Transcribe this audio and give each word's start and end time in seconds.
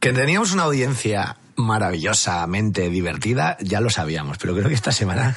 Que 0.00 0.14
teníamos 0.14 0.52
una 0.52 0.62
audiencia 0.62 1.36
maravillosamente 1.56 2.88
divertida, 2.88 3.58
ya 3.60 3.82
lo 3.82 3.90
sabíamos, 3.90 4.38
pero 4.38 4.54
creo 4.54 4.68
que 4.68 4.74
esta 4.74 4.92
semana 4.92 5.36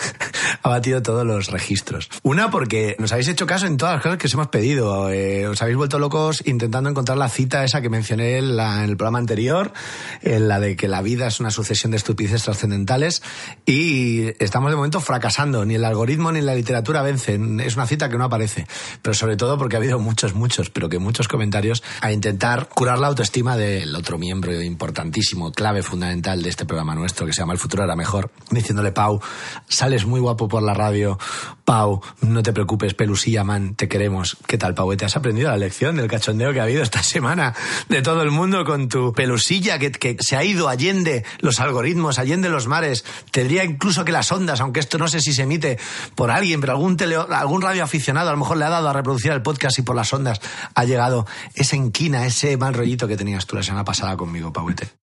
ha 0.62 0.70
batido 0.70 1.02
todos 1.02 1.26
los 1.26 1.48
registros. 1.52 2.10
Una, 2.24 2.50
porque 2.52 2.96
nos 3.00 3.12
habéis 3.12 3.28
hecho 3.28 3.46
caso 3.46 3.66
en 3.66 3.78
todas 3.78 3.96
las 3.96 4.04
cosas 4.04 4.18
que 4.18 4.28
os 4.28 4.34
hemos 4.34 4.48
pedido. 4.48 5.10
Eh, 5.10 5.48
os 5.48 5.62
habéis 5.62 5.78
vuelto 5.78 6.00
locos 6.00 6.42
intentando 6.46 6.90
encontrar 6.90 7.18
la 7.18 7.30
cita 7.30 7.64
esa 7.64 7.82
que 7.82 7.90
mencioné 7.90 8.38
en, 8.38 8.56
la- 8.56 8.84
en 8.84 8.90
el 8.90 8.98
programa 8.98 9.20
anterior, 9.20 9.74
en 10.22 10.48
la 10.48 10.60
de 10.60 10.76
que 10.76 10.88
la 10.88 11.02
vida 11.02 11.28
es 11.28 11.40
una 11.40 11.52
sucesión 11.52 11.92
de 11.92 11.98
estupideces 11.98 12.44
trascendentales, 12.44 13.22
y 13.66 14.28
estamos 14.44 14.72
de 14.72 14.76
momento 14.76 15.00
fracasando. 15.00 15.66
Ni 15.66 15.76
el 15.76 15.86
algoritmo 15.86 16.32
ni 16.32 16.42
la 16.42 16.56
literatura 16.56 17.02
vencen. 17.02 17.60
Es 17.60 17.76
una 17.76 17.88
cita 17.88 18.10
que 18.10 18.18
no 18.18 18.26
aparece. 18.26 18.68
Pero 19.02 19.14
sobre 19.14 19.38
todo 19.38 19.58
porque 19.58 19.76
ha 19.76 19.80
habido 19.80 20.00
muchos, 20.00 20.34
muchos, 20.34 20.70
pero 20.70 20.90
que 20.90 21.00
muchos 21.00 21.28
comentarios 21.28 21.84
a 22.02 22.12
intentar 22.12 22.68
curar 22.70 23.00
la 23.00 23.08
autoestima 23.08 23.56
del 23.58 23.96
otro 23.96 24.18
miembro 24.18 24.54
importantísimo, 24.62 25.52
clave 25.52 25.84
fundamental 25.84 26.42
de 26.42 26.50
este 26.50 26.66
programa 26.66 26.96
nuestro, 26.96 27.26
que 27.26 27.34
se 27.34 27.42
llama 27.42 27.54
El 27.54 27.60
futuro 27.60 27.84
era 27.84 27.96
mejor, 27.96 28.32
diciéndole, 28.52 28.92
Pau, 28.92 29.22
sales 29.68 30.06
muy 30.06 30.20
guapo 30.20 30.33
por 30.36 30.64
la 30.64 30.74
radio, 30.74 31.18
Pau, 31.66 32.02
no 32.22 32.44
te 32.44 32.54
preocupes, 32.54 32.94
Pelusilla 32.94 33.44
Man, 33.44 33.76
te 33.76 33.88
queremos. 33.88 34.38
¿Qué 34.48 34.58
tal, 34.58 34.74
Pau? 34.74 34.96
¿Te 34.96 35.06
has 35.06 35.16
aprendido 35.16 35.50
la 35.50 35.58
lección 35.58 35.96
del 35.96 36.08
cachondeo 36.08 36.54
que 36.54 36.60
ha 36.60 36.64
habido 36.64 36.84
esta 36.84 37.04
semana 37.04 37.54
de 37.90 38.02
todo 38.02 38.22
el 38.22 38.32
mundo 38.32 38.66
con 38.66 38.90
tu 38.90 39.14
Pelusilla 39.14 39.80
que, 39.80 40.18
se 40.20 40.36
ha 40.36 40.44
ido 40.44 40.70
allende 40.70 41.24
los 41.40 41.60
algoritmos, 41.60 42.20
allende 42.20 42.50
los 42.50 42.68
mares? 42.68 43.06
Tendría 43.32 43.64
incluso 43.64 44.06
que 44.06 44.12
las 44.12 44.32
ondas, 44.32 44.62
aunque 44.62 44.80
esto 44.80 44.98
no 44.98 45.08
sé 45.08 45.22
si 45.22 45.34
se 45.34 45.44
emite 45.44 45.80
por 46.16 46.32
alguien, 46.32 46.60
pero 46.62 46.74
algún, 46.74 46.98
tele, 46.98 47.16
algún 47.16 47.62
radioaficionado 47.62 48.30
a 48.30 48.34
lo 48.34 48.38
mejor 48.38 48.58
le 48.58 48.66
ha 48.66 48.70
dado 48.70 48.90
a 48.90 48.94
reproducir 48.94 49.32
el 49.32 49.42
podcast 49.42 49.80
y 49.80 49.82
por 49.84 49.96
las 49.96 50.12
ondas 50.14 50.42
ha 50.76 50.84
llegado 50.86 51.26
esa 51.56 51.76
enquina, 51.76 52.26
ese 52.26 52.58
mal 52.58 52.74
rollito 52.74 53.08
que 53.08 53.18
tenías 53.18 53.46
tú 53.46 53.56
la 53.56 53.64
semana 53.64 53.86
pasada 53.86 54.18
conmigo, 54.18 54.52
Pauete. 54.52 55.03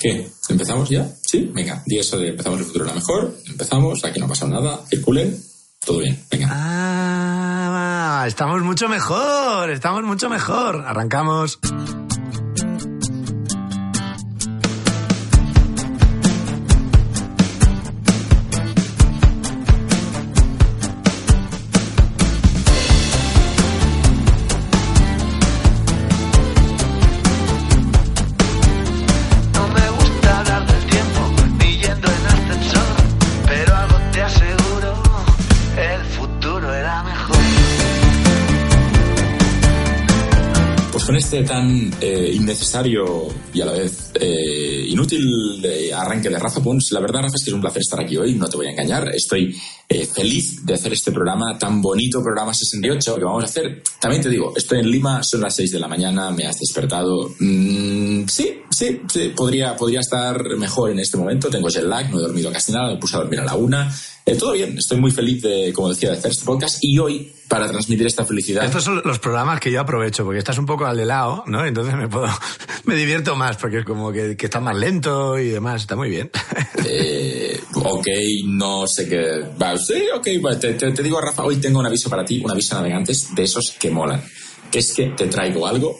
¿Qué? 0.00 0.28
¿Empezamos 0.48 0.88
ya? 0.88 1.08
Sí, 1.26 1.50
venga, 1.52 1.82
di 1.86 1.98
eso 1.98 2.18
de 2.18 2.28
empezamos 2.28 2.58
el 2.60 2.66
futuro 2.66 2.84
era 2.86 2.94
mejor, 2.94 3.36
empezamos, 3.46 4.04
aquí 4.04 4.18
no 4.18 4.26
ha 4.26 4.28
pasado 4.28 4.50
nada, 4.50 4.80
circulen, 4.88 5.36
todo 5.84 5.98
bien, 5.98 6.24
venga. 6.30 6.48
Ah, 6.50 8.24
estamos 8.26 8.62
mucho 8.62 8.88
mejor, 8.88 9.70
estamos 9.70 10.04
mucho 10.04 10.28
mejor. 10.28 10.84
Arrancamos. 10.86 11.58
Tan 41.40 41.90
eh, 42.00 42.30
innecesario 42.34 43.28
y 43.54 43.62
a 43.62 43.64
la 43.64 43.72
vez 43.72 44.12
eh, 44.20 44.84
inútil 44.88 45.64
eh, 45.64 45.90
arranque 45.92 46.28
de 46.28 46.38
Rafa 46.38 46.62
Pons, 46.62 46.92
la 46.92 47.00
verdad, 47.00 47.22
Rafa, 47.22 47.36
es 47.36 47.44
que 47.44 47.50
es 47.50 47.54
un 47.54 47.62
placer 47.62 47.80
estar 47.80 48.00
aquí 48.00 48.18
hoy, 48.18 48.34
no 48.34 48.48
te 48.48 48.58
voy 48.58 48.66
a 48.66 48.70
engañar. 48.70 49.08
Estoy 49.14 49.56
eh, 49.92 50.06
feliz 50.06 50.64
de 50.64 50.72
hacer 50.72 50.94
este 50.94 51.12
programa, 51.12 51.58
tan 51.58 51.82
bonito 51.82 52.22
programa 52.22 52.54
68 52.54 53.16
que 53.16 53.24
vamos 53.24 53.42
a 53.42 53.46
hacer. 53.46 53.82
También 54.00 54.22
te 54.22 54.30
digo, 54.30 54.54
estoy 54.56 54.78
en 54.78 54.90
Lima, 54.90 55.22
son 55.22 55.42
las 55.42 55.54
6 55.54 55.70
de 55.70 55.78
la 55.78 55.86
mañana, 55.86 56.30
me 56.30 56.46
has 56.46 56.58
despertado. 56.58 57.28
Mm, 57.38 58.26
sí, 58.26 58.62
sí, 58.70 59.02
sí, 59.06 59.32
podría, 59.36 59.76
podría 59.76 60.00
estar 60.00 60.42
mejor 60.56 60.92
en 60.92 60.98
este 60.98 61.18
momento. 61.18 61.50
Tengo 61.50 61.68
jet 61.68 61.84
lag, 61.84 62.10
no 62.10 62.18
he 62.18 62.22
dormido 62.22 62.50
casi 62.50 62.72
nada, 62.72 62.94
me 62.94 62.96
puse 62.96 63.16
a 63.16 63.18
dormir 63.18 63.40
a 63.40 63.44
la 63.44 63.54
una. 63.54 63.94
Eh, 64.24 64.36
todo 64.36 64.52
bien, 64.52 64.78
estoy 64.78 65.00
muy 65.00 65.10
feliz 65.10 65.42
de, 65.42 65.72
como 65.74 65.88
decía, 65.88 66.10
de 66.10 66.18
hacer 66.18 66.30
este 66.30 66.44
podcast 66.44 66.78
y 66.80 66.96
hoy, 66.98 67.32
para 67.48 67.68
transmitir 67.68 68.06
esta 68.06 68.24
felicidad. 68.24 68.64
Estos 68.64 68.84
son 68.84 69.02
los 69.04 69.18
programas 69.18 69.58
que 69.58 69.72
yo 69.72 69.80
aprovecho, 69.80 70.24
porque 70.24 70.38
estás 70.38 70.58
un 70.58 70.66
poco 70.66 70.86
al 70.86 70.96
de 70.96 71.04
lado, 71.04 71.42
¿no? 71.48 71.66
Entonces 71.66 71.96
me 71.96 72.08
puedo, 72.08 72.28
me 72.84 72.94
divierto 72.94 73.34
más, 73.34 73.56
porque 73.56 73.78
es 73.78 73.84
como 73.84 74.12
que, 74.12 74.36
que 74.36 74.46
está 74.46 74.60
más 74.60 74.76
lento 74.76 75.38
y 75.38 75.48
demás, 75.48 75.82
está 75.82 75.96
muy 75.96 76.08
bien. 76.08 76.30
Eh, 76.84 77.60
ok, 77.74 78.06
no 78.46 78.86
sé 78.88 79.08
qué. 79.08 79.44
Sí, 79.86 79.94
ok, 80.14 80.28
bueno, 80.40 80.58
te, 80.58 80.74
te- 80.74 80.92
te 80.92 81.02
digo, 81.02 81.20
Rafa, 81.20 81.44
hoy 81.44 81.56
tengo 81.56 81.80
un 81.80 81.86
aviso 81.86 82.08
para 82.10 82.24
ti, 82.24 82.40
un 82.44 82.50
aviso 82.50 82.74
a 82.76 82.78
navegantes 82.78 83.34
de 83.34 83.42
esos 83.42 83.74
que 83.78 83.90
molan. 83.90 84.22
Que 84.70 84.78
es 84.78 84.92
que 84.94 85.06
te 85.10 85.26
traigo 85.26 85.66
algo 85.66 85.98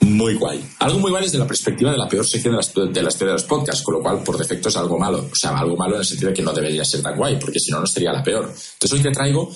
muy 0.00 0.34
guay. 0.34 0.62
Algo 0.80 0.98
muy 0.98 1.10
guay 1.10 1.24
desde 1.24 1.38
la 1.38 1.46
perspectiva 1.46 1.90
de 1.92 1.98
la 1.98 2.08
peor 2.08 2.26
sección 2.26 2.54
de 2.56 2.60
la, 2.62 2.92
de 2.92 3.02
la 3.02 3.08
historia 3.08 3.32
de 3.32 3.38
los 3.40 3.44
podcasts, 3.44 3.82
con 3.82 3.94
lo 3.94 4.00
cual, 4.02 4.22
por 4.22 4.36
defecto, 4.38 4.68
es 4.68 4.76
algo 4.76 4.98
malo. 4.98 5.28
O 5.30 5.34
sea, 5.36 5.58
algo 5.58 5.76
malo 5.76 5.94
en 5.94 6.00
el 6.00 6.06
sentido 6.06 6.28
de 6.30 6.34
que 6.34 6.42
no 6.42 6.52
debería 6.52 6.84
ser 6.84 7.02
tan 7.02 7.16
guay, 7.16 7.38
porque 7.38 7.58
si 7.60 7.70
no, 7.70 7.80
no 7.80 7.86
sería 7.86 8.12
la 8.12 8.22
peor. 8.22 8.44
Entonces, 8.46 8.92
hoy 8.92 9.00
te 9.00 9.10
traigo 9.10 9.50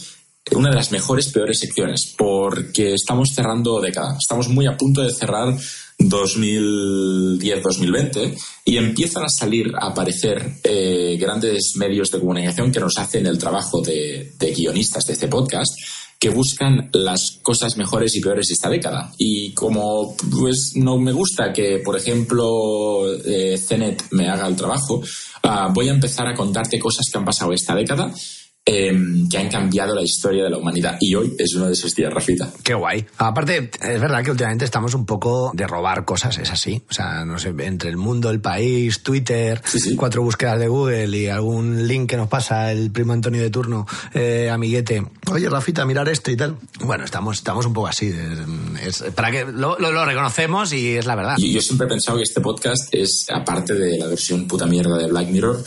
una 0.52 0.68
de 0.70 0.76
las 0.76 0.92
mejores, 0.92 1.28
peores 1.28 1.58
secciones, 1.58 2.14
porque 2.16 2.92
estamos 2.94 3.30
cerrando 3.34 3.80
década. 3.80 4.16
Estamos 4.20 4.48
muy 4.48 4.66
a 4.66 4.76
punto 4.76 5.00
de 5.02 5.10
cerrar 5.12 5.54
2010-2020 5.98 8.36
y 8.64 8.76
empiezan 8.76 9.24
a 9.24 9.28
salir, 9.28 9.72
a 9.76 9.88
aparecer 9.88 10.58
eh, 10.62 11.16
grandes 11.18 11.72
medios 11.76 12.08
de 12.10 12.20
comunicación 12.20 12.70
que 12.72 12.80
nos 12.80 12.98
hacen 12.98 13.26
el 13.26 13.38
trabajo 13.38 13.80
de, 13.80 14.34
de 14.38 14.52
guionistas 14.52 15.06
de 15.06 15.14
este 15.14 15.28
podcast 15.28 15.72
que 16.18 16.28
buscan 16.30 16.90
las 16.92 17.38
cosas 17.42 17.76
mejores 17.76 18.16
y 18.16 18.20
peores 18.20 18.48
de 18.48 18.54
esta 18.54 18.70
década. 18.70 19.12
Y 19.18 19.52
como 19.52 20.16
pues 20.16 20.72
no 20.74 20.96
me 20.96 21.12
gusta 21.12 21.52
que, 21.52 21.82
por 21.84 21.98
ejemplo, 21.98 23.04
eh, 23.24 23.60
me 24.12 24.28
haga 24.28 24.46
el 24.46 24.56
trabajo, 24.56 25.02
ah, 25.42 25.68
voy 25.70 25.88
a 25.88 25.92
empezar 25.92 26.26
a 26.26 26.34
contarte 26.34 26.78
cosas 26.78 27.04
que 27.12 27.18
han 27.18 27.26
pasado 27.26 27.52
esta 27.52 27.74
década 27.74 28.10
eh, 28.66 28.92
que 29.30 29.38
han 29.38 29.48
cambiado 29.50 29.94
la 29.94 30.02
historia 30.02 30.44
de 30.44 30.50
la 30.50 30.56
humanidad. 30.58 30.96
Y 31.00 31.14
hoy 31.14 31.34
es 31.38 31.54
uno 31.54 31.66
de 31.66 31.72
esos 31.74 31.94
días, 31.94 32.12
Rafita. 32.12 32.50
Qué 32.62 32.72
guay. 32.74 33.04
Aparte, 33.18 33.70
es 33.82 34.00
verdad 34.00 34.24
que 34.24 34.30
últimamente 34.30 34.64
estamos 34.64 34.94
un 34.94 35.04
poco 35.04 35.50
de 35.54 35.66
robar 35.66 36.04
cosas, 36.04 36.38
es 36.38 36.50
así. 36.50 36.82
O 36.90 36.92
sea, 36.94 37.24
no 37.24 37.38
sé, 37.38 37.52
entre 37.58 37.90
el 37.90 37.96
mundo, 37.98 38.30
el 38.30 38.40
país, 38.40 39.02
Twitter, 39.02 39.60
Sí, 39.64 39.78
sí. 39.80 39.96
cuatro 39.96 40.22
búsquedas 40.22 40.58
de 40.58 40.68
Google 40.68 41.16
y 41.16 41.26
algún 41.28 41.86
link 41.86 42.08
que 42.10 42.16
nos 42.16 42.28
pasa 42.28 42.72
el 42.72 42.90
primo 42.90 43.12
Antonio 43.12 43.42
de 43.42 43.50
turno, 43.50 43.86
eh, 44.14 44.48
amiguete. 44.50 45.04
Oye, 45.30 45.48
Rafita, 45.50 45.84
mirar 45.84 46.08
esto 46.08 46.30
y 46.30 46.36
tal. 46.36 46.56
Bueno, 46.80 47.04
estamos, 47.04 47.36
estamos 47.38 47.66
un 47.66 47.72
poco 47.74 47.88
así. 47.88 48.10
Es, 48.82 49.02
para 49.14 49.30
que 49.30 49.44
lo, 49.44 49.78
lo- 49.78 49.92
lo 49.92 50.04
reconocemos 50.06 50.72
y 50.72 50.96
es 50.96 51.04
la 51.06 51.14
verdad. 51.16 51.34
Y 51.38 51.52
yo 51.52 51.60
siempre 51.60 51.86
he 51.86 51.90
pensado 51.90 52.16
que 52.16 52.22
este 52.24 52.40
podcast 52.40 52.88
es, 52.92 53.26
aparte 53.30 53.74
de 53.74 53.98
la 53.98 54.06
versión 54.06 54.46
puta 54.48 54.66
mierda 54.66 54.96
de 54.96 55.06
Black 55.06 55.28
Mirror, 55.28 55.62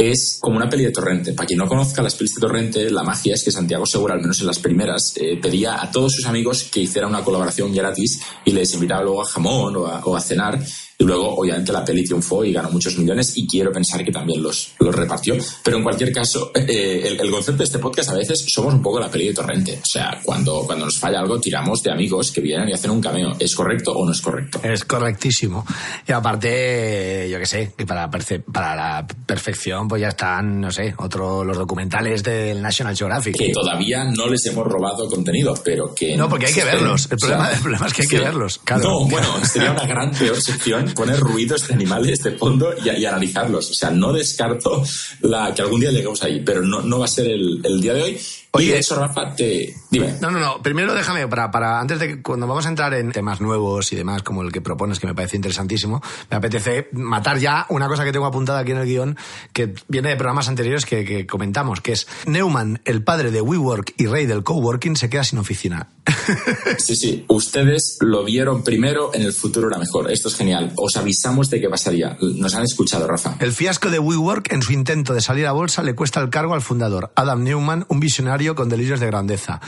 es 0.00 0.38
como 0.40 0.56
una 0.56 0.68
peli 0.68 0.84
de 0.84 0.92
Torrente. 0.92 1.34
Para 1.34 1.46
quien 1.46 1.58
no 1.58 1.68
conozca 1.68 2.02
las 2.02 2.14
pelis 2.14 2.34
de 2.34 2.40
Torrente, 2.40 2.90
la 2.90 3.02
magia 3.02 3.34
es 3.34 3.44
que 3.44 3.52
Santiago 3.52 3.84
Segura, 3.84 4.14
al 4.14 4.20
menos 4.20 4.40
en 4.40 4.46
las 4.46 4.58
primeras, 4.58 5.12
eh, 5.16 5.38
pedía 5.40 5.82
a 5.82 5.90
todos 5.90 6.14
sus 6.14 6.26
amigos 6.26 6.64
que 6.64 6.80
hicieran 6.80 7.10
una 7.10 7.22
colaboración 7.22 7.72
gratis 7.74 8.20
y 8.44 8.52
les 8.52 8.72
invitaba 8.72 9.02
luego 9.02 9.22
a 9.22 9.26
jamón 9.26 9.76
o 9.76 10.16
a 10.16 10.20
cenar. 10.20 10.58
Y 11.00 11.04
luego, 11.04 11.34
obviamente, 11.34 11.72
la 11.72 11.82
peli 11.84 12.04
triunfó 12.04 12.44
y 12.44 12.52
ganó 12.52 12.70
muchos 12.70 12.96
millones 12.98 13.32
y 13.36 13.46
quiero 13.46 13.72
pensar 13.72 14.04
que 14.04 14.12
también 14.12 14.42
los, 14.42 14.74
los 14.78 14.94
repartió. 14.94 15.34
Pero 15.64 15.78
en 15.78 15.82
cualquier 15.82 16.12
caso, 16.12 16.52
eh, 16.54 17.02
el, 17.06 17.18
el 17.20 17.30
concepto 17.30 17.58
de 17.58 17.64
este 17.64 17.78
podcast 17.78 18.10
a 18.10 18.14
veces 18.14 18.44
somos 18.46 18.74
un 18.74 18.82
poco 18.82 19.00
la 19.00 19.10
peli 19.10 19.28
de 19.28 19.34
Torrente. 19.34 19.78
O 19.82 19.86
sea, 19.90 20.20
cuando, 20.22 20.62
cuando 20.66 20.84
nos 20.84 20.98
falla 20.98 21.20
algo, 21.20 21.40
tiramos 21.40 21.82
de 21.82 21.90
amigos 21.90 22.30
que 22.30 22.40
vienen 22.42 22.68
y 22.68 22.72
hacen 22.74 22.90
un 22.90 23.00
cameo. 23.00 23.32
¿Es 23.38 23.54
correcto 23.54 23.92
o 23.92 24.04
no 24.04 24.12
es 24.12 24.20
correcto? 24.20 24.60
Es 24.62 24.84
correctísimo. 24.84 25.64
Y 26.06 26.12
aparte, 26.12 27.28
yo 27.30 27.38
qué 27.38 27.46
sé, 27.46 27.72
que 27.76 27.86
para, 27.86 28.10
para 28.10 28.76
la 28.76 29.06
perfección, 29.26 29.88
pues 29.88 30.02
ya 30.02 30.08
están, 30.08 30.60
no 30.60 30.70
sé, 30.70 30.94
otros 30.98 31.46
los 31.46 31.56
documentales 31.56 32.22
del 32.22 32.60
National 32.60 32.94
Geographic. 32.96 33.36
que 33.38 33.52
todavía 33.52 34.04
no 34.04 34.26
les 34.28 34.44
hemos 34.46 34.66
robado 34.66 35.08
contenido, 35.08 35.54
pero 35.64 35.94
que... 35.94 36.16
No, 36.16 36.28
porque 36.28 36.46
hay 36.46 36.52
que 36.52 36.64
verlos. 36.64 37.08
El 37.10 37.16
problema- 37.18 37.50
el 37.52 37.60
problema 37.60 37.86
es 37.86 37.92
que 37.94 38.02
hay 38.02 38.08
que 38.08 38.20
verlos, 38.20 38.58
claro. 38.64 38.82
No, 38.82 39.08
bueno, 39.08 39.28
sería 39.44 39.72
una 39.72 39.86
gran 39.86 40.10
peor 40.10 40.40
sección 40.40 40.89
poner 40.90 41.18
ruidos 41.18 41.66
de 41.66 41.74
animales 41.74 42.22
de 42.22 42.32
fondo 42.32 42.74
y, 42.84 42.88
analizarlos. 43.04 43.70
O 43.70 43.74
sea, 43.74 43.90
no 43.90 44.12
descarto 44.12 44.82
la, 45.20 45.54
que 45.54 45.62
algún 45.62 45.80
día 45.80 45.90
lleguemos 45.90 46.22
ahí, 46.22 46.42
pero 46.44 46.62
no, 46.62 46.82
no 46.82 46.98
va 46.98 47.04
a 47.04 47.08
ser 47.08 47.26
el, 47.26 47.60
el 47.64 47.80
día 47.80 47.94
de 47.94 48.02
hoy. 48.02 48.20
Y 48.58 48.66
de 48.66 48.78
hecho, 48.78 48.96
Rafa, 48.96 49.34
te... 49.34 49.74
Dime. 49.90 50.16
No, 50.20 50.30
no, 50.30 50.40
no. 50.40 50.62
Primero 50.62 50.92
déjame, 50.94 51.28
para, 51.28 51.50
para 51.50 51.80
antes 51.80 51.98
de 52.00 52.08
que 52.08 52.22
cuando 52.22 52.46
vamos 52.46 52.66
a 52.66 52.68
entrar 52.68 52.92
en 52.94 53.12
temas 53.12 53.40
nuevos 53.40 53.92
y 53.92 53.96
demás, 53.96 54.22
como 54.22 54.42
el 54.42 54.50
que 54.50 54.60
propones, 54.60 54.98
que 54.98 55.06
me 55.06 55.14
parece 55.14 55.36
interesantísimo, 55.36 56.02
me 56.30 56.36
apetece 56.36 56.88
matar 56.92 57.38
ya 57.38 57.66
una 57.68 57.86
cosa 57.86 58.04
que 58.04 58.12
tengo 58.12 58.26
apuntada 58.26 58.60
aquí 58.60 58.72
en 58.72 58.78
el 58.78 58.86
guion, 58.86 59.16
que 59.52 59.74
viene 59.88 60.08
de 60.08 60.16
programas 60.16 60.48
anteriores 60.48 60.84
que, 60.84 61.04
que 61.04 61.26
comentamos, 61.26 61.80
que 61.80 61.92
es 61.92 62.08
Neumann, 62.26 62.80
el 62.84 63.04
padre 63.04 63.30
de 63.30 63.40
WeWork 63.40 63.94
y 63.96 64.06
rey 64.06 64.26
del 64.26 64.42
coworking, 64.42 64.96
se 64.96 65.08
queda 65.08 65.24
sin 65.24 65.38
oficina. 65.38 65.88
Sí, 66.78 66.96
sí. 66.96 67.24
Ustedes 67.28 67.98
lo 68.00 68.24
vieron 68.24 68.62
primero, 68.62 69.10
en 69.14 69.22
el 69.22 69.32
futuro 69.32 69.68
era 69.68 69.78
mejor. 69.78 70.10
Esto 70.10 70.28
es 70.28 70.34
genial. 70.36 70.72
Os 70.76 70.96
avisamos 70.96 71.50
de 71.50 71.60
qué 71.60 71.68
pasaría. 71.68 72.16
Nos 72.20 72.54
han 72.54 72.62
escuchado, 72.62 73.06
Rafa. 73.06 73.36
El 73.40 73.52
fiasco 73.52 73.90
de 73.90 73.98
WeWork 73.98 74.52
en 74.52 74.62
su 74.62 74.72
intento 74.72 75.12
de 75.12 75.20
salir 75.20 75.46
a 75.46 75.52
bolsa 75.52 75.82
le 75.82 75.94
cuesta 75.94 76.20
el 76.20 76.30
cargo 76.30 76.54
al 76.54 76.62
fundador, 76.62 77.12
Adam 77.16 77.42
Newman, 77.42 77.84
un 77.88 78.00
visionario 78.00 78.39
con 78.54 78.68
delirios 78.68 79.00
de 79.00 79.06
grandeza. 79.06 79.60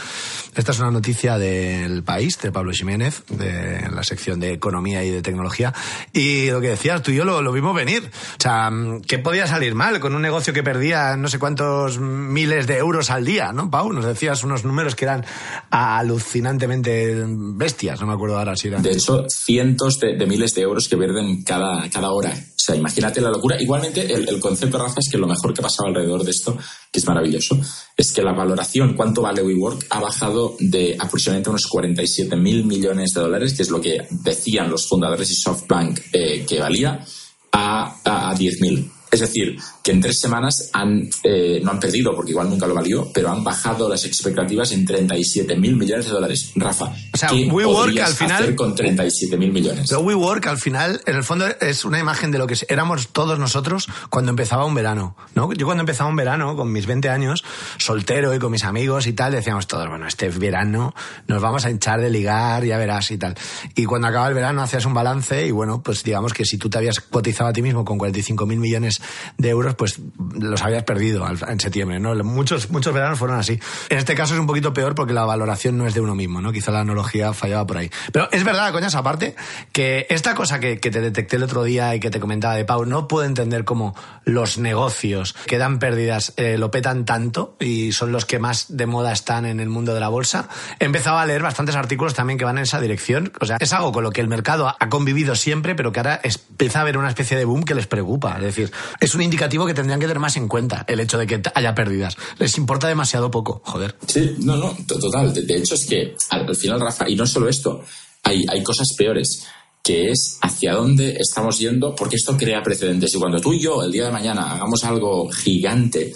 Esta 0.55 0.73
es 0.73 0.79
una 0.81 0.91
noticia 0.91 1.39
del 1.39 2.03
país, 2.03 2.39
de 2.41 2.53
Pablo 2.53 2.73
Jiménez, 2.73 3.23
de 3.29 3.89
la 3.91 4.03
sección 4.03 4.41
de 4.41 4.53
economía 4.53 5.05
y 5.05 5.11
de 5.11 5.23
tecnología. 5.23 5.73
Y 6.13 6.51
lo 6.51 6.61
que 6.61 6.69
decías, 6.69 7.03
tú 7.03 7.11
y 7.11 7.17
yo 7.17 7.25
lo, 7.25 7.43
lo 7.43 7.53
vimos 7.53 7.75
venir. 7.75 8.11
O 8.39 8.43
sea, 8.43 8.71
¿qué 9.07 9.19
podía 9.19 9.47
salir 9.47 9.75
mal 9.75 10.01
con 10.01 10.15
un 10.15 10.23
negocio 10.23 10.53
que 10.53 10.63
perdía 10.63 11.17
no 11.17 11.29
sé 11.29 11.39
cuántos 11.39 11.99
miles 11.99 12.67
de 12.67 12.79
euros 12.79 13.11
al 13.11 13.25
día, 13.25 13.53
¿no, 13.53 13.71
Pau? 13.71 13.93
Nos 13.93 14.05
decías 14.05 14.45
unos 14.45 14.65
números 14.65 14.95
que 14.95 15.05
eran 15.05 15.25
alucinantemente 15.71 17.25
bestias, 17.27 18.01
no 18.01 18.07
me 18.07 18.15
acuerdo 18.15 18.39
ahora 18.39 18.57
si 18.57 18.69
eran. 18.69 18.83
De 18.83 18.93
hecho, 18.93 19.27
cientos 19.29 20.01
de, 20.01 20.17
de 20.17 20.27
miles 20.27 20.55
de 20.55 20.63
euros 20.63 20.89
que 20.89 20.97
pierden 20.97 21.43
cada, 21.43 21.89
cada 21.91 22.11
hora. 22.11 22.33
O 22.63 22.65
sea, 22.65 22.77
imagínate 22.77 23.21
la 23.21 23.29
locura. 23.29 23.61
Igualmente, 23.61 24.15
el, 24.15 24.39
concepto, 24.39 24.79
Rafa, 24.79 25.01
es 25.01 25.09
que 25.11 25.19
lo 25.19 25.27
mejor 25.27 25.53
que 25.53 25.61
pasaba 25.61 25.89
alrededor 25.89 26.23
de 26.23 26.31
esto, 26.31 26.57
que 26.93 27.01
es 27.01 27.07
maravilloso, 27.09 27.59
es 27.97 28.13
que 28.13 28.23
la 28.23 28.33
valoración, 28.33 28.95
cuánto 28.95 29.23
vale 29.23 29.43
WeWork, 29.43 29.87
ha 29.91 29.99
bajado 29.99 30.55
de 30.61 30.97
aproximadamente 30.97 31.51
unos 31.51 31.67
47 31.67 32.37
mil 32.37 32.65
millones 32.65 33.15
de 33.15 33.21
dólares, 33.21 33.55
que 33.55 33.65
es 33.65 33.71
lo 33.71 33.81
que 33.81 34.07
decían 34.11 34.71
los 34.71 34.87
fundadores 34.87 35.29
y 35.33 35.35
SoftBank 35.35 36.01
eh, 36.13 36.47
que 36.47 36.61
valía, 36.61 37.05
a, 37.51 37.97
a, 38.05 38.31
a 38.31 38.35
10 38.37 38.61
mil. 38.61 38.93
Es 39.11 39.19
decir, 39.19 39.59
que 39.83 39.91
en 39.91 40.01
tres 40.01 40.21
semanas 40.21 40.71
han, 40.73 41.09
eh, 41.25 41.61
no 41.65 41.73
han 41.73 41.81
perdido, 41.81 42.15
porque 42.15 42.31
igual 42.31 42.49
nunca 42.49 42.67
lo 42.67 42.75
valió, 42.75 43.11
pero 43.13 43.31
han 43.31 43.43
bajado 43.43 43.89
las 43.89 44.05
expectativas 44.05 44.71
en 44.73 44.85
37 44.85 45.57
mil 45.57 45.77
millones 45.77 46.07
de 46.07 46.13
dólares. 46.13 46.53
Rafa, 46.55 46.93
O 47.13 47.17
sea, 47.17 47.29
¿qué 47.31 47.47
WeWork 47.51 47.99
al 47.99 48.15
final- 48.15 48.43
hacer 48.43 48.55
con 48.55 48.75
37 48.75 49.37
mil 49.37 49.53
millones? 49.53 49.87
Pero 49.89 50.01
WeWork 50.03 50.47
al 50.47 50.59
final, 50.59 51.01
en 51.07 51.17
el 51.17 51.25
fondo, 51.25 51.47
es 51.61 51.85
una 51.85 51.99
imagen 51.99 52.31
de 52.31 52.39
lo 52.39 52.47
que 52.47 52.57
éramos 52.69 53.09
todos 53.09 53.39
nosotros 53.39 53.89
cuando 54.11 54.31
empezaba 54.31 54.65
un 54.65 54.75
verano, 54.75 55.17
¿no? 55.35 55.53
Yo 55.53 55.67
cuando 55.67 55.81
empezaba 55.83 56.09
un 56.09 56.17
verano, 56.17 56.55
con 56.57 56.71
mis 56.71 56.87
20 56.87 57.09
años, 57.09 57.43
soltero 57.79 58.35
y 58.35 58.39
con 58.39 58.53
mis 58.53 58.65
amigos 58.65 59.07
y 59.07 59.13
tal, 59.13 59.33
decíamos 59.33 59.67
todos, 59.67 59.89
bueno, 59.89 60.07
este 60.07 60.29
verano 60.29 60.95
nos 61.27 61.43
vamos 61.43 61.65
a 61.65 61.71
hinchar 61.71 62.01
de 62.01 62.11
ligar, 62.11 62.65
ya 62.65 62.79
verás 62.79 63.11
y 63.11 63.19
tal. 63.19 63.35
Y 63.75 63.85
cuando 63.85 64.09
acaba 64.09 64.29
el 64.29 64.35
verano 64.35 64.63
hacías 64.63 64.85
un 64.87 64.95
balance 64.95 65.47
y 65.47 65.51
bueno, 65.51 65.83
pues 65.83 66.05
digamos 66.05 66.33
que 66.33 66.45
si 66.45 66.57
tú 66.59 66.71
te 66.71 66.79
habías 66.79 67.01
cotizado 67.01 67.51
a 67.51 67.53
ti 67.53 67.63
mismo 67.63 67.85
con 67.85 67.99
45 67.99 68.47
mil 68.47 68.59
millones 68.61 69.01
de 69.39 69.49
euros, 69.49 69.72
pues 69.75 70.01
los 70.39 70.63
habías 70.63 70.85
perdido 70.85 71.27
en 71.29 71.61
septiembre, 71.61 72.01
¿no? 72.01 72.15
Muchos, 72.25 72.71
muchos 72.71 72.93
veranos 72.93 73.19
fueron 73.19 73.39
así. 73.39 73.59
En 73.89 73.99
este 73.99 74.15
caso 74.15 74.35
es 74.35 74.41
un 74.41 74.47
poquito 74.47 74.73
peor 74.73 74.95
porque 74.95 75.13
la 75.13 75.25
valoración 75.25 75.79
no 75.79 75.87
es 75.87 75.95
de 75.95 76.01
uno 76.01 76.15
mismo, 76.15 76.41
¿no? 76.41 76.53
Quizá 76.53 76.71
la 76.71 76.81
analogía 76.81 77.33
fallaba 77.33 77.67
por 77.67 77.79
ahí. 77.79 77.91
Pero 78.13 78.29
es 78.31 78.45
verdad, 78.45 78.73
coñas, 78.73 78.95
aparte, 78.95 79.35
que 79.73 80.07
esta 80.11 80.35
cosa 80.35 80.61
que, 80.61 80.77
te 80.77 81.01
detecté 81.01 81.37
el 81.37 81.43
otro 81.43 81.65
día 81.65 81.95
y 81.95 82.01
que 82.01 82.11
te 82.11 82.21
comentaba 82.21 82.55
de 82.55 82.65
Pau, 82.65 82.85
no 82.85 83.09
puedo 83.09 83.27
entender 83.27 83.65
cómo 83.65 83.95
los 84.25 84.59
negocios 84.59 85.35
que 85.47 85.59
dan 85.59 85.79
pérdidas 85.79 86.35
eh, 86.37 86.59
lo 86.59 86.71
petan 86.71 87.05
tanto 87.05 87.57
y 87.61 87.93
son 87.93 88.13
los 88.13 88.25
que 88.25 88.39
más 88.39 88.77
de 88.77 88.87
moda 88.87 89.13
están 89.13 89.47
en 89.47 89.61
el 89.61 89.69
mundo 89.69 89.95
de 89.95 90.01
la 90.01 90.09
bolsa. 90.09 90.49
He 90.79 90.85
empezado 90.85 91.19
a 91.19 91.27
leer 91.27 91.43
bastantes 91.43 91.77
artículos 91.77 92.15
también 92.15 92.39
que 92.39 92.45
van 92.45 92.59
en 92.59 92.65
esa 92.65 92.81
dirección. 92.81 93.33
O 93.41 93.47
sea, 93.47 93.57
es 93.61 93.73
algo 93.73 93.93
con 93.93 94.05
lo 94.05 94.11
que 94.11 94.21
el 94.21 94.29
mercado 94.29 94.75
ha 94.79 94.89
convivido 94.89 95.35
siempre, 95.35 95.75
pero 95.75 95.93
que 95.93 96.01
ahora 96.01 96.21
empieza 96.23 96.79
a 96.79 96.83
haber 96.83 96.99
una 96.99 97.09
especie 97.09 97.37
de 97.37 97.45
boom 97.45 97.65
que 97.65 97.75
les 97.75 97.87
preocupa. 97.87 98.37
Es 98.37 98.43
decir, 98.43 98.73
es 99.01 99.15
un 99.15 99.23
indicativo 99.23 99.62
que 99.67 99.75
tendrían 99.75 100.01
que 100.01 100.07
tener 100.07 100.19
más 100.21 100.37
en 100.37 100.49
cuenta 100.49 100.85
el 100.89 101.01
hecho 101.01 101.19
de 101.19 101.27
que 101.27 101.43
haya 101.55 101.75
pérdidas. 101.75 102.17
Les 102.39 102.57
importa 102.59 102.89
demasiado 102.89 103.31
poco, 103.31 103.63
joder. 103.65 103.97
Sí, 104.07 104.37
no, 104.39 104.57
no, 104.57 104.77
to- 104.87 104.99
total. 104.99 105.33
De, 105.33 105.43
de 105.43 105.57
hecho, 105.57 105.75
es 105.75 105.85
que 105.87 106.15
al, 106.31 106.47
al 106.49 106.57
final, 106.57 106.81
Rafa, 106.81 107.09
y 107.09 107.17
no 107.17 107.27
solo 107.27 107.49
esto, 107.49 107.83
hay, 108.23 108.45
hay 108.49 108.63
cosas 108.63 108.89
peores, 108.97 109.45
que 109.83 110.11
es 110.11 110.39
hacia 110.43 110.75
dónde 110.75 111.17
estamos 111.19 111.59
yendo, 111.59 111.95
porque 111.97 112.17
esto 112.17 112.37
crea 112.37 112.63
precedentes. 112.63 113.15
Y 113.15 113.19
cuando 113.19 113.41
tú 113.41 113.53
y 113.53 113.61
yo, 113.61 113.83
el 113.83 113.91
día 113.91 114.05
de 114.07 114.13
mañana, 114.13 114.53
hagamos 114.53 114.85
algo 114.85 115.29
gigante, 115.31 116.13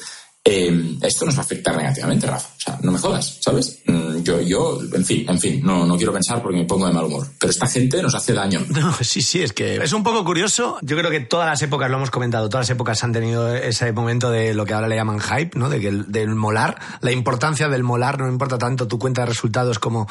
eh, 0.48 0.96
esto 1.02 1.26
nos 1.26 1.34
va 1.34 1.40
a 1.40 1.42
afectar 1.44 1.76
negativamente, 1.76 2.24
Rafa. 2.26 2.48
O 2.56 2.60
sea, 2.60 2.78
no 2.82 2.92
me 2.92 2.98
jodas, 2.98 3.38
¿sabes? 3.40 3.80
Mm, 3.86 4.22
Yo, 4.22 4.40
yo, 4.40 4.80
en 4.94 5.04
fin, 5.04 5.26
en 5.28 5.40
fin, 5.40 5.60
no, 5.64 5.84
no 5.84 5.96
quiero 5.96 6.12
pensar 6.12 6.40
porque 6.40 6.58
me 6.58 6.64
pongo 6.64 6.86
de 6.86 6.92
mal 6.92 7.04
humor. 7.04 7.26
Pero 7.38 7.50
esta 7.50 7.66
gente 7.66 8.00
nos 8.00 8.14
hace 8.14 8.32
daño. 8.32 8.64
No, 8.76 8.92
sí, 9.00 9.22
sí, 9.22 9.42
es 9.42 9.52
que 9.52 9.76
es 9.76 9.92
un 9.92 10.04
poco 10.04 10.24
curioso. 10.24 10.78
Yo 10.82 10.96
creo 10.96 11.10
que 11.10 11.20
todas 11.20 11.48
las 11.48 11.60
épocas, 11.62 11.90
lo 11.90 11.96
hemos 11.96 12.10
comentado, 12.10 12.48
todas 12.48 12.68
las 12.68 12.74
épocas 12.74 13.02
han 13.02 13.12
tenido 13.12 13.54
ese 13.54 13.90
momento 13.92 14.30
de 14.30 14.54
lo 14.54 14.64
que 14.64 14.74
ahora 14.74 14.86
le 14.86 14.94
llaman 14.94 15.18
hype, 15.18 15.58
¿no? 15.58 15.68
De 15.68 15.80
que 15.80 15.88
el, 15.88 16.12
del 16.12 16.34
molar, 16.34 16.78
la 17.00 17.10
importancia 17.10 17.68
del 17.68 17.82
molar, 17.82 18.20
no 18.20 18.28
importa 18.28 18.58
tanto 18.58 18.86
tu 18.86 18.98
cuenta 18.98 19.22
de 19.22 19.26
resultados 19.26 19.80
como 19.80 20.06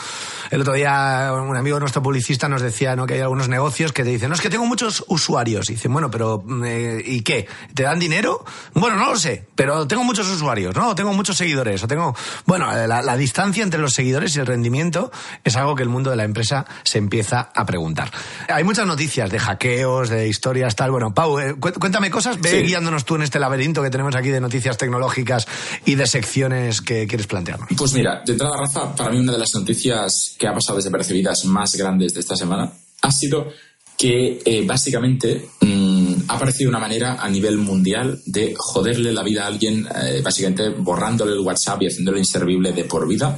el 0.52 0.62
otro 0.62 0.74
día 0.74 1.32
un 1.34 1.56
amigo 1.56 1.80
nuestro 1.80 2.02
publicista 2.02 2.50
nos 2.50 2.62
decía, 2.62 2.96
¿no? 2.96 3.06
Que 3.06 3.14
hay 3.14 3.22
algunos 3.22 3.48
negocios 3.48 3.94
que 3.94 4.04
te 4.04 4.10
dicen, 4.10 4.30
no, 4.30 4.36
es 4.36 4.42
que 4.42 4.50
tengo 4.50 4.66
muchos 4.66 5.06
usuarios. 5.08 5.70
Y 5.70 5.74
dicen, 5.74 5.94
bueno, 5.94 6.12
pero 6.12 6.44
eh, 6.66 7.02
¿y 7.06 7.22
qué? 7.22 7.48
¿Te 7.74 7.84
dan 7.84 8.00
dinero? 8.00 8.44
Bueno, 8.74 8.98
no 8.98 9.12
lo 9.12 9.18
sé, 9.18 9.46
pero 9.56 9.88
tengo 9.88 10.04
muchos 10.04 10.25
usuarios, 10.30 10.75
¿no? 10.75 10.89
O 10.89 10.95
tengo 10.95 11.13
muchos 11.13 11.38
seguidores, 11.38 11.83
o 11.83 11.88
tengo... 11.88 12.16
Bueno, 12.45 12.75
eh, 12.77 12.88
la, 12.88 13.01
la 13.01 13.18
distancia 13.18 13.63
entre 13.63 13.80
los 13.80 13.94
seguidores 13.94 14.36
y 14.36 14.39
el 14.39 14.45
rendimiento 14.45 15.12
es 15.44 15.56
algo 15.56 15.75
que 15.75 15.83
el 15.83 15.89
mundo 15.89 16.10
de 16.10 16.16
la 16.16 16.24
empresa 16.24 16.66
se 16.83 16.98
empieza 16.98 17.51
a 17.54 17.66
preguntar. 17.66 18.12
Hay 18.50 18.63
muchas 18.63 18.86
noticias 18.88 19.30
de 19.30 19.39
hackeos, 19.39 20.10
de 20.10 20.27
historias, 20.27 20.75
tal. 20.75 20.92
Bueno, 20.92 21.13
Pau, 21.13 21.39
eh, 21.39 21.56
cué- 21.56 21.74
cuéntame 21.74 22.10
cosas, 22.10 22.39
ve 22.42 22.50
Sí. 22.51 22.57
guiándonos 22.68 23.06
tú 23.06 23.16
en 23.16 23.24
este 23.24 23.39
laberinto 23.39 23.81
que 23.81 23.89
tenemos 23.89 24.16
aquí 24.16 24.30
de 24.30 24.39
noticias 24.42 24.77
tecnológicas 24.77 25.48
y 25.86 25.95
de 25.95 26.07
secciones 26.07 26.81
que 26.81 27.07
quieres 27.07 27.27
plantearnos. 27.27 27.69
Pues 27.77 27.94
mira, 27.94 28.22
de 28.25 28.33
entrada, 28.33 28.54
Rafa, 28.57 28.95
para 28.95 29.10
mí 29.12 29.19
una 29.19 29.31
de 29.33 29.39
las 29.39 29.50
noticias 29.56 30.36
que 30.38 30.48
ha 30.48 30.54
pasado 30.54 30.77
desapercibidas 30.77 31.45
más 31.45 31.75
grandes 31.75 32.13
de 32.13 32.19
esta 32.19 32.36
semana 32.36 32.72
ha 33.01 33.12
sido 33.12 33.50
que 33.98 34.42
eh, 34.44 34.64
básicamente 34.66 35.50
mm, 35.62 36.14
ha 36.28 36.36
aparecido 36.36 36.70
una 36.70 36.80
manera 36.80 37.22
a 37.22 37.30
nivel 37.30 37.58
mundial 37.58 38.22
de 38.26 38.54
joderle 38.58 39.14
la 39.14 39.24
vida 39.24 39.44
a 39.44 39.48
alguien, 39.48 39.88
eh, 40.04 40.22
básicamente 40.24 40.70
borrándole 40.70 41.34
el 41.34 41.40
WhatsApp 41.40 41.82
y 41.82 41.88
haciéndolo 41.88 42.18
inservible 42.18 42.74
de 42.74 42.84
por 42.86 43.08
vida. 43.08 43.38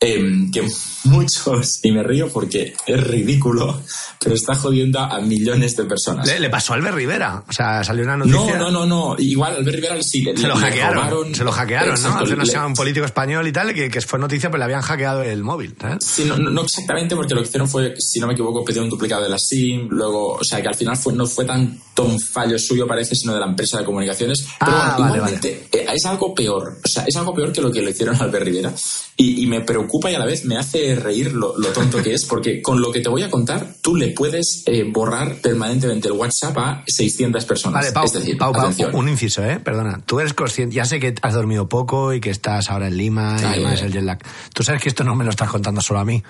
Em, 0.00 0.50
que 0.50 0.62
muchos, 1.04 1.80
y 1.82 1.92
me 1.92 2.02
río 2.02 2.28
porque 2.28 2.74
es 2.86 3.04
ridículo, 3.06 3.80
pero 4.20 4.34
está 4.34 4.54
jodiendo 4.54 4.98
a 5.00 5.20
millones 5.20 5.76
de 5.76 5.84
personas. 5.84 6.26
Le, 6.26 6.38
le 6.40 6.50
pasó 6.50 6.72
a 6.72 6.76
Albert 6.76 6.96
Rivera. 6.96 7.42
O 7.48 7.52
sea, 7.52 7.82
salió 7.84 8.04
una 8.04 8.16
No, 8.16 8.24
noticia. 8.26 8.58
no, 8.58 8.70
no, 8.70 8.86
no. 8.86 9.16
Igual 9.18 9.56
Albert 9.56 9.74
Rivera 9.76 10.02
sí 10.02 10.22
le, 10.22 10.36
Se 10.36 10.46
lo 10.46 10.54
le 10.54 10.60
hackearon, 10.60 10.94
robaron. 10.94 11.34
se 11.34 11.44
lo 11.44 11.52
hackearon, 11.52 11.90
Exacto, 11.90 12.36
¿no? 12.36 12.42
Hace 12.42 12.58
un 12.58 12.74
político 12.74 13.06
español 13.06 13.46
y 13.46 13.52
tal, 13.52 13.72
que, 13.74 13.88
que 13.90 14.00
fue 14.02 14.18
noticia, 14.18 14.50
pero 14.50 14.58
le 14.58 14.64
habían 14.64 14.82
hackeado 14.82 15.22
el 15.22 15.42
móvil, 15.42 15.74
¿sabes? 15.80 16.04
Sí, 16.04 16.24
no, 16.24 16.36
no- 16.36 16.50
no 16.50 16.62
exactamente, 16.62 17.16
porque 17.16 17.34
lo 17.34 17.42
que 17.42 17.48
hicieron 17.48 17.68
fue, 17.68 17.94
si 17.98 18.20
no 18.20 18.26
me 18.26 18.34
equivoco, 18.34 18.64
pedir 18.64 18.82
un 18.82 18.88
duplicado 18.90 19.22
de 19.22 19.28
la 19.30 19.38
SIM, 19.38 19.88
luego, 19.90 20.34
o 20.34 20.44
sea, 20.44 20.60
que 20.62 20.68
al 20.68 20.74
final 20.74 20.96
fue, 20.96 21.12
no 21.12 21.26
fue 21.26 21.44
tanto 21.44 22.04
un 22.04 22.20
fallo 22.20 22.58
suyo, 22.58 22.86
parece, 22.86 23.14
sino 23.14 23.34
de 23.34 23.40
la 23.40 23.46
empresa 23.46 23.78
de 23.78 23.84
comunicaciones. 23.84 24.46
Pero 24.60 24.72
Ah, 24.72 24.94
bueno, 24.96 24.98
vale, 24.98 25.16
igualmente, 25.16 25.68
eh, 25.72 25.86
es 25.94 26.04
algo 26.06 26.34
peor, 26.34 26.78
o 26.84 26.88
sea, 26.88 27.04
es 27.04 27.16
algo 27.16 27.34
peor 27.34 27.52
que 27.52 27.60
lo 27.62 27.70
que 27.72 27.82
le 27.82 27.90
hicieron 27.90 28.14
a 28.16 28.20
Albert 28.20 28.44
Rivera. 28.44 28.72
Y, 29.16 29.42
y 29.42 29.46
me 29.46 29.60
preocupa 29.62 29.87
y 30.10 30.14
a 30.14 30.18
la 30.18 30.26
vez 30.26 30.44
me 30.44 30.56
hace 30.56 30.94
reír 30.94 31.32
lo, 31.32 31.56
lo 31.58 31.68
tonto 31.68 32.02
que 32.02 32.14
es, 32.14 32.24
porque 32.24 32.62
con 32.62 32.80
lo 32.80 32.92
que 32.92 33.00
te 33.00 33.08
voy 33.08 33.22
a 33.22 33.30
contar, 33.30 33.74
tú 33.80 33.96
le 33.96 34.08
puedes 34.08 34.62
eh, 34.66 34.84
borrar 34.84 35.36
permanentemente 35.40 36.08
el 36.08 36.14
WhatsApp 36.14 36.56
a 36.58 36.84
600 36.86 37.44
personas. 37.44 37.80
Vale, 37.80 37.92
Pau, 37.92 38.04
es 38.04 38.12
decir, 38.12 38.38
Pau, 38.38 38.52
un 38.92 39.08
inciso, 39.08 39.44
¿eh? 39.44 39.58
Perdona. 39.58 40.00
Tú 40.06 40.20
eres 40.20 40.34
consciente, 40.34 40.74
ya 40.76 40.84
sé 40.84 41.00
que 41.00 41.14
has 41.22 41.34
dormido 41.34 41.68
poco 41.68 42.12
y 42.12 42.20
que 42.20 42.30
estás 42.30 42.70
ahora 42.70 42.88
en 42.88 42.96
Lima 42.96 43.36
y 43.40 43.44
Ay, 43.44 43.58
demás 43.60 43.80
ay. 43.80 43.86
el 43.86 43.92
jet 43.92 44.02
lag. 44.02 44.18
Tú 44.54 44.62
sabes 44.62 44.82
que 44.82 44.88
esto 44.88 45.04
no 45.04 45.14
me 45.14 45.24
lo 45.24 45.30
estás 45.30 45.50
contando 45.50 45.80
solo 45.80 46.00
a 46.00 46.04
mí, 46.04 46.22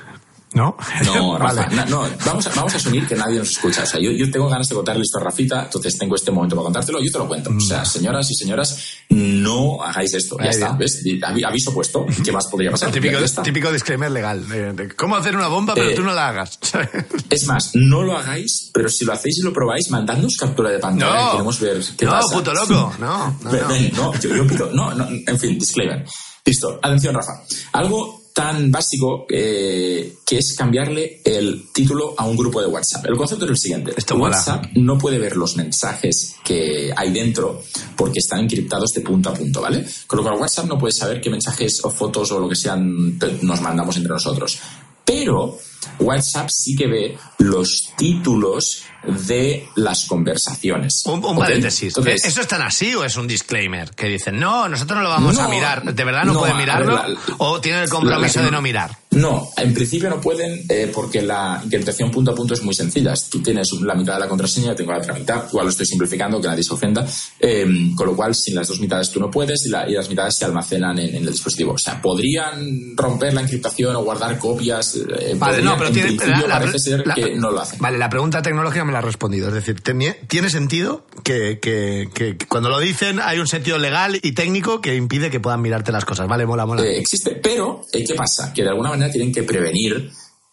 ¿no? 0.54 0.76
No, 1.04 1.38
Rafa, 1.38 1.54
vale. 1.62 1.76
na- 1.76 1.84
no, 1.86 2.06
vamos, 2.24 2.46
a, 2.46 2.50
vamos 2.54 2.74
a 2.74 2.76
asumir 2.76 3.06
que 3.06 3.14
nadie 3.14 3.38
nos 3.38 3.50
escucha. 3.50 3.82
O 3.82 3.86
sea, 3.86 4.00
yo, 4.00 4.10
yo 4.10 4.30
tengo 4.30 4.48
ganas 4.48 4.68
de 4.68 4.74
contarle 4.74 5.02
esto 5.02 5.18
a 5.18 5.22
Rafita, 5.24 5.64
entonces 5.64 5.96
tengo 5.98 6.14
este 6.16 6.30
momento 6.30 6.56
para 6.56 6.64
contártelo, 6.64 7.00
yo 7.02 7.10
te 7.12 7.18
lo 7.18 7.28
cuento. 7.28 7.50
O 7.56 7.60
sea, 7.60 7.84
señoras 7.84 8.30
y 8.30 8.34
señoras, 8.34 8.78
no 9.10 9.82
hagáis 9.82 10.14
esto. 10.14 10.36
Ya 10.42 10.50
está, 10.50 10.72
bien. 10.72 10.78
¿ves? 10.78 11.44
Aviso 11.46 11.72
puesto. 11.72 12.06
¿Qué 12.24 12.32
más 12.32 12.46
podría 12.46 12.70
pasar? 12.70 12.90
Típico, 12.90 13.72
disclaimer 13.72 14.10
legal. 14.10 14.44
¿Cómo 14.96 15.16
hacer 15.16 15.36
una 15.36 15.48
bomba, 15.48 15.74
pero 15.74 15.90
Eh, 15.90 15.94
tú 15.94 16.02
no 16.02 16.12
la 16.12 16.28
hagas? 16.28 16.58
Es 17.30 17.46
más, 17.46 17.70
no 17.74 18.02
lo 18.02 18.16
hagáis, 18.16 18.70
pero 18.72 18.88
si 18.88 19.04
lo 19.04 19.12
hacéis 19.12 19.38
y 19.38 19.42
lo 19.42 19.52
probáis, 19.52 19.90
mandadnos 19.90 20.36
captura 20.36 20.70
de 20.70 20.78
pantalla. 20.78 21.14
No. 21.14 21.24
que 21.26 21.30
Queremos 21.32 21.60
ver 21.60 21.82
qué 21.96 22.04
No, 22.06 22.12
pasa. 22.12 22.34
puto 22.36 22.54
loco. 22.54 22.92
No, 22.98 23.36
no, 23.42 23.52
no. 23.52 23.68
ven, 23.68 23.92
no, 23.94 24.14
yo, 24.20 24.34
yo 24.34 24.46
pido, 24.46 24.70
no, 24.72 24.92
no, 24.94 25.06
en 25.08 25.38
fin, 25.38 25.58
disclaimer. 25.58 26.04
Listo, 26.44 26.78
atención, 26.82 27.14
Rafa. 27.14 27.32
Algo 27.72 28.17
tan 28.38 28.70
básico 28.70 29.26
eh, 29.28 30.14
que 30.24 30.38
es 30.38 30.54
cambiarle 30.56 31.20
el 31.24 31.64
título 31.72 32.14
a 32.16 32.24
un 32.24 32.36
grupo 32.36 32.60
de 32.60 32.68
WhatsApp. 32.68 33.04
El 33.06 33.16
concepto 33.16 33.44
es 33.46 33.50
el 33.50 33.56
siguiente. 33.56 33.92
Esto 33.96 34.16
mola. 34.16 34.36
WhatsApp 34.36 34.66
no 34.76 34.96
puede 34.96 35.18
ver 35.18 35.36
los 35.36 35.56
mensajes 35.56 36.36
que 36.44 36.92
hay 36.96 37.12
dentro 37.12 37.62
porque 37.96 38.20
están 38.20 38.40
encriptados 38.40 38.92
de 38.92 39.00
punto 39.00 39.30
a 39.30 39.34
punto, 39.34 39.60
¿vale? 39.60 39.84
Con 40.06 40.18
lo 40.18 40.22
cual 40.22 40.38
WhatsApp 40.40 40.66
no 40.66 40.78
puede 40.78 40.92
saber 40.92 41.20
qué 41.20 41.30
mensajes 41.30 41.84
o 41.84 41.90
fotos 41.90 42.30
o 42.30 42.38
lo 42.38 42.48
que 42.48 42.54
sean 42.54 43.18
te- 43.18 43.38
nos 43.42 43.60
mandamos 43.60 43.96
entre 43.96 44.12
nosotros. 44.12 44.58
Pero 45.04 45.58
WhatsApp 45.98 46.48
sí 46.50 46.76
que 46.76 46.86
ve 46.86 47.18
los 47.38 47.90
títulos 47.96 48.82
de 49.04 49.68
las 49.76 50.06
conversaciones. 50.06 51.02
Un, 51.06 51.38
paréntesis. 51.38 51.96
Entonces, 51.96 52.24
¿Eso 52.24 52.40
es 52.40 52.48
tan 52.48 52.62
así 52.62 52.94
o 52.94 53.04
es 53.04 53.16
un 53.16 53.26
disclaimer? 53.26 53.90
Que 53.90 54.06
dicen, 54.06 54.38
no, 54.38 54.68
nosotros 54.68 54.96
no 54.98 55.02
lo 55.04 55.10
vamos 55.10 55.38
a 55.38 55.48
mirar. 55.48 55.82
¿De 55.94 56.04
verdad 56.04 56.24
no, 56.24 56.34
no, 56.34 56.40
pueden 56.40 56.56
mirarlo? 56.56 56.92
la- 56.96 57.06
¿O 57.38 57.60
tienen 57.60 57.82
el 57.82 57.88
compromiso 57.88 58.40
la- 58.40 58.46
de 58.46 58.50
no 58.50 58.60
mirar? 58.62 58.96
No, 59.10 59.48
en 59.56 59.72
principio 59.72 60.10
no 60.10 60.20
pueden 60.20 60.64
eh, 60.68 60.90
porque 60.94 61.22
la 61.22 61.60
encriptación 61.64 62.10
punto 62.10 62.32
a 62.32 62.34
punto 62.34 62.52
es 62.54 62.62
muy 62.62 62.74
sencilla. 62.74 63.14
Tú 63.30 63.40
tienes 63.42 63.72
la 63.80 63.94
mitad 63.94 64.14
de 64.14 64.20
la 64.20 64.28
contraseña, 64.28 64.68
yo 64.68 64.74
tengo 64.76 64.92
la 64.92 64.98
otra 64.98 65.14
mitad. 65.14 65.44
Igual 65.48 65.64
lo 65.64 65.70
estoy 65.70 65.86
simplificando, 65.86 66.40
que 66.40 66.46
nadie 66.46 66.62
se 66.62 66.74
ofenda. 66.74 67.06
Eh, 67.40 67.66
con 67.96 68.06
lo 68.06 68.14
cual, 68.14 68.34
sin 68.34 68.54
las 68.54 68.68
dos 68.68 68.78
mitades 68.80 69.10
tú 69.10 69.18
no 69.18 69.30
puedes 69.30 69.64
y, 69.66 69.70
la- 69.70 69.88
y 69.88 69.94
las 69.94 70.08
mitades 70.10 70.36
se 70.36 70.44
almacenan 70.44 70.98
en, 70.98 71.08
en 71.16 71.22
el 71.24 71.32
dispositivo. 71.32 71.72
O 71.72 71.78
sea, 71.78 72.00
podrían 72.02 72.94
romper 72.96 73.32
la 73.32 73.40
encriptación 73.40 73.96
o 73.96 74.04
guardar 74.04 74.38
copias. 74.38 74.96
eh, 74.96 75.34
Vale, 75.38 75.62
no, 75.62 75.76
podrían, 75.76 75.78
pero 75.78 75.88
en 75.88 75.94
tiene, 75.94 76.08
principio 76.12 76.46
la- 76.46 76.58
parece 76.58 76.78
ser 76.78 77.06
la- 77.06 77.14
que 77.14 77.34
no 77.34 77.50
lo 77.50 77.60
hacen. 77.60 77.78
Vale, 77.80 77.96
la 77.98 78.10
pregunta 78.10 78.42
tecnológica 78.42 78.84
me 78.84 78.92
la 78.92 78.98
has 78.98 79.04
respondido. 79.06 79.48
Es 79.48 79.54
decir, 79.54 79.80
tiene 79.80 80.50
sentido 80.50 81.06
que, 81.24 81.58
que- 81.60 82.10
que- 82.12 82.36
que 82.36 82.46
cuando 82.46 82.68
lo 82.68 82.78
dicen 82.78 83.20
hay 83.20 83.38
un 83.38 83.48
sentido 83.48 83.78
legal 83.78 84.18
y 84.22 84.32
técnico 84.32 84.82
que 84.82 84.94
impide 84.96 85.30
que 85.30 85.40
puedan 85.40 85.62
mirarte 85.62 85.92
las 85.92 86.04
cosas. 86.04 86.28
Vale, 86.28 86.44
mola, 86.44 86.66
mola. 86.66 86.82
Eh, 86.84 86.98
existe, 86.98 87.30
pero 87.42 87.86
eh, 87.92 88.04
¿qué 88.04 88.14
pasa? 88.14 88.52
Que 88.52 88.62
de 88.62 88.68
alguna 88.68 88.90
manera 88.90 88.97
tienen 89.10 89.32
que 89.32 89.44
prevenir 89.44 90.10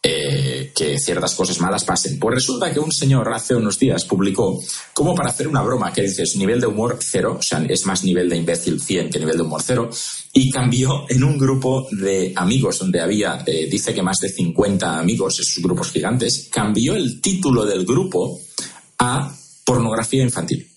eh, 0.07 0.71
que 0.75 0.99
ciertas 0.99 1.33
cosas 1.33 1.59
malas 1.59 1.83
pasen. 1.83 2.19
Pues 2.19 2.35
resulta 2.35 2.71
que 2.71 2.79
un 2.79 2.91
señor 2.91 3.33
hace 3.33 3.55
unos 3.55 3.79
días 3.79 4.05
publicó 4.05 4.61
como 4.93 5.15
para 5.15 5.31
hacer 5.31 5.47
una 5.47 5.63
broma 5.63 5.91
que 5.91 6.03
dices 6.03 6.35
nivel 6.35 6.61
de 6.61 6.67
humor 6.67 6.99
cero, 7.01 7.37
o 7.39 7.41
sea, 7.41 7.65
es 7.67 7.87
más 7.87 8.03
nivel 8.03 8.29
de 8.29 8.37
imbécil 8.37 8.79
100 8.79 9.09
que 9.09 9.17
nivel 9.17 9.37
de 9.37 9.41
humor 9.41 9.63
cero, 9.65 9.89
y 10.31 10.51
cambió 10.51 11.05
en 11.09 11.23
un 11.23 11.39
grupo 11.39 11.87
de 11.89 12.33
amigos 12.35 12.77
donde 12.77 13.01
había, 13.01 13.43
eh, 13.47 13.67
dice 13.67 13.95
que 13.95 14.03
más 14.03 14.19
de 14.19 14.29
50 14.29 14.99
amigos, 14.99 15.39
esos 15.39 15.63
grupos 15.63 15.91
gigantes, 15.91 16.49
cambió 16.51 16.93
el 16.93 17.19
título 17.19 17.65
del 17.65 17.83
grupo 17.83 18.39
a 18.99 19.35
pornografía 19.63 20.21
infantil. 20.21 20.74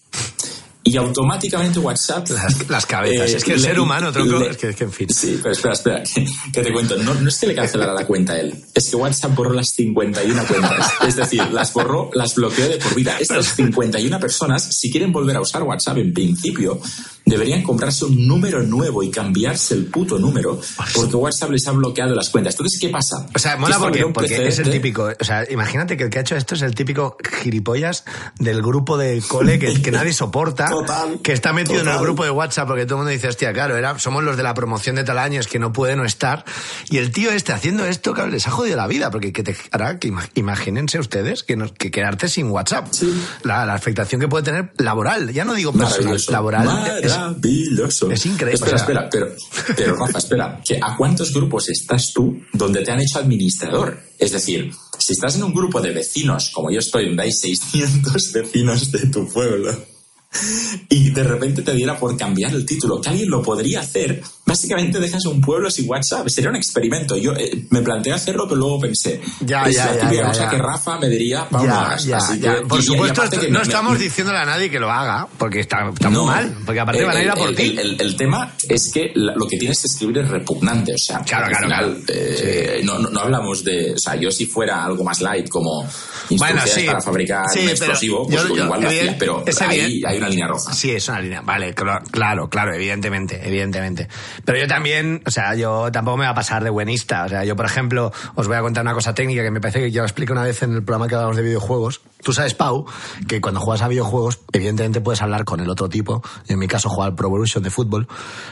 Y 0.89 0.97
automáticamente 0.97 1.79
WhatsApp 1.79 2.29
Las, 2.31 2.69
las 2.69 2.87
cabezas. 2.87 3.31
eh, 3.31 3.37
es 3.37 3.45
que 3.45 3.53
el 3.55 3.61
le- 3.63 3.69
ser 3.69 3.81
humano, 3.81 4.13
tronco, 4.13 4.39
le- 4.39 4.51
es, 4.51 4.57
que, 4.57 4.69
es 4.71 4.77
que 4.77 4.85
en 4.85 4.93
fin. 4.93 5.09
Sí, 5.11 5.39
pero 5.43 5.53
espera, 5.53 5.75
espera, 5.75 6.03
que, 6.03 6.27
que 6.53 6.63
te 6.63 6.73
cuento. 6.73 6.97
No, 6.97 7.15
no 7.15 7.29
es 7.29 7.39
que 7.39 7.47
le 7.47 7.55
cancelara 7.55 7.93
la 7.93 8.07
cuenta 8.07 8.33
a 8.35 8.41
él, 8.41 8.55
es 8.75 8.89
que 8.89 8.97
WhatsApp 8.97 9.35
borró 9.35 9.53
las 9.53 9.69
51 9.71 10.45
cuentas. 10.47 10.93
Es 11.07 11.17
decir, 11.17 11.43
las 11.53 11.73
borró, 11.73 12.11
las 12.15 12.35
bloqueó 12.35 12.69
de 12.69 12.77
por 12.79 12.95
vida. 12.95 13.17
Estas 13.19 13.55
51 13.55 14.19
personas, 14.21 14.63
si 14.65 14.91
quieren 14.91 15.13
volver 15.13 15.37
a 15.37 15.41
usar 15.41 15.63
WhatsApp, 15.63 15.99
en 15.99 16.13
principio, 16.15 16.81
deberían 17.29 17.63
comprarse 17.63 18.05
un 18.05 18.27
número 18.27 18.63
nuevo 18.63 19.03
y 19.03 19.11
cambiarse 19.11 19.75
el 19.75 19.87
puto 19.87 20.19
número, 20.19 20.61
porque 20.95 21.17
WhatsApp 21.17 21.51
les 21.51 21.67
ha 21.69 21.73
bloqueado 21.73 22.15
las 22.15 22.29
cuentas. 22.31 22.55
Entonces, 22.55 22.79
¿qué 22.81 22.89
pasa? 22.89 23.27
O 23.35 23.39
sea, 23.39 23.57
mola 23.57 23.79
porque, 23.79 24.47
es 24.49 24.59
el 24.59 24.71
típico. 24.71 25.11
O 25.21 25.25
sea, 25.25 25.45
imagínate 25.51 25.97
que 25.97 26.05
el 26.05 26.11
que 26.11 26.19
ha 26.19 26.21
hecho 26.23 26.37
esto 26.37 26.55
es 26.55 26.63
el 26.63 26.75
típico 26.75 27.17
gilipollas 27.43 28.05
del 28.39 28.63
grupo 28.63 28.97
de 28.97 29.23
cole 29.27 29.59
que, 29.59 29.81
que 29.81 29.91
nadie 29.91 30.13
soporta. 30.13 30.67
Total, 30.71 31.21
que 31.23 31.33
está 31.33 31.53
metido 31.53 31.81
en 31.81 31.89
el 31.89 31.99
grupo 31.99 32.25
de 32.25 32.31
WhatsApp 32.31 32.67
porque 32.69 32.85
todo 32.85 32.95
el 32.97 32.99
mundo 32.99 33.11
dice, 33.11 33.29
hostia, 33.29 33.53
claro, 33.53 33.77
era, 33.77 33.99
somos 33.99 34.23
los 34.25 34.37
de 34.37 34.43
la 34.43 34.55
promoción 34.55 34.97
de 34.97 35.05
tal 35.05 35.19
año, 35.19 35.41
es 35.41 35.47
que 35.47 35.59
no 35.59 35.73
puede 35.73 35.97
no 35.97 36.05
estar. 36.05 36.45
Y 36.91 36.99
el 36.99 37.11
tío 37.13 37.31
este 37.31 37.53
haciendo 37.53 37.85
esto, 37.85 38.15
claro, 38.15 38.31
les 38.31 38.47
ha 38.47 38.51
jodido 38.51 38.77
la 38.77 38.87
vida, 38.87 39.11
porque 39.11 39.33
que 39.33 39.43
te 39.43 39.57
hará 39.73 39.99
que 39.99 40.09
ima- 40.09 40.29
imagínense 40.35 40.99
ustedes 40.99 41.43
que, 41.43 41.57
nos- 41.57 41.73
que 41.73 41.91
quedarte 41.91 42.29
sin 42.29 42.51
WhatsApp. 42.51 42.89
La, 43.43 43.67
la 43.67 43.75
afectación 43.75 44.21
que 44.21 44.29
puede 44.29 44.45
tener 44.45 44.73
laboral, 44.79 45.33
ya 45.33 45.45
no 45.45 45.55
digo 45.55 45.73
personal, 45.73 46.19
laboral. 46.29 47.01
es- 47.03 47.18
Maravilloso. 47.19 48.11
es 48.11 48.27
increíble, 48.27 48.55
Espera, 48.55 48.75
o 48.77 48.79
sea- 48.79 48.85
espera, 48.87 49.09
pero, 49.11 49.29
pero 49.77 49.97
Rafa, 49.97 50.19
espera. 50.19 50.61
Que 50.65 50.79
¿A 50.83 50.97
cuántos 50.97 51.33
grupos 51.33 51.69
estás 51.69 52.13
tú 52.13 52.41
donde 52.53 52.83
te 52.83 52.91
han 52.91 53.01
hecho 53.01 53.19
administrador? 53.19 53.99
Es 54.19 54.33
decir, 54.33 54.71
si 54.99 55.13
estás 55.13 55.37
en 55.37 55.45
un 55.45 55.55
grupo 55.55 55.81
de 55.81 55.93
vecinos, 55.93 56.51
como 56.53 56.71
yo 56.71 56.79
estoy, 56.81 57.07
donde 57.07 57.23
hay 57.25 57.33
600 57.33 58.33
vecinos 58.33 58.91
de 58.93 59.07
tu 59.07 59.27
pueblo, 59.29 59.73
y 60.91 61.11
de 61.11 61.23
repente 61.25 61.63
te 61.63 61.73
diera 61.73 61.99
por 61.99 62.17
cambiar 62.17 62.53
el 62.55 62.67
título, 62.67 63.01
que 63.01 63.09
alguien 63.09 63.31
lo 63.31 63.43
podría 63.43 63.81
hacer, 63.81 64.23
básicamente 64.49 64.99
dejas 64.99 65.25
un 65.27 65.41
pueblo 65.41 65.71
sin 65.71 65.89
WhatsApp. 65.89 66.29
Sería 66.29 66.51
un 66.51 66.57
experimento. 66.57 67.17
Yo 67.17 67.33
eh, 67.35 67.65
me 67.71 67.83
planteé 67.83 68.13
hacerlo, 68.13 68.45
pero 68.49 68.57
luego 68.57 68.81
pensé, 68.81 69.21
Ya, 69.41 69.65
es 69.65 69.77
ya, 69.77 69.87
la 69.87 69.93
ya, 69.95 70.01
típica 70.01 70.23
ya, 70.23 70.27
cosa 70.29 70.45
ya. 70.45 70.51
que 70.51 70.59
Rafa 70.59 70.99
me 70.99 71.09
diría, 71.09 71.49
Pau, 71.49 71.61
no 71.65 71.67
Ya, 71.73 71.81
hagas". 71.83 72.05
ya, 72.05 72.17
Así 72.17 72.41
ya. 72.41 72.55
que- 72.57 72.61
Por 72.63 72.81
y- 72.81 72.83
supuesto, 72.83 73.23
que 73.31 73.49
no 73.51 73.59
me- 73.59 73.63
estamos 73.65 73.93
me- 73.93 73.99
diciéndole 73.99 74.39
a 74.39 74.45
nadie 74.45 74.71
que 74.71 74.81
lo 74.81 74.91
haga, 74.91 75.29
porque 75.39 75.61
está, 75.61 75.89
está 75.91 76.11
no. 76.11 76.25
muy 76.25 76.31
mal, 76.35 76.57
porque 76.65 76.81
aparte 76.81 77.05
van 77.05 77.17
a 77.17 77.23
ir 77.23 77.31
a 77.31 77.35
por 77.35 77.49
el, 77.51 77.55
ti. 77.57 77.77
El, 77.79 78.01
el 78.01 78.17
tema 78.17 78.53
es 78.69 78.91
que 78.93 79.13
la- 79.15 79.35
lo 79.37 79.47
que 79.47 79.57
tienes 79.59 79.81
que 79.81 79.87
escribir 79.87 80.19
es 80.19 80.29
repugnante. 80.29 80.93
O 80.95 80.99
sea, 80.99 81.21
Claro, 81.21 81.47
al 81.47 81.51
claro, 81.53 81.65
final, 81.67 82.03
claro. 82.05 82.21
eh, 82.21 82.81
no, 82.85 82.99
no, 82.99 83.11
no 83.11 83.21
hablamos 83.21 83.63
de. 83.65 83.93
O 83.95 83.99
sea, 83.99 84.17
yo 84.17 84.31
si 84.31 84.47
fuera 84.47 84.85
algo 84.85 85.05
más 85.05 85.21
light, 85.21 85.49
como 85.49 85.83
Bueno, 85.83 85.91
instrucciones 86.31 86.73
sí. 86.75 86.87
para 86.87 87.01
fabricar 87.03 87.45
Sí, 87.53 87.61
un 87.61 87.69
explosivo, 87.69 88.27
pues 88.27 88.43
yo- 88.43 88.49
yo- 88.57 88.65
igual 88.65 88.81
lo 88.83 88.89
hacía. 88.89 89.17
Pero 89.19 89.45
ahí 89.61 90.03
hay 90.07 90.17
una 90.19 90.29
línea 90.29 90.47
roja. 90.49 90.73
Sí, 90.73 90.91
es 90.91 91.09
una 91.09 91.21
línea. 91.21 91.41
Vale, 91.43 91.75
cl- 91.75 92.03
claro, 92.11 92.49
claro, 92.49 92.75
evidentemente, 92.75 93.41
evidentemente. 93.45 94.09
Pero 94.45 94.59
yo 94.59 94.67
también, 94.69 95.23
o 95.27 95.31
sea, 95.31 95.55
yo 95.55 95.91
tampoco 95.93 96.17
me 96.19 96.25
va 96.25 96.31
a 96.31 96.35
pasar 96.35 96.65
de 96.65 96.71
buenista. 96.71 97.25
O 97.25 97.29
sea, 97.29 97.45
yo, 97.45 97.57
por 97.57 97.67
ejemplo, 97.67 98.13
os 98.35 98.47
voy 98.47 98.57
a 98.57 98.61
contar 98.61 98.83
una 98.83 98.95
cosa 98.95 99.15
técnica 99.15 99.43
que 99.43 99.51
me 99.51 99.61
parece 99.61 99.81
que 99.81 99.91
ya 99.91 100.01
lo 100.03 100.07
expliqué 100.07 100.33
una 100.33 100.43
vez 100.43 100.63
en 100.63 100.73
el 100.75 100.83
programa 100.83 101.09
que 101.09 101.15
hablamos 101.15 101.37
de 101.37 101.43
videojuegos. 101.43 102.01
Tú 102.23 102.33
sabes, 102.33 102.55
Pau, 102.55 102.85
que 103.29 103.41
cuando 103.41 103.61
juegas 103.61 103.83
a 103.83 103.89
videojuegos, 103.89 104.41
evidentemente 104.53 105.01
puedes 105.01 105.23
hablar 105.23 105.45
con 105.45 105.61
el 105.61 105.71
otro 105.71 105.89
tipo. 105.89 106.23
En 106.49 106.59
mi 106.59 106.67
caso, 106.67 106.89
jugar 106.89 107.11
al 107.11 107.15
Pro 107.15 107.29
Evolution 107.29 107.63
de 107.63 107.71
fútbol. 107.71 108.09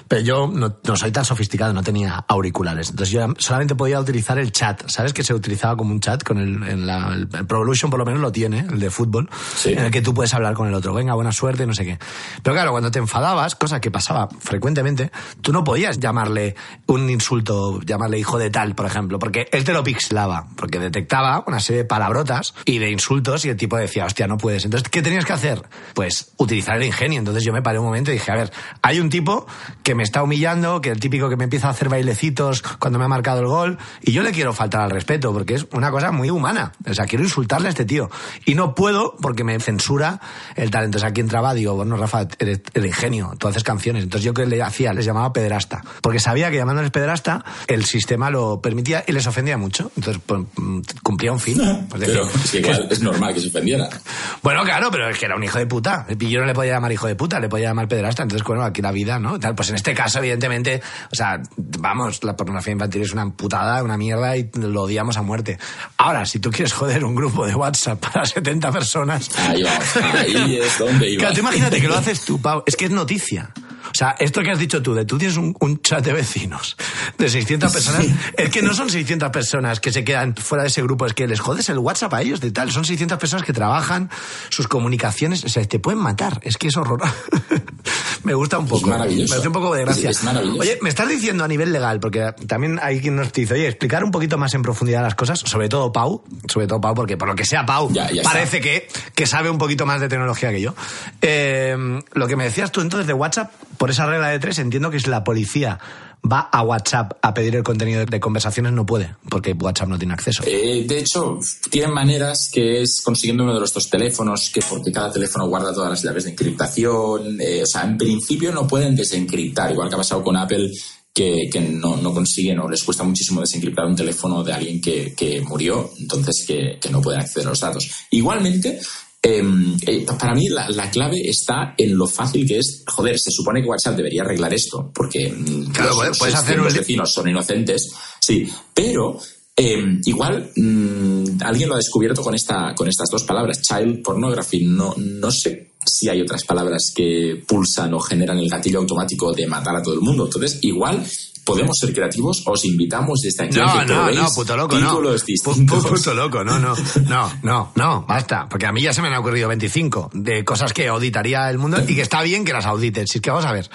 Pero 0.09 0.23
yo 0.23 0.47
no, 0.47 0.76
no 0.85 0.97
soy 0.97 1.11
tan 1.11 1.25
sofisticado, 1.25 1.73
no 1.73 1.83
tenía 1.83 2.25
auriculares. 2.28 2.90
Entonces 2.90 3.12
yo 3.12 3.26
solamente 3.38 3.75
podía 3.75 3.99
utilizar 3.99 4.38
el 4.38 4.52
chat. 4.52 4.83
¿Sabes 4.88 5.12
que 5.12 5.25
se 5.25 5.35
utilizaba 5.35 5.76
como 5.76 5.90
un 5.93 6.00
chat 6.00 6.23
con 6.23 6.38
el, 6.38 6.62
en 6.69 6.87
la- 6.87 7.09
el, 7.12 7.28
el 7.33 7.47
Pro 7.47 7.59
Evolution 7.59 7.90
por 7.90 7.99
lo 7.99 8.07
menos 8.07 8.21
lo 8.21 8.31
tiene, 8.33 8.61
el 8.61 8.78
de 8.78 8.90
fútbol, 8.90 9.28
Sí. 9.57 9.73
en 9.73 9.81
el 9.81 9.90
que 9.90 10.00
tú 10.02 10.14
puedes 10.14 10.33
hablar 10.35 10.55
con 10.55 10.69
el 10.69 10.75
otro. 10.75 10.95
Venga, 10.95 11.14
buena 11.14 11.33
suerte, 11.33 11.66
no 11.66 11.75
sé 11.75 11.85
qué. 11.85 11.99
Pero 12.43 12.55
claro, 12.55 12.71
cuando 12.71 12.90
te 12.93 12.99
enfadabas, 13.00 13.57
cosa 13.57 13.81
que 13.81 13.90
pasaba 13.90 14.28
frecuentemente, 14.38 15.11
tú 15.43 15.52
no 15.52 15.64
podías 15.64 15.75
llamarle 15.76 16.54
un 16.87 17.09
insulto, 17.11 17.80
llamarle 17.80 18.18
hijo 18.18 18.38
de 18.38 18.50
tal, 18.50 18.75
por 18.75 18.87
ejemplo, 18.87 19.18
porque 19.18 19.49
él 19.52 19.64
te 19.64 19.73
lo 19.73 19.83
pixelaba, 19.83 20.49
porque 20.56 20.78
detectaba 20.78 21.45
una 21.47 21.61
serie 21.61 21.83
de 21.83 21.88
palabrotas 21.88 22.54
y 22.64 22.78
de 22.78 22.90
insultos 22.90 23.45
y 23.45 23.50
el 23.50 23.56
tipo 23.56 23.76
decía, 23.76 24.04
hostia, 24.04 24.26
no 24.26 24.38
puedes. 24.38 24.64
Entonces, 24.64 24.88
¿qué 24.88 25.02
tenías 25.02 25.25
que 25.25 25.33
hacer? 25.33 25.62
Pues 25.95 26.33
utilizar 26.37 26.76
el 26.76 26.85
ingenio. 26.85 27.18
Entonces 27.18 27.45
yo 27.45 27.52
me 27.52 27.62
paré 27.62 27.78
un 27.78 27.87
momento 27.87 28.11
y 28.11 28.14
dije, 28.14 28.30
a 28.30 28.37
ver, 28.37 28.52
hay 28.83 29.00
un 29.00 29.11
tipo 29.11 29.47
que 29.83 29.95
me 29.95 30.02
está 30.02 30.23
humillando, 30.23 30.80
que 30.80 30.90
el 30.90 31.00
típico 31.00 31.28
que 31.28 31.37
me 31.37 31.45
empieza 31.45 31.68
a 31.68 31.71
hacer 31.71 31.88
bailecitos 31.88 32.62
cuando 32.78 32.99
me 32.99 33.04
ha 33.04 33.09
marcado 33.09 33.40
el 33.40 33.47
gol, 33.47 33.78
y 34.02 34.12
yo 34.12 34.23
le 34.23 34.33
quiero 34.33 34.52
faltar 34.52 34.83
al 34.83 34.90
respeto, 34.90 35.33
porque 35.33 35.54
es 35.54 35.66
una 35.73 35.90
cosa 35.90 36.12
muy 36.12 36.30
humana. 36.30 36.73
O 36.88 36.95
sea, 36.95 37.06
quiero 37.06 37.25
insultarle 37.25 37.68
a 37.68 37.71
este 37.71 37.85
tío. 37.85 38.11
Y 38.45 38.54
no 38.54 38.75
puedo 38.75 39.16
porque 39.21 39.45
me 39.45 39.59
censura 39.61 40.21
el 40.54 40.71
talento. 40.71 40.97
Entonces 40.97 41.11
aquí 41.11 41.21
entraba, 41.21 41.54
digo, 41.54 41.75
bueno, 41.75 41.97
Rafa, 41.97 42.26
eres 42.38 42.62
el 42.75 42.87
ingenio, 42.87 43.33
tú 43.38 43.49
haces 43.49 43.62
canciones. 43.62 44.04
Entonces 44.04 44.25
yo 44.25 44.35
que 44.35 44.47
le 44.47 44.62
hacía, 44.62 44.92
les 44.92 45.04
llamaba 45.04 45.33
pederasta. 45.66 45.82
Porque 46.00 46.20
sabía 46.20 46.50
que 46.50 46.56
llamándoles 46.56 46.90
pederasta, 46.90 47.44
el 47.66 47.85
sistema 47.85 48.30
lo 48.30 48.61
permitía 48.61 49.04
y 49.06 49.12
les 49.12 49.26
ofendía 49.26 49.58
mucho. 49.58 49.90
Entonces 49.96 50.23
pues, 50.25 50.42
mm, 50.56 50.80
cumplía 51.02 51.32
un 51.32 51.40
fin. 51.40 51.56
Pues 51.88 52.00
decir, 52.00 52.20
Pero 52.20 52.44
es 52.44 52.50
que 52.50 52.58
igual 52.58 52.88
es 52.90 53.00
normal 53.00 53.35
que 53.35 53.40
se 53.40 53.49
ofendiera. 53.49 53.88
bueno, 54.42 54.64
claro, 54.64 54.90
pero 54.90 55.08
es 55.08 55.18
que 55.18 55.26
era 55.26 55.37
un 55.37 55.44
hijo 55.44 55.58
de 55.58 55.66
puta. 55.66 56.06
Y 56.08 56.28
yo 56.28 56.40
no 56.40 56.46
le 56.46 56.54
podía 56.54 56.73
llamar 56.73 56.92
hijo 56.92 57.06
de 57.06 57.14
puta, 57.14 57.38
le 57.38 57.49
podía 57.49 57.68
llamar 57.68 57.87
pederasta. 57.88 58.23
Entonces, 58.23 58.46
bueno, 58.46 58.64
aquí 58.64 58.82
la 58.82 58.92
vida, 58.92 59.18
¿no? 59.18 59.38
Tal, 59.38 59.54
pues 59.54 59.68
en 59.70 59.76
este 59.76 59.94
caso, 59.94 60.18
evidentemente, 60.18 60.82
o 61.12 61.14
sea, 61.14 61.40
vamos, 61.56 62.25
la 62.25 62.37
pornografía 62.37 62.73
infantil 62.73 63.02
es 63.02 63.12
una 63.12 63.30
putada, 63.30 63.82
una 63.82 63.96
mierda 63.96 64.37
y 64.37 64.50
lo 64.54 64.82
odiamos 64.82 65.16
a 65.16 65.23
muerte. 65.23 65.58
Ahora, 65.99 66.26
si 66.26 66.40
tú 66.40 66.50
quieres 66.50 66.73
joder 66.73 67.04
un 67.04 67.14
grupo 67.14 67.46
de 67.46 67.54
WhatsApp 67.54 68.00
para 68.00 68.25
70 68.25 68.73
personas. 68.73 69.30
Ahí 69.38 69.62
vamos, 69.62 69.96
ahí 69.96 70.58
es 70.61 70.78
donde 70.78 71.11
iba. 71.11 71.20
Claro, 71.26 71.35
tú 71.35 71.40
imagínate 71.40 71.80
que 71.80 71.88
lo 71.88 71.96
haces 71.96 72.20
tú, 72.25 72.40
Pau. 72.40 72.62
Es 72.66 72.76
que 72.76 72.87
es 72.87 72.90
noticia. 72.90 73.52
O 73.90 73.95
sea, 73.95 74.16
esto 74.19 74.43
que 74.43 74.50
has 74.50 74.59
dicho 74.59 74.83
tú, 74.83 74.95
de 74.95 75.05
tú 75.05 75.19
tienes 75.19 75.37
un, 75.37 75.55
un 75.61 75.81
chat 75.83 76.05
de 76.05 76.12
vecinos 76.12 76.76
de 77.19 77.28
600 77.28 77.73
personas, 77.73 78.07
es 78.37 78.50
que 78.50 78.62
no 78.62 78.75
son 78.75 78.90
600 78.90 79.31
personas 79.31 79.81
que 79.81 79.93
se 79.93 80.05
quedan 80.05 80.35
fuera 80.37 80.62
de 80.62 80.69
ese 80.69 80.83
grupo, 80.83 81.07
es 81.07 81.14
que 81.14 81.26
les 81.26 81.40
jodes 81.40 81.69
el 81.69 81.78
WhatsApp 81.78 82.14
a 82.14 82.23
ellos 82.23 82.40
de 82.40 82.50
tal. 82.50 82.71
Son 82.71 82.85
600 82.85 83.19
personas 83.19 83.45
que 83.45 83.52
trabajan, 83.52 84.11
sus 84.49 84.69
comunicaciones, 84.69 85.45
o 85.45 85.49
sea, 85.49 85.64
te 85.64 85.78
pueden 85.78 86.00
matar. 86.00 86.40
Es 86.43 86.57
que 86.57 86.69
es 86.69 86.76
horror. 86.76 87.02
me 88.26 88.35
gusta 88.35 88.59
un 88.59 88.66
poco. 88.66 88.87
maravilloso. 88.88 89.33
Me 89.35 89.38
hace 89.38 89.47
un 89.49 89.54
poco 89.54 89.75
de 89.75 89.83
gracia. 89.85 90.11
Es- 90.11 90.18
es 90.18 90.25
maravilloso. 90.25 90.61
Oye, 90.61 90.78
me 90.83 90.88
estás 90.90 91.09
diciendo 91.09 91.45
a 91.45 91.49
nivel 91.49 91.73
legal, 91.73 92.00
porque 92.00 92.35
también 92.47 92.78
hay 92.83 93.00
quien 93.00 93.16
nos 93.16 93.33
dice, 93.33 93.54
oye, 93.54 93.68
explicar 93.68 94.04
un 94.04 94.11
poquito 94.11 94.37
más 94.37 94.52
en 94.54 94.62
profundidad 94.62 95.02
las 95.02 95.14
cosas, 95.14 95.38
sobre 95.40 95.68
todo 95.68 95.92
Pau, 95.92 96.23
sobre 96.52 96.66
todo 96.66 96.80
Pau, 96.80 96.95
porque 96.95 97.16
por 97.16 97.28
lo 97.28 97.35
que 97.35 97.45
sea 97.47 97.64
Pau, 97.64 97.88
Ya, 97.92 98.11
ya 98.11 98.23
parece 98.23 98.61
que, 98.61 98.88
que 99.14 99.26
sabe 99.26 99.49
un 99.49 99.59
poquito 99.59 99.87
más 99.87 100.00
de 100.00 100.09
tecnología 100.09 100.50
que 100.50 100.61
yo. 100.61 100.75
Eh, 101.23 101.76
lo 102.12 102.26
que 102.26 102.37
me 102.37 102.45
decías 102.45 102.71
tú 102.73 102.80
entonces 102.80 103.06
de 103.06 103.12
WhatsApp 103.14 103.52
por 103.78 103.90
esa 103.90 104.06
regla 104.06 104.28
de 104.28 104.38
tres, 104.38 104.59
entiendo 104.59 104.90
que 104.90 105.00
si 105.00 105.09
la 105.11 105.23
policía 105.25 105.78
va 106.25 106.40
a 106.40 106.62
WhatsApp 106.62 107.12
a 107.23 107.32
pedir 107.32 107.56
el 107.56 107.62
contenido 107.62 108.04
de 108.04 108.20
conversaciones, 108.20 108.73
no 108.73 108.85
puede, 108.85 109.14
porque 109.28 109.52
WhatsApp 109.52 109.88
no 109.88 109.99
tiene 109.99 110.14
acceso. 110.14 110.42
Eh, 110.46 110.85
de 110.87 110.99
hecho, 110.99 111.38
tienen 111.70 111.92
maneras 111.92 112.50
que 112.52 112.82
es 112.82 113.00
consiguiendo 113.02 113.44
uno 113.44 113.54
de 113.54 113.61
los 113.61 113.90
teléfonos, 113.90 114.50
que 114.50 114.61
porque 114.68 114.92
cada 114.92 115.12
teléfono 115.12 115.46
guarda 115.46 115.73
todas 115.73 115.90
las 115.90 116.02
llaves 116.02 116.25
de 116.25 116.30
encriptación. 116.30 117.40
eh, 117.40 117.62
o 117.62 117.66
sea, 117.66 117.82
en 117.82 117.96
principio 117.96 118.52
no 118.52 118.66
pueden 118.66 118.96
desencriptar, 118.96 119.73
igual 119.73 119.88
que 119.88 119.94
ha 119.94 119.99
pasado 119.99 120.23
con 120.23 120.37
Apple, 120.37 120.70
que, 121.12 121.49
no, 121.70 122.12
consiguen 122.12 122.58
o 122.58 122.68
les 122.68 122.82
cuesta 122.82 123.02
muchísimo 123.02 123.40
desencriptar 123.40 123.87
un 123.87 123.96
teléfono 123.96 124.44
de 124.44 124.52
alguien 124.52 124.80
que, 124.80 125.42
murió, 125.49 125.90
entonces 125.99 126.44
que 126.46 126.90
no 126.90 127.00
pueden 127.00 127.20
acceder 127.20 127.46
a 127.46 127.50
los 127.50 127.61
datos. 127.61 127.88
Igualmente, 128.11 128.78
eh, 129.23 129.42
eh, 129.87 130.06
para 130.18 130.35
mí 130.35 130.49
la, 130.49 130.68
la 130.70 130.90
clave 130.90 131.20
está 131.28 131.75
en 131.76 131.96
lo 131.96 132.06
fácil 132.06 132.46
que 132.46 132.58
es, 132.58 132.85
joder, 132.87 133.18
se 133.18 133.30
supone 133.30 133.61
que 133.62 133.68
WhatsApp 133.68 133.96
debería 133.96 134.23
arreglar 134.23 134.54
esto, 134.54 134.90
porque 134.94 135.30
mm, 135.32 135.73
Claro, 135.73 135.90
los, 135.90 136.18
puedes- 136.18 136.35
los 136.35 136.35
hacer 136.42 136.61
vecinos 136.78 137.12
son 137.12 137.28
inocentes, 137.28 137.90
sí, 138.20 138.46
pero 138.73 139.18
eh, 139.56 139.99
igual 140.04 140.50
mm, 140.54 141.42
alguien 141.42 141.68
lo 141.68 141.75
ha 141.75 141.78
descubierto 141.78 142.23
con 142.23 142.35
esta 142.35 142.75
con 142.75 142.88
estas 142.88 143.08
dos 143.11 143.25
palabras, 143.25 143.62
child 143.62 144.02
pornography. 144.02 144.64
No, 144.66 144.94
no 144.96 145.30
sé 145.30 145.70
si 145.85 146.08
hay 146.08 146.20
otras 146.20 146.44
palabras 146.44 146.92
que 146.94 147.42
pulsan 147.46 147.94
o 147.94 148.00
generan 148.00 148.38
el 148.38 148.50
gatillo 148.50 148.80
automático 148.80 149.32
de 149.32 149.46
matar 149.46 149.76
a 149.76 149.82
todo 149.82 149.94
el 149.94 150.00
mundo. 150.00 150.26
Entonces, 150.26 150.58
igual 150.62 151.02
podemos 151.47 151.79
ser 151.81 151.95
creativos, 151.95 152.43
os 152.45 152.65
invitamos 152.67 153.21
desde 153.23 153.45
aquí 153.45 153.59
a 153.59 153.65
No, 153.65 153.81
que 153.81 153.87
no, 153.87 154.11
no, 154.23 154.31
puto 154.35 154.57
loco, 154.57 154.79
no. 154.79 154.88
títulos 154.91 155.23
Pu- 155.23 155.26
distintos. 155.26 155.85
pu- 155.85 155.88
Puto 155.97 156.12
loco, 156.15 156.45
no, 156.45 156.59
no, 156.59 156.75
no, 157.09 157.33
no, 157.43 157.73
no, 157.75 158.05
basta. 158.07 158.49
Porque 158.50 158.67
a 158.67 158.73
mí 158.73 158.83
ya 158.83 158.93
se 158.93 159.00
me 159.00 159.09
han 159.09 159.15
ocurrido 159.15 159.49
25 159.49 160.11
de 160.12 160.45
cosas 160.45 160.73
que 160.75 160.88
auditaría 160.88 161.49
el 161.49 161.57
mundo 161.59 161.79
y 161.87 161.95
que 161.95 162.03
está 162.03 162.21
bien 162.23 162.45
que 162.45 162.53
las 162.53 162.67
auditen. 162.67 163.07
Si 163.07 163.19
es 163.19 163.23
que 163.23 163.31
vamos 163.31 163.47
a 163.47 163.53
ver, 163.53 163.71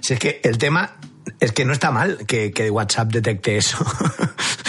si 0.00 0.14
es 0.14 0.18
que 0.20 0.40
el 0.44 0.56
tema 0.56 0.96
es 1.40 1.50
que 1.52 1.64
no 1.64 1.72
está 1.72 1.90
mal 1.90 2.18
que, 2.26 2.52
que 2.52 2.70
WhatsApp 2.70 3.10
detecte 3.12 3.56
eso. 3.56 3.76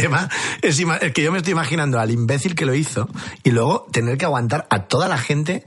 Tema 0.00 0.28
es, 0.62 0.82
que 1.12 1.22
yo 1.22 1.32
me 1.32 1.38
estoy 1.38 1.52
imaginando 1.52 1.98
al 1.98 2.10
imbécil 2.10 2.54
que 2.54 2.66
lo 2.66 2.74
hizo 2.74 3.08
y 3.42 3.50
luego 3.50 3.86
tener 3.92 4.18
que 4.18 4.24
aguantar 4.24 4.66
a 4.70 4.84
toda 4.84 5.08
la 5.08 5.18
gente 5.18 5.64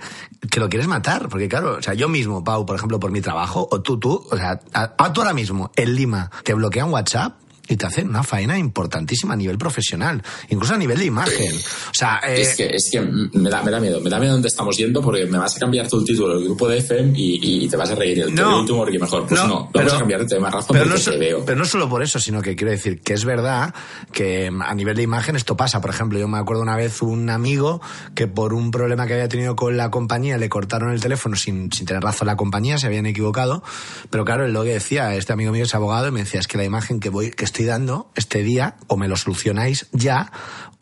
que 0.49 0.59
lo 0.59 0.69
quieres 0.69 0.87
matar. 0.87 1.29
Porque 1.29 1.47
claro, 1.47 1.77
o 1.77 1.81
sea, 1.81 1.93
yo 1.93 2.09
mismo, 2.09 2.43
Pau, 2.43 2.65
por 2.65 2.75
ejemplo, 2.75 2.99
por 2.99 3.11
mi 3.11 3.21
trabajo, 3.21 3.67
o 3.69 3.81
tú, 3.81 3.99
tú, 3.99 4.27
o 4.29 4.37
sea, 4.37 4.59
a 4.73 5.13
tú 5.13 5.21
ahora 5.21 5.33
mismo, 5.33 5.71
en 5.75 5.95
Lima, 5.95 6.31
te 6.43 6.53
bloquean 6.53 6.91
WhatsApp 6.91 7.42
y 7.67 7.77
te 7.77 7.85
hacen 7.85 8.09
una 8.09 8.23
faena 8.23 8.57
importantísima 8.57 9.33
a 9.33 9.37
nivel 9.37 9.57
profesional, 9.57 10.21
incluso 10.49 10.73
a 10.73 10.77
nivel 10.77 10.97
de 10.99 11.05
imagen. 11.05 11.55
O 11.55 11.93
sea, 11.93 12.19
eh, 12.27 12.41
Es 12.41 12.55
que, 12.55 12.65
es 12.67 12.89
que 12.91 12.99
me 13.01 13.49
da, 13.49 13.63
me 13.63 13.71
da 13.71 13.79
miedo, 13.79 14.01
me 14.01 14.09
da 14.09 14.19
miedo 14.19 14.33
dónde 14.33 14.49
estamos 14.49 14.75
yendo 14.75 15.01
porque 15.01 15.25
me 15.25 15.37
vas 15.37 15.55
a 15.55 15.59
cambiar 15.59 15.87
tú 15.87 15.99
el 15.99 16.05
título 16.05 16.35
del 16.35 16.43
grupo 16.43 16.67
de 16.67 16.79
FM 16.79 17.13
y, 17.17 17.63
y 17.63 17.69
te 17.69 17.77
vas 17.77 17.89
a 17.91 17.95
reír. 17.95 18.19
El 18.19 18.35
No. 18.35 18.51
no, 18.51 18.59
último 18.59 18.85
que 18.85 18.99
mejor. 18.99 19.27
Pues 19.27 19.41
no, 19.41 19.69
vamos 19.73 19.93
a 19.93 19.97
cambiar 19.99 20.19
de 20.21 20.25
tema, 20.27 20.49
Rafa, 20.49 20.67
pero 20.73 20.85
porque 20.89 20.99
no, 20.99 21.11
te 21.11 21.17
veo. 21.17 21.45
pero 21.45 21.57
no 21.57 21.65
solo 21.65 21.87
por 21.87 22.03
eso, 22.03 22.19
sino 22.19 22.41
que 22.41 22.55
quiero 22.55 22.71
decir 22.71 23.01
que 23.01 23.13
es 23.13 23.23
verdad 23.23 23.73
que 24.11 24.51
mm, 24.51 24.61
a 24.61 24.73
nivel 24.75 24.95
de 24.97 25.03
imagen 25.03 25.35
esto 25.37 25.55
pasa. 25.55 25.79
Por 25.79 25.89
ejemplo, 25.89 26.19
yo 26.19 26.27
me 26.27 26.37
acuerdo 26.37 26.61
una 26.63 26.75
vez 26.75 27.01
un 27.01 27.29
amigo 27.29 27.81
que 28.13 28.27
por 28.27 28.53
un 28.53 28.71
problema 28.71 29.07
que 29.07 29.13
había 29.13 29.29
tenido 29.29 29.55
con 29.55 29.77
la 29.77 29.89
compañía 29.89 30.37
le 30.37 30.49
cortaron 30.49 30.91
el 30.91 30.99
teléfono 30.99 31.35
sin, 31.37 31.71
sin 31.71 31.85
tener 31.85 32.03
razón 32.03 32.27
la 32.27 32.35
compañía, 32.35 32.77
se 32.77 32.87
habían 32.87 33.05
equivocado. 33.05 33.63
Pero 34.09 34.25
claro, 34.25 34.45
él 34.45 34.51
lo 34.53 34.63
que 34.63 34.73
decía, 34.73 35.15
este 35.15 35.31
amigo 35.31 35.51
mío 35.53 35.63
es 35.63 35.73
abogado 35.73 36.07
y 36.09 36.11
me 36.11 36.19
decía, 36.21 36.39
es 36.41 36.47
que 36.47 36.57
la 36.57 36.65
imagen 36.65 36.99
que 36.99 37.09
voy, 37.09 37.31
que 37.31 37.45
estoy 37.53 37.65
dando 37.65 38.09
este 38.15 38.41
día, 38.41 38.77
o 38.87 38.97
me 38.97 39.07
lo 39.07 39.15
solucionáis 39.15 39.85
ya, 39.91 40.31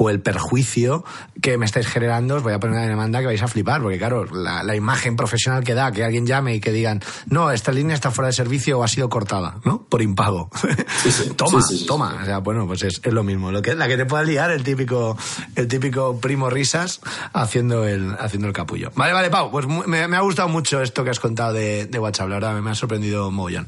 o 0.01 0.09
el 0.09 0.19
perjuicio 0.19 1.05
que 1.43 1.59
me 1.59 1.65
estáis 1.65 1.87
generando, 1.87 2.37
os 2.37 2.43
voy 2.43 2.53
a 2.53 2.59
poner 2.59 2.77
una 2.77 2.87
demanda 2.87 3.19
que 3.19 3.27
vais 3.27 3.41
a 3.43 3.47
flipar, 3.47 3.83
porque 3.83 3.99
claro, 3.99 4.25
la, 4.25 4.63
la 4.63 4.75
imagen 4.75 5.15
profesional 5.15 5.63
que 5.63 5.75
da, 5.75 5.91
que 5.91 6.03
alguien 6.03 6.25
llame 6.25 6.55
y 6.55 6.59
que 6.59 6.71
digan, 6.71 7.01
no, 7.27 7.51
esta 7.51 7.71
línea 7.71 7.93
está 7.93 8.09
fuera 8.09 8.25
de 8.27 8.33
servicio 8.33 8.79
o 8.79 8.83
ha 8.83 8.87
sido 8.87 9.09
cortada, 9.09 9.57
¿no? 9.63 9.83
Por 9.83 10.01
impago. 10.01 10.49
sí. 11.03 11.29
toma, 11.37 11.61
Sí, 11.61 11.67
sí, 11.67 11.77
sí, 11.81 11.85
toma. 11.85 12.17
O 12.19 12.25
sea, 12.25 12.39
bueno, 12.39 12.65
pues 12.65 12.81
es, 12.81 12.99
es 13.03 13.13
lo 13.13 13.23
mismo. 13.23 13.51
Lo 13.51 13.61
que, 13.61 13.75
la 13.75 13.87
que 13.87 13.95
te 13.95 14.07
pueda 14.07 14.23
liar, 14.23 14.49
el 14.49 14.63
típico, 14.63 15.15
el 15.55 15.67
típico 15.67 16.19
primo 16.19 16.49
risas 16.49 16.99
haciendo 17.33 17.85
el, 17.85 18.15
haciendo 18.19 18.47
el 18.47 18.53
capullo. 18.53 18.91
Vale, 18.95 19.13
vale, 19.13 19.29
Pau, 19.29 19.51
pues 19.51 19.67
me, 19.67 20.07
me 20.07 20.17
ha 20.17 20.21
gustado 20.21 20.49
mucho 20.49 20.81
esto 20.81 21.03
que 21.03 21.11
has 21.11 21.19
contado 21.19 21.53
de, 21.53 21.85
de 21.85 21.99
WhatsApp, 21.99 22.27
la 22.29 22.35
verdad, 22.35 22.59
me 22.59 22.71
ha 22.71 22.75
sorprendido 22.75 23.29
mogollón. 23.29 23.67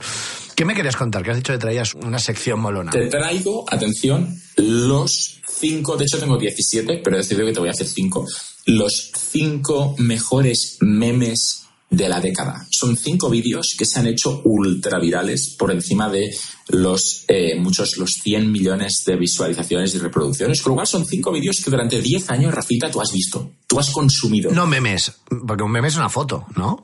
¿Qué 0.56 0.66
me 0.66 0.76
querías 0.76 0.96
contar? 0.96 1.24
Que 1.24 1.32
has 1.32 1.38
dicho 1.38 1.54
que 1.54 1.60
traías 1.60 1.96
una 1.96 2.20
sección 2.20 2.60
molona. 2.60 2.92
Te 2.92 3.08
traigo, 3.08 3.66
atención, 3.70 4.40
los 4.58 5.42
cinco, 5.48 5.98
de 5.98 6.06
hecho 6.06 6.20
tengo 6.20 6.38
17, 6.38 7.02
pero 7.04 7.16
he 7.16 7.20
decidido 7.20 7.46
que 7.48 7.54
te 7.54 7.60
voy 7.60 7.70
a 7.70 7.72
hacer 7.72 7.88
cinco. 7.88 8.26
Los 8.66 9.12
cinco 9.16 9.96
mejores 9.98 10.78
memes 10.82 11.64
de 11.90 12.10
la 12.10 12.20
década. 12.20 12.66
Son 12.72 12.98
cinco 12.98 13.30
vídeos 13.30 13.76
que 13.78 13.86
se 13.86 14.00
han 14.00 14.08
hecho 14.08 14.42
ultra 14.46 15.00
virales 15.00 15.56
por 15.58 15.72
encima 15.72 16.10
de 16.10 16.36
los 16.70 17.26
eh, 17.28 17.56
muchos, 17.56 17.98
los 17.98 18.14
100 18.16 18.52
millones 18.52 19.04
de 19.06 19.16
visualizaciones 19.16 19.94
y 19.94 20.00
reproducciones. 20.00 20.62
Con 20.62 20.72
lo 20.72 20.76
cual 20.76 20.88
son 20.88 21.06
cinco 21.06 21.32
vídeos 21.32 21.62
que 21.64 21.70
durante 21.70 22.02
10 22.02 22.32
años, 22.32 22.54
Rafita, 22.54 22.90
tú 22.90 23.00
has 23.00 23.12
visto, 23.12 23.52
tú 23.68 23.80
has 23.80 23.92
consumido. 23.92 24.52
No 24.52 24.66
memes, 24.66 25.12
porque 25.48 25.64
un 25.64 25.72
meme 25.72 25.90
es 25.90 25.96
una 25.96 26.10
foto, 26.10 26.48
¿no? 26.56 26.84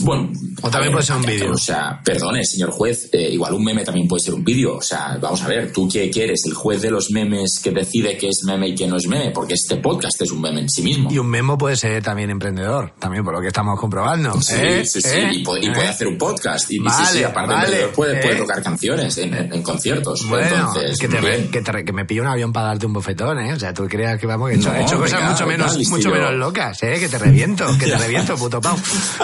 Bueno, 0.00 0.30
O 0.62 0.68
también 0.70 0.92
puede 0.92 1.06
ser 1.06 1.14
un 1.16 1.22
vídeo. 1.22 1.52
O 1.52 1.56
sea, 1.56 2.00
perdone, 2.04 2.44
señor 2.44 2.70
juez, 2.72 3.08
eh, 3.12 3.30
igual 3.30 3.54
un 3.54 3.62
meme 3.62 3.84
también 3.84 4.08
puede 4.08 4.24
ser 4.24 4.34
un 4.34 4.42
vídeo. 4.42 4.76
O 4.78 4.82
sea, 4.82 5.16
vamos 5.20 5.40
a 5.42 5.48
ver, 5.48 5.72
¿tú 5.72 5.88
qué 5.88 6.10
quieres? 6.10 6.40
¿El 6.44 6.54
juez 6.54 6.82
de 6.82 6.90
los 6.90 7.12
memes 7.12 7.60
que 7.60 7.70
decide 7.70 8.18
qué 8.18 8.28
es 8.28 8.40
meme 8.44 8.68
y 8.68 8.74
qué 8.74 8.88
no 8.88 8.96
es 8.96 9.06
meme? 9.06 9.30
Porque 9.30 9.54
este 9.54 9.76
podcast 9.76 10.20
es 10.20 10.32
un 10.32 10.40
meme 10.40 10.62
en 10.62 10.68
sí 10.68 10.82
mismo. 10.82 11.08
Y 11.12 11.18
un 11.18 11.28
memo 11.28 11.56
puede 11.56 11.76
ser 11.76 12.02
también 12.02 12.30
emprendedor, 12.30 12.94
también 12.98 13.22
por 13.24 13.32
lo 13.34 13.40
que 13.40 13.46
estamos 13.46 13.78
comprobando. 13.78 14.40
Sí, 14.42 14.54
¿eh? 14.58 14.84
sí, 14.84 15.00
sí, 15.00 15.08
¿eh? 15.08 15.30
y, 15.34 15.44
puede, 15.44 15.64
y 15.64 15.68
¿eh? 15.68 15.72
puede 15.72 15.88
hacer 15.88 16.08
un 16.08 16.18
podcast. 16.18 16.68
Y, 16.70 16.74
y 16.74 16.78
sí, 16.78 16.84
Vale, 16.84 17.18
sí, 17.18 17.22
aparte 17.24 17.52
vale, 17.54 17.64
emprendedor 17.66 17.94
puede, 17.94 18.18
¿eh? 18.18 18.22
puede 18.22 18.36
tocar 18.36 18.62
canciones 18.64 19.18
en, 19.18 19.34
en- 19.34 19.62
conciertos. 19.62 20.28
Bueno, 20.28 20.48
Entonces, 20.56 20.98
que, 20.98 21.06
te, 21.08 21.20
re- 21.20 21.48
que, 21.48 21.60
te 21.62 21.70
re- 21.72 21.84
que 21.84 21.92
me 21.92 22.04
pille 22.04 22.22
un 22.22 22.26
avión 22.26 22.52
para 22.52 22.66
darte 22.68 22.86
un 22.86 22.92
bofetón, 22.92 23.38
¿eh? 23.38 23.52
O 23.52 23.58
sea, 23.58 23.72
tú 23.72 23.86
creas 23.86 24.18
que 24.20 24.26
vamos, 24.26 24.48
que 24.50 24.56
he 24.56 24.58
hecho, 24.58 24.68
No, 24.72 24.74
he 24.78 24.82
hecho 24.82 24.98
cosas 24.98 25.30
mucho 25.30 25.46
menos, 25.46 25.78
mucho 25.88 26.10
menos 26.10 26.34
locas, 26.34 26.82
¿eh? 26.82 26.96
Que 26.98 27.08
te 27.08 27.18
reviento, 27.18 27.66
que 27.78 27.86
te 27.86 27.96
reviento, 27.98 28.34
puto 28.36 28.60
pau. 28.60 28.76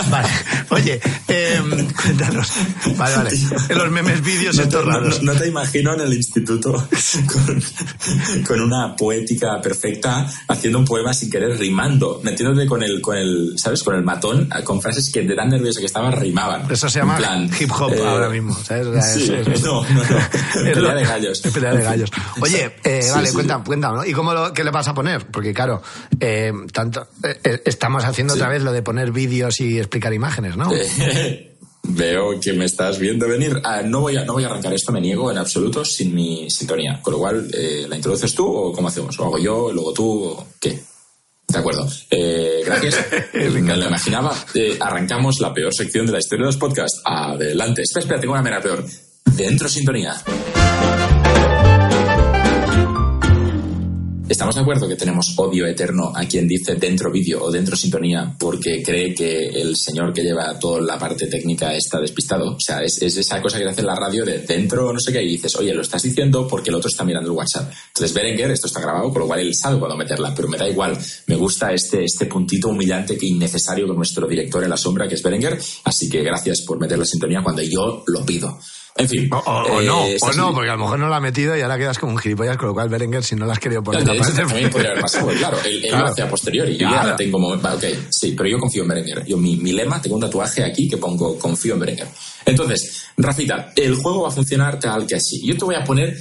Vale, 0.08 0.28
oye, 0.70 1.00
eh, 1.28 1.60
cuéntanos. 2.02 2.50
Vale, 2.96 3.16
vale. 3.16 3.30
En 3.68 3.78
los 3.78 3.90
memes 3.90 4.22
vídeos 4.22 4.56
No 4.56 4.62
estos 4.62 4.84
no- 4.84 4.92
raros. 4.92 5.22
no 5.22 5.32
te 5.34 5.48
imagino 5.48 5.94
en 5.94 6.00
el 6.00 6.12
instituto 6.14 6.72
con, 7.32 7.62
con 8.46 8.60
una 8.60 8.94
poética 8.96 9.60
perfecta 9.62 10.26
haciendo 10.48 10.78
un 10.78 10.84
poema 10.84 11.12
sin 11.14 11.30
querer 11.30 11.58
rimando, 11.58 12.20
metiéndote 12.22 12.66
con 12.66 12.82
el, 12.82 13.00
con 13.00 13.16
el, 13.16 13.54
¿sabes? 13.56 13.82
Con 13.82 13.94
el 13.94 14.02
matón, 14.02 14.48
con 14.64 14.80
frases 14.80 15.10
que 15.10 15.22
de 15.22 15.34
tan 15.34 15.48
nervioso 15.50 15.80
que 15.80 15.86
estaba 15.86 16.10
rimaban. 16.10 16.70
Eso 16.70 16.88
se 16.88 16.98
llama 17.00 17.16
plan, 17.16 17.48
hip 17.58 17.70
hop 17.72 17.92
eh, 17.92 18.02
ahora 18.04 18.28
mismo, 18.28 18.54
¿sabes? 18.62 18.86
O 18.86 18.92
sea, 18.92 19.02
sí, 19.02 19.32
es- 19.32 19.46
es- 19.46 19.62
no, 19.62 19.82
no, 19.82 20.02
no. 20.02 20.18
es 20.66 20.74
Pelea 20.74 20.94
de 20.94 21.04
gallos. 21.04 21.44
es 21.44 21.52
pelea 21.52 21.74
de 21.74 21.82
gallos. 21.82 22.10
Oye, 22.40 22.74
eh, 22.84 23.02
Sí, 23.02 23.10
vale, 23.10 23.28
sí, 23.28 23.34
cuéntame, 23.34 23.96
¿no? 23.96 24.04
¿Y 24.04 24.12
cómo 24.12 24.32
lo, 24.34 24.52
qué 24.52 24.64
le 24.64 24.70
vas 24.70 24.88
a 24.88 24.94
poner? 24.94 25.26
Porque 25.26 25.52
claro, 25.54 25.82
eh, 26.20 26.52
tanto, 26.72 27.06
eh, 27.22 27.62
estamos 27.64 28.04
haciendo 28.04 28.34
otra 28.34 28.48
vez 28.48 28.62
lo 28.62 28.72
de 28.72 28.82
poner 28.82 29.12
vídeos 29.12 29.60
y 29.60 29.78
explicar 29.78 30.12
imágenes, 30.12 30.41
¿no? 30.50 30.70
Veo 31.84 32.38
que 32.38 32.52
me 32.52 32.64
estás 32.64 32.98
viendo 32.98 33.26
venir. 33.26 33.60
Ah, 33.64 33.82
no, 33.82 34.02
voy 34.02 34.16
a, 34.16 34.24
no 34.24 34.34
voy 34.34 34.44
a 34.44 34.46
arrancar 34.46 34.72
esto, 34.72 34.92
me 34.92 35.00
niego 35.00 35.30
en 35.32 35.38
absoluto 35.38 35.84
sin 35.84 36.14
mi 36.14 36.48
sintonía. 36.48 37.00
Con 37.02 37.14
lo 37.14 37.18
cual, 37.18 37.50
eh, 37.52 37.86
¿la 37.88 37.96
introduces 37.96 38.32
tú 38.34 38.46
o 38.46 38.72
cómo 38.72 38.88
hacemos? 38.88 39.18
¿O 39.18 39.24
hago 39.24 39.38
yo, 39.38 39.72
luego 39.72 39.92
tú 39.92 40.24
o 40.24 40.46
qué? 40.60 40.80
De 41.48 41.58
acuerdo. 41.58 41.88
Eh, 42.08 42.62
gracias. 42.64 43.04
me 43.34 43.76
lo 43.76 43.86
imaginaba. 43.86 44.32
Eh, 44.54 44.78
arrancamos 44.80 45.40
la 45.40 45.52
peor 45.52 45.74
sección 45.74 46.06
de 46.06 46.12
la 46.12 46.18
historia 46.18 46.44
de 46.44 46.46
los 46.46 46.56
podcasts. 46.56 47.02
Adelante. 47.04 47.82
Espera, 47.82 48.04
espera, 48.04 48.20
tengo 48.20 48.34
una 48.34 48.42
mera 48.42 48.60
peor. 48.60 48.84
Dentro 49.36 49.68
sintonía. 49.68 50.14
Estamos 54.32 54.54
de 54.54 54.62
acuerdo 54.62 54.88
que 54.88 54.96
tenemos 54.96 55.34
odio 55.36 55.66
eterno 55.66 56.10
a 56.16 56.24
quien 56.24 56.48
dice 56.48 56.76
dentro 56.76 57.12
vídeo 57.12 57.44
o 57.44 57.50
dentro 57.50 57.76
sintonía 57.76 58.34
porque 58.38 58.82
cree 58.82 59.14
que 59.14 59.48
el 59.48 59.76
señor 59.76 60.10
que 60.10 60.22
lleva 60.22 60.58
toda 60.58 60.80
la 60.80 60.98
parte 60.98 61.26
técnica 61.26 61.74
está 61.74 62.00
despistado. 62.00 62.54
O 62.54 62.58
sea, 62.58 62.82
es, 62.82 63.02
es 63.02 63.14
esa 63.18 63.42
cosa 63.42 63.58
que 63.58 63.68
hace 63.68 63.82
la 63.82 63.94
radio 63.94 64.24
de 64.24 64.38
dentro 64.38 64.90
no 64.90 64.98
sé 64.98 65.12
qué 65.12 65.22
y 65.22 65.32
dices, 65.32 65.54
oye, 65.56 65.74
lo 65.74 65.82
estás 65.82 66.02
diciendo 66.02 66.48
porque 66.48 66.70
el 66.70 66.76
otro 66.76 66.88
está 66.88 67.04
mirando 67.04 67.30
el 67.30 67.36
WhatsApp. 67.36 67.70
Entonces, 67.88 68.14
Berenguer, 68.14 68.50
esto 68.52 68.68
está 68.68 68.80
grabado, 68.80 69.10
con 69.10 69.20
lo 69.20 69.26
cual 69.26 69.40
él 69.40 69.54
sabe 69.54 69.78
cuándo 69.78 69.98
meterla, 69.98 70.34
pero 70.34 70.48
me 70.48 70.56
da 70.56 70.66
igual. 70.66 70.96
Me 71.26 71.36
gusta 71.36 71.70
este, 71.74 72.02
este 72.02 72.24
puntito 72.24 72.70
humillante 72.70 73.18
que 73.18 73.26
innecesario 73.26 73.86
con 73.86 73.96
nuestro 73.96 74.26
director 74.26 74.64
en 74.64 74.70
la 74.70 74.78
sombra, 74.78 75.06
que 75.06 75.16
es 75.16 75.22
Berenguer. 75.22 75.58
Así 75.84 76.08
que 76.08 76.22
gracias 76.22 76.62
por 76.62 76.80
meter 76.80 76.98
la 76.98 77.04
sintonía 77.04 77.42
cuando 77.42 77.60
yo 77.60 78.02
lo 78.06 78.24
pido. 78.24 78.58
En 78.94 79.08
fin. 79.08 79.28
O, 79.32 79.38
o- 79.38 79.62
o 79.76 79.80
eh, 79.80 79.86
no, 79.86 80.02
o 80.04 80.32
no, 80.34 80.52
porque 80.54 80.68
a 80.68 80.74
lo 80.74 80.80
mejor 80.80 80.98
no 80.98 81.08
la 81.08 81.16
ha 81.16 81.20
metido 81.20 81.56
y 81.56 81.62
ahora 81.62 81.78
quedas 81.78 81.98
como 81.98 82.12
un 82.12 82.18
gilipollas, 82.18 82.56
con 82.58 82.68
lo 82.68 82.74
cual 82.74 82.88
Berenguer, 82.90 83.24
si 83.24 83.34
no 83.34 83.46
la 83.46 83.54
has 83.54 83.58
querido 83.58 83.82
poner, 83.82 84.02
aparte- 84.02 84.32
también 84.34 84.70
podría 84.70 84.90
haber 84.90 85.00
pasado, 85.02 85.28
claro. 85.28 85.58
Él, 85.64 85.76
él 85.84 85.88
Claro. 85.90 86.04
lo 86.06 86.12
hace 86.12 86.22
a 86.22 86.28
posteriori. 86.28 86.76
Yo 86.76 86.88
Claro. 86.88 87.08
ya 87.08 87.16
tengo 87.16 87.38
ok, 87.76 87.84
sí, 88.10 88.34
pero 88.36 88.48
yo 88.50 88.58
confío 88.58 88.82
en 88.82 88.88
Berenguer. 88.88 89.24
Yo, 89.26 89.38
mi, 89.38 89.56
mi 89.56 89.72
lema, 89.72 90.00
tengo 90.02 90.16
un 90.16 90.22
tatuaje 90.22 90.62
aquí 90.62 90.88
que 90.88 90.98
pongo 90.98 91.38
confío 91.38 91.74
en 91.74 91.80
Berenguer. 91.80 92.08
Entonces, 92.44 93.04
Rafita, 93.16 93.72
el 93.76 93.94
juego 93.96 94.22
va 94.22 94.28
a 94.28 94.32
funcionar 94.32 94.78
tal 94.78 95.06
que 95.06 95.14
así. 95.16 95.40
Yo 95.46 95.56
te 95.56 95.64
voy 95.64 95.74
a 95.74 95.84
poner 95.84 96.14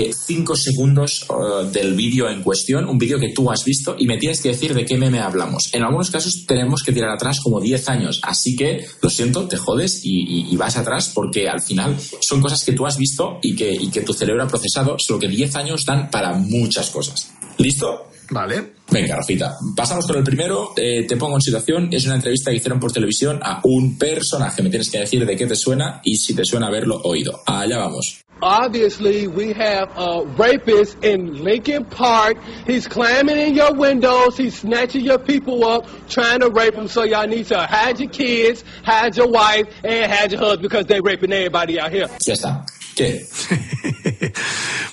eh, 0.00 0.10
cinco 0.14 0.54
segundos 0.56 1.26
uh, 1.30 1.64
del 1.70 1.94
vídeo 1.94 2.28
en 2.28 2.42
cuestión, 2.42 2.88
un 2.88 2.98
vídeo 2.98 3.18
que 3.18 3.30
tú 3.30 3.50
has 3.50 3.64
visto, 3.64 3.96
y 3.98 4.06
me 4.06 4.16
tienes 4.18 4.40
que 4.40 4.50
decir 4.50 4.74
de 4.74 4.84
qué 4.84 4.96
meme 4.96 5.18
hablamos. 5.20 5.70
En 5.74 5.82
algunos 5.82 6.10
casos 6.10 6.44
tenemos 6.46 6.82
que 6.82 6.92
tirar 6.92 7.10
atrás 7.10 7.40
como 7.40 7.60
10 7.60 7.88
años, 7.88 8.20
así 8.22 8.56
que 8.56 8.86
lo 9.02 9.10
siento, 9.10 9.46
te 9.48 9.56
jodes 9.56 10.00
y, 10.04 10.20
y- 10.22 10.46
y 10.52 10.56
vas 10.56 10.76
atrás 10.76 11.10
porque 11.14 11.48
al 11.48 11.60
final 11.62 11.96
son 12.20 12.40
cosas 12.40 12.64
que 12.64 12.72
tú 12.72 12.86
has 12.86 12.96
visto 12.96 13.38
y 13.42 13.54
que, 13.56 13.72
y 13.72 13.88
que 13.90 14.02
tu 14.02 14.12
cerebro 14.12 14.44
ha 14.44 14.48
procesado, 14.48 14.96
solo 14.98 15.18
que 15.18 15.28
10 15.28 15.56
años 15.56 15.84
dan 15.84 16.10
para 16.10 16.32
muchas 16.34 16.90
cosas. 16.90 17.30
¿Listo? 17.58 18.04
Vale. 18.30 18.72
Venga, 18.90 19.16
Rafita, 19.16 19.56
pasamos 19.76 20.06
con 20.06 20.16
el 20.16 20.24
primero. 20.24 20.72
Eh, 20.76 21.06
te 21.06 21.16
pongo 21.16 21.36
en 21.36 21.42
situación. 21.42 21.88
Es 21.92 22.06
una 22.06 22.16
entrevista 22.16 22.50
que 22.50 22.56
hicieron 22.56 22.80
por 22.80 22.92
televisión 22.92 23.38
a 23.42 23.60
un 23.64 23.98
personaje. 23.98 24.62
Me 24.62 24.70
tienes 24.70 24.90
que 24.90 25.00
decir 25.00 25.24
de 25.24 25.36
qué 25.36 25.46
te 25.46 25.54
suena 25.54 26.00
y 26.04 26.16
si 26.16 26.34
te 26.34 26.44
suena 26.44 26.68
haberlo 26.68 27.00
oído. 27.02 27.40
Allá 27.46 27.78
vamos. 27.78 28.24
Obviously, 28.40 29.26
we 29.26 29.52
have 29.52 29.90
a 29.96 30.22
rapist 30.36 31.02
in 31.02 31.42
Lincoln 31.42 31.84
Park. 31.84 32.38
He's 32.66 32.86
climbing 32.86 33.36
in 33.36 33.54
your 33.54 33.74
windows. 33.74 34.36
He's 34.36 34.60
snatching 34.60 35.04
your 35.04 35.18
people 35.18 35.64
up, 35.64 35.86
trying 36.08 36.40
to 36.40 36.48
rape 36.48 36.76
them. 36.76 36.86
So 36.86 37.02
y'all 37.02 37.26
need 37.26 37.46
to 37.46 37.66
hide 37.66 37.98
your 37.98 38.10
kids, 38.10 38.62
hide 38.84 39.16
your 39.16 39.28
wife, 39.28 39.66
and 39.82 40.10
hide 40.10 40.30
your 40.30 40.40
husband 40.40 40.62
because 40.62 40.86
they 40.86 41.00
raping 41.00 41.32
everybody 41.32 41.80
out 41.80 41.90
here. 41.90 42.08
Ya 42.24 42.34
está. 42.34 42.64
¿Qué? 42.98 43.26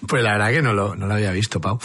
Pues 0.07 0.21
la 0.21 0.33
verdad 0.33 0.51
que 0.51 0.61
no 0.61 0.73
lo, 0.73 0.95
no 0.95 1.07
lo 1.07 1.15
había 1.15 1.31
visto, 1.31 1.59
Pau. 1.59 1.79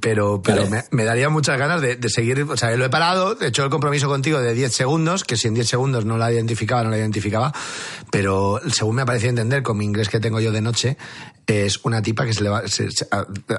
Pero, 0.00 0.42
pero 0.42 0.64
Vale. 0.64 0.68
me, 0.68 0.84
me 0.90 1.04
daría 1.04 1.30
muchas 1.30 1.58
ganas 1.58 1.80
de, 1.80 1.96
de 1.96 2.10
seguir. 2.10 2.42
O 2.42 2.56
sea, 2.56 2.76
lo 2.76 2.84
he 2.84 2.90
parado, 2.90 3.34
he 3.40 3.46
hecho 3.46 3.64
el 3.64 3.70
compromiso 3.70 4.08
contigo 4.08 4.40
de 4.40 4.52
10 4.52 4.74
segundos, 4.74 5.24
que 5.24 5.38
si 5.38 5.48
en 5.48 5.54
10 5.54 5.66
segundos 5.66 6.04
no 6.04 6.18
la 6.18 6.30
identificaba, 6.30 6.82
no 6.82 6.90
la 6.90 6.98
identificaba. 6.98 7.54
Pero 8.10 8.60
según 8.70 8.96
me 8.96 9.02
ha 9.02 9.06
parecido 9.06 9.30
entender, 9.30 9.62
con 9.62 9.78
mi 9.78 9.86
inglés 9.86 10.10
que 10.10 10.20
tengo 10.20 10.38
yo 10.40 10.52
de 10.52 10.60
noche, 10.60 10.98
es 11.46 11.78
una 11.84 12.02
tipa 12.02 12.24
que 12.26 12.34
se, 12.34 12.42
le 12.42 12.48
va- 12.50 12.66
se- 12.66 12.88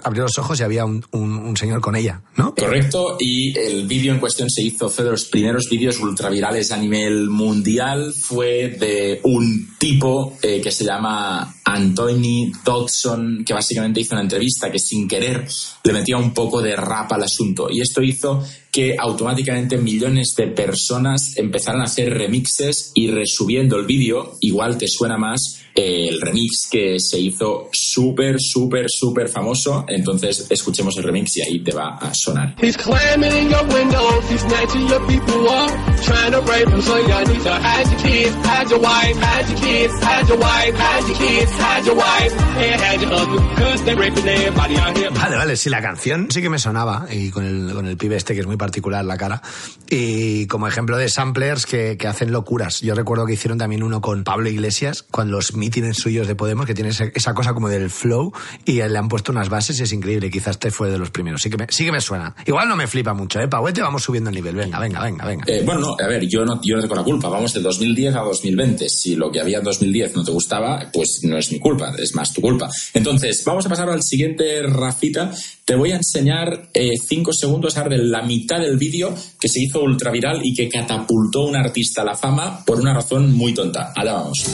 abrió 0.04 0.24
los 0.24 0.38
ojos 0.38 0.60
y 0.60 0.64
había 0.64 0.84
un, 0.86 1.06
un- 1.12 1.38
un 1.38 1.56
señor 1.58 1.80
con 1.82 1.96
ella, 1.96 2.22
¿no? 2.36 2.54
Correcto, 2.54 3.16
y 3.20 3.58
el 3.58 3.88
vídeo 3.88 4.14
en 4.14 4.20
cuestión 4.20 4.50
se 4.50 4.62
hizo, 4.62 4.90
fue 4.90 5.06
de 5.06 5.12
los 5.12 5.26
primeros 5.26 5.70
vídeos 5.70 6.00
ultravirales 6.00 6.72
a 6.72 6.78
nivel 6.78 7.30
mundial. 7.30 8.14
Fue 8.14 8.70
de 8.70 9.20
un 9.24 9.76
tipo 9.78 10.38
eh, 10.42 10.60
que 10.62 10.72
se 10.72 10.84
llama 10.86 11.56
Anthony 11.64 12.52
Dodson, 12.66 13.44
que 13.46 13.54
básicamente 13.54 14.02
hizo 14.02 14.16
una 14.16 14.24
entrevista 14.24 14.72
que 14.72 14.80
sin 14.80 15.08
querer 15.08 15.48
le 15.84 15.94
metía 15.94 16.18
un 16.18 16.34
poco 16.34 16.62
de 16.62 16.76
rap 16.76 17.12
al 17.14 17.24
asunto. 17.24 17.68
Y 17.70 17.82
esto 17.82 18.02
hizo 18.02 18.44
que 18.78 18.96
automáticamente 18.96 19.76
millones 19.76 20.36
de 20.38 20.50
personas 20.50 21.36
empezaran 21.36 21.82
a 21.82 21.86
hacer 21.86 22.14
remixes 22.14 22.92
y 22.94 23.08
resubiendo 23.08 23.76
el 23.76 23.88
vídeo, 23.88 24.38
igual 24.42 24.78
te 24.78 24.88
suena 24.88 25.18
más 25.18 25.64
eh, 25.74 26.08
el 26.08 26.22
remix 26.22 26.68
que 26.70 27.00
se 27.00 27.20
hizo 27.20 27.70
súper, 27.98 28.36
súper, 28.40 28.86
súper 28.88 29.28
famoso. 29.28 29.84
Entonces 29.88 30.46
escuchemos 30.52 30.96
el 30.98 31.04
remix 31.04 31.38
y 31.38 31.42
ahí 31.42 31.60
te 31.64 31.74
va 31.74 31.98
a 31.98 32.14
sonar. 32.14 32.56
He's 32.62 32.78
climbing 32.78 33.32
in 33.32 33.50
your 33.50 33.66
windows. 33.74 34.24
He's 34.30 34.42
snatching 34.42 34.88
your 34.88 35.02
people 35.08 35.50
up, 35.50 35.72
trying 36.04 36.32
to 36.32 36.42
rape 36.42 36.70
them. 36.70 36.82
So 36.82 36.96
y'all 37.08 37.26
need 37.26 37.42
to 37.42 37.54
hide 37.54 37.88
your 37.90 38.02
kids, 38.02 38.36
hide 38.46 38.70
your 38.70 38.80
wife, 38.80 39.18
hide 39.20 39.50
your 39.50 39.60
kids, 39.60 39.94
hide 40.04 40.28
your 40.28 40.38
wife, 40.38 40.76
hide 40.78 41.08
your 41.08 41.18
kids, 41.18 41.52
hide 41.60 41.86
your 41.86 41.96
wife, 41.96 42.34
and 42.58 42.82
hide 42.82 43.02
your 43.02 43.10
husband 43.10 43.50
because 43.50 43.84
they 43.86 43.96
raping 43.96 44.28
everybody 44.28 44.78
out 44.78 44.98
here. 44.98 45.10
Vale, 45.10 45.36
vale, 45.36 45.56
sí, 45.56 45.70
la 45.72 45.82
canción 45.82 46.28
sí 46.30 46.42
que 46.42 46.50
me 46.50 46.60
sonaba, 46.60 47.08
y 47.12 47.32
con 47.32 47.46
el, 47.46 47.74
con 47.74 47.88
el 47.88 47.98
pibe 47.98 48.16
este 48.16 48.36
que 48.36 48.42
es 48.42 48.48
muy 48.48 48.58
particular 48.58 49.04
la 49.04 49.18
cara, 49.18 49.42
y 49.90 50.46
como 50.48 50.68
ejemplo 50.68 50.98
de 50.98 51.10
samplers 51.10 51.66
que, 51.66 51.98
que 51.98 52.08
hacen 52.08 52.32
locuras. 52.32 52.82
Yo 52.82 52.94
recuerdo 52.94 53.26
que 53.26 53.34
hicieron 53.34 53.58
también 53.58 53.82
uno 53.82 54.02
con 54.02 54.24
Pablo 54.24 54.50
Iglesias, 54.50 55.04
con 55.04 55.32
los 55.32 55.56
mítines 55.56 55.98
suyos 55.98 56.28
de 56.28 56.36
Podemos, 56.36 56.66
que 56.66 56.76
tiene 56.76 56.92
esa, 56.92 57.06
esa 57.06 57.34
cosa 57.34 57.54
como 57.54 57.70
del 57.70 57.87
flow, 57.90 58.34
y 58.66 58.82
le 58.82 58.98
han 58.98 59.08
puesto 59.08 59.32
unas 59.32 59.50
bases 59.50 59.80
y 59.80 59.84
es 59.84 59.94
increíble, 59.94 60.30
quizás 60.30 60.56
este 60.56 60.72
fue 60.72 60.90
de 60.90 60.98
los 60.98 61.12
primeros. 61.12 61.42
Sí 61.42 61.50
que 61.50 61.58
me, 61.58 61.68
sí 61.70 61.86
que 61.86 61.92
me 61.92 62.02
suena. 62.02 62.36
Igual 62.46 62.68
no 62.68 62.76
me 62.76 62.88
flipa 62.88 63.14
mucho, 63.14 63.40
¿eh? 63.40 63.48
Pauete, 63.48 63.82
vamos 63.82 64.04
subiendo 64.04 64.30
el 64.30 64.36
nivel. 64.36 64.56
Venga, 64.56 64.80
venga, 64.80 65.02
venga, 65.02 65.26
venga. 65.26 65.46
Eh, 65.48 65.62
bueno, 65.64 65.82
no, 65.82 65.96
a 66.04 66.08
ver, 66.08 66.28
yo 66.28 66.44
no, 66.44 66.60
yo 66.64 66.76
no 66.76 66.82
tengo 66.82 66.96
la 66.96 67.04
culpa. 67.04 67.30
Vamos 67.30 67.54
de 67.54 67.62
2010 67.62 68.16
a 68.16 68.22
2020. 68.22 68.90
Si 68.90 69.16
lo 69.16 69.32
que 69.32 69.40
había 69.40 69.60
en 69.60 69.64
2010 69.64 70.16
no 70.16 70.24
te 70.24 70.32
gustaba, 70.32 70.90
pues 70.92 71.20
no 71.24 71.38
es 71.38 71.52
mi 71.52 71.60
culpa, 71.60 71.94
es 71.98 72.16
más 72.16 72.34
tu 72.34 72.42
culpa. 72.42 72.70
Entonces, 72.94 73.44
vamos 73.46 73.66
a 73.66 73.70
pasar 73.70 73.90
al 73.90 74.02
siguiente, 74.04 74.64
Rafita. 74.64 75.32
Te 75.66 75.76
voy 75.76 75.92
a 75.92 75.98
enseñar 75.98 76.70
eh, 76.74 76.94
cinco 76.98 77.34
segundos 77.34 77.78
ahora 77.78 77.98
de 77.98 78.04
la 78.04 78.22
mitad 78.22 78.60
del 78.60 78.78
vídeo 78.78 79.14
que 79.40 79.50
se 79.50 79.60
hizo 79.62 79.82
ultra 79.82 80.12
viral 80.12 80.40
y 80.44 80.54
que 80.54 80.70
catapultó 80.70 81.42
a 81.42 81.48
un 81.48 81.56
artista 81.58 82.04
a 82.04 82.06
la 82.06 82.16
fama 82.16 82.64
por 82.66 82.80
una 82.80 82.94
razón 82.94 83.34
muy 83.34 83.54
tonta. 83.54 83.92
Allá 83.96 84.14
vamos. 84.14 84.46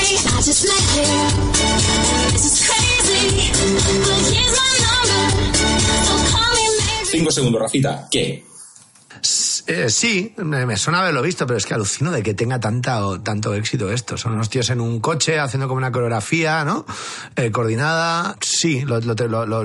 Hey, 0.00 0.16
Cinco 7.10 7.30
segundos, 7.30 7.60
Rafita. 7.60 8.08
¿Qué? 8.10 8.44
Eh, 9.70 9.90
sí, 9.90 10.32
me, 10.38 10.66
me 10.66 10.76
suena 10.76 11.00
haberlo 11.00 11.22
visto, 11.22 11.46
pero 11.46 11.56
es 11.58 11.66
que 11.66 11.74
alucino 11.74 12.10
de 12.10 12.22
que 12.22 12.34
tenga 12.34 12.58
tanta, 12.58 13.06
o- 13.06 13.20
tanto 13.20 13.54
éxito 13.54 13.90
esto. 13.90 14.16
Son 14.16 14.32
unos 14.32 14.50
tíos 14.50 14.68
en 14.70 14.80
un 14.80 15.00
coche 15.00 15.38
haciendo 15.38 15.68
como 15.68 15.78
una 15.78 15.92
coreografía, 15.92 16.64
¿no? 16.64 16.84
Eh, 17.36 17.50
coordinada. 17.50 18.36
Sí, 18.40 18.82
lo, 18.82 18.96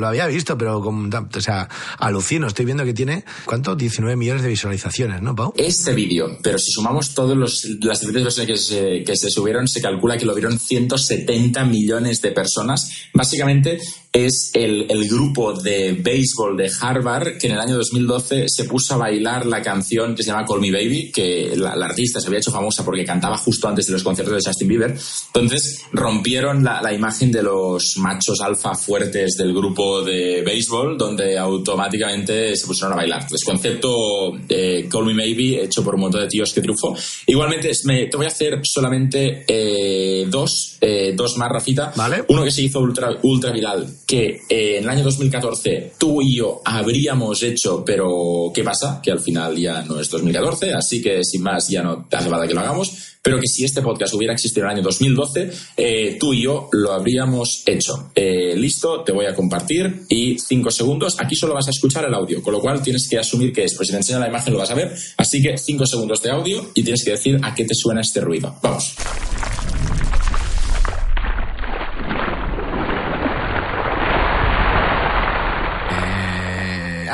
había 0.07 0.27
visto, 0.27 0.57
pero 0.57 0.81
como, 0.81 1.09
o 1.09 1.41
sea, 1.41 1.67
alucino. 1.99 2.47
Estoy 2.47 2.65
viendo 2.65 2.83
que 2.85 2.93
tiene, 2.93 3.25
¿cuánto? 3.45 3.75
19 3.75 4.15
millones 4.15 4.43
de 4.43 4.49
visualizaciones, 4.49 5.21
¿no, 5.21 5.35
Pau? 5.35 5.53
Este 5.57 5.93
vídeo, 5.93 6.37
pero 6.43 6.59
si 6.59 6.71
sumamos 6.71 7.13
todas 7.13 7.37
las 7.37 7.99
diferentes 7.99 8.23
versiones 8.35 8.47
que 8.47 8.57
se, 8.57 9.03
que 9.03 9.15
se 9.15 9.29
subieron, 9.29 9.67
se 9.67 9.81
calcula 9.81 10.17
que 10.17 10.25
lo 10.25 10.33
vieron 10.35 10.59
170 10.59 11.65
millones 11.65 12.21
de 12.21 12.31
personas. 12.31 12.91
Básicamente 13.13 13.79
es 14.15 14.51
el, 14.53 14.85
el 14.89 15.09
grupo 15.09 15.51
de 15.53 15.91
béisbol 15.93 16.55
de 16.55 16.71
Harvard 16.79 17.37
que 17.37 17.47
en 17.47 17.53
el 17.53 17.59
año 17.59 17.75
2012 17.75 18.47
se 18.47 18.63
puso 18.63 18.93
a 18.93 18.97
bailar 18.97 19.45
la 19.45 19.61
canción 19.61 20.15
que 20.15 20.23
se 20.23 20.31
llama 20.31 20.45
Call 20.45 20.61
Me 20.61 20.71
Baby, 20.71 21.11
que 21.11 21.53
la, 21.55 21.75
la 21.75 21.87
artista 21.87 22.21
se 22.21 22.27
había 22.27 22.39
hecho 22.39 22.51
famosa 22.51 22.85
porque 22.85 23.03
cantaba 23.03 23.37
justo 23.37 23.67
antes 23.67 23.87
de 23.87 23.93
los 23.93 24.03
conciertos 24.03 24.41
de 24.41 24.49
Justin 24.49 24.67
Bieber. 24.69 24.95
Entonces 25.33 25.81
rompieron 25.91 26.63
la, 26.63 26.81
la 26.81 26.93
imagen 26.93 27.31
de 27.31 27.43
los 27.43 27.97
machos 27.97 28.39
alfa 28.39 28.73
fuertes 28.75 29.35
del 29.37 29.53
grupo 29.53 30.01
de 30.01 30.41
béisbol, 30.43 30.97
donde 30.97 31.37
automáticamente 31.37 32.55
se 32.55 32.65
pusieron 32.65 32.93
a 32.93 32.95
bailar. 32.97 33.21
Entonces, 33.23 33.45
concepto 33.45 34.33
eh, 34.47 34.87
Call 34.89 35.05
Me 35.05 35.13
Maybe, 35.13 35.63
hecho 35.63 35.83
por 35.83 35.95
un 35.95 36.01
montón 36.01 36.21
de 36.21 36.27
tíos 36.27 36.53
que 36.53 36.61
triunfó. 36.61 36.95
Igualmente, 37.27 37.71
me, 37.83 38.05
te 38.05 38.17
voy 38.17 38.25
a 38.25 38.29
hacer 38.29 38.59
solamente 38.63 39.43
eh, 39.47 40.25
dos, 40.29 40.77
eh, 40.81 41.13
dos 41.15 41.37
más, 41.37 41.49
Rafita. 41.49 41.93
Vale. 41.95 42.23
Uno 42.29 42.43
que 42.43 42.51
se 42.51 42.61
hizo 42.61 42.79
ultra, 42.79 43.09
ultra 43.23 43.51
viral, 43.51 43.87
que 44.05 44.41
eh, 44.49 44.77
en 44.77 44.83
el 44.83 44.89
año 44.89 45.03
2014 45.03 45.93
tú 45.97 46.21
y 46.21 46.37
yo 46.37 46.61
habríamos 46.63 47.41
hecho, 47.43 47.83
pero 47.85 48.51
¿qué 48.53 48.63
pasa? 48.63 48.99
Que 49.01 49.11
al 49.11 49.19
final 49.19 49.57
ya 49.57 49.81
no 49.83 49.99
es 49.99 50.09
2014, 50.09 50.73
así 50.73 51.01
que 51.01 51.23
sin 51.23 51.41
más 51.41 51.67
ya 51.67 51.81
no 51.81 52.07
hace 52.11 52.29
falta 52.29 52.47
que 52.47 52.53
lo 52.53 52.61
hagamos, 52.61 53.15
pero 53.21 53.39
que 53.39 53.47
si 53.47 53.65
este 53.65 53.81
podcast 53.81 54.13
hubiera 54.13 54.33
existido 54.33 54.65
en 54.65 54.71
el 54.71 54.77
año 54.77 54.83
2012, 54.83 55.51
eh, 55.77 56.17
tú 56.19 56.33
y 56.33 56.43
yo 56.43 56.69
lo 56.71 56.93
habríamos 56.93 57.63
hecho. 57.65 58.11
Eh, 58.13 58.55
listo, 58.55 59.01
te 59.01 59.11
voy 59.11 59.25
a 59.25 59.33
compartir 59.33 60.03
y 60.09 60.37
cinco 60.37 60.69
segundos. 60.69 61.19
Aquí 61.19 61.35
solo 61.35 61.55
vas 61.55 61.67
a 61.67 61.71
escuchar 61.71 62.05
el 62.05 62.13
audio, 62.13 62.43
con 62.43 62.53
lo 62.53 62.61
cual 62.61 62.83
tienes 62.83 63.07
que 63.09 63.17
asumir 63.17 63.51
que 63.51 63.63
es, 63.63 63.73
pues 63.73 63.87
si 63.87 63.93
te 63.93 63.97
enseño 63.97 64.19
la 64.19 64.27
imagen 64.27 64.53
lo 64.53 64.59
vas 64.59 64.69
a 64.69 64.75
ver, 64.75 64.95
así 65.17 65.41
que 65.41 65.57
cinco 65.57 65.87
segundos 65.87 66.21
de 66.21 66.29
audio 66.29 66.69
y 66.75 66.83
tienes 66.83 67.03
que 67.03 67.11
decir 67.11 67.39
a 67.41 67.55
qué 67.55 67.65
te 67.65 67.73
suena 67.73 68.01
este 68.01 68.21
ruido. 68.21 68.55
Vamos. 68.61 68.95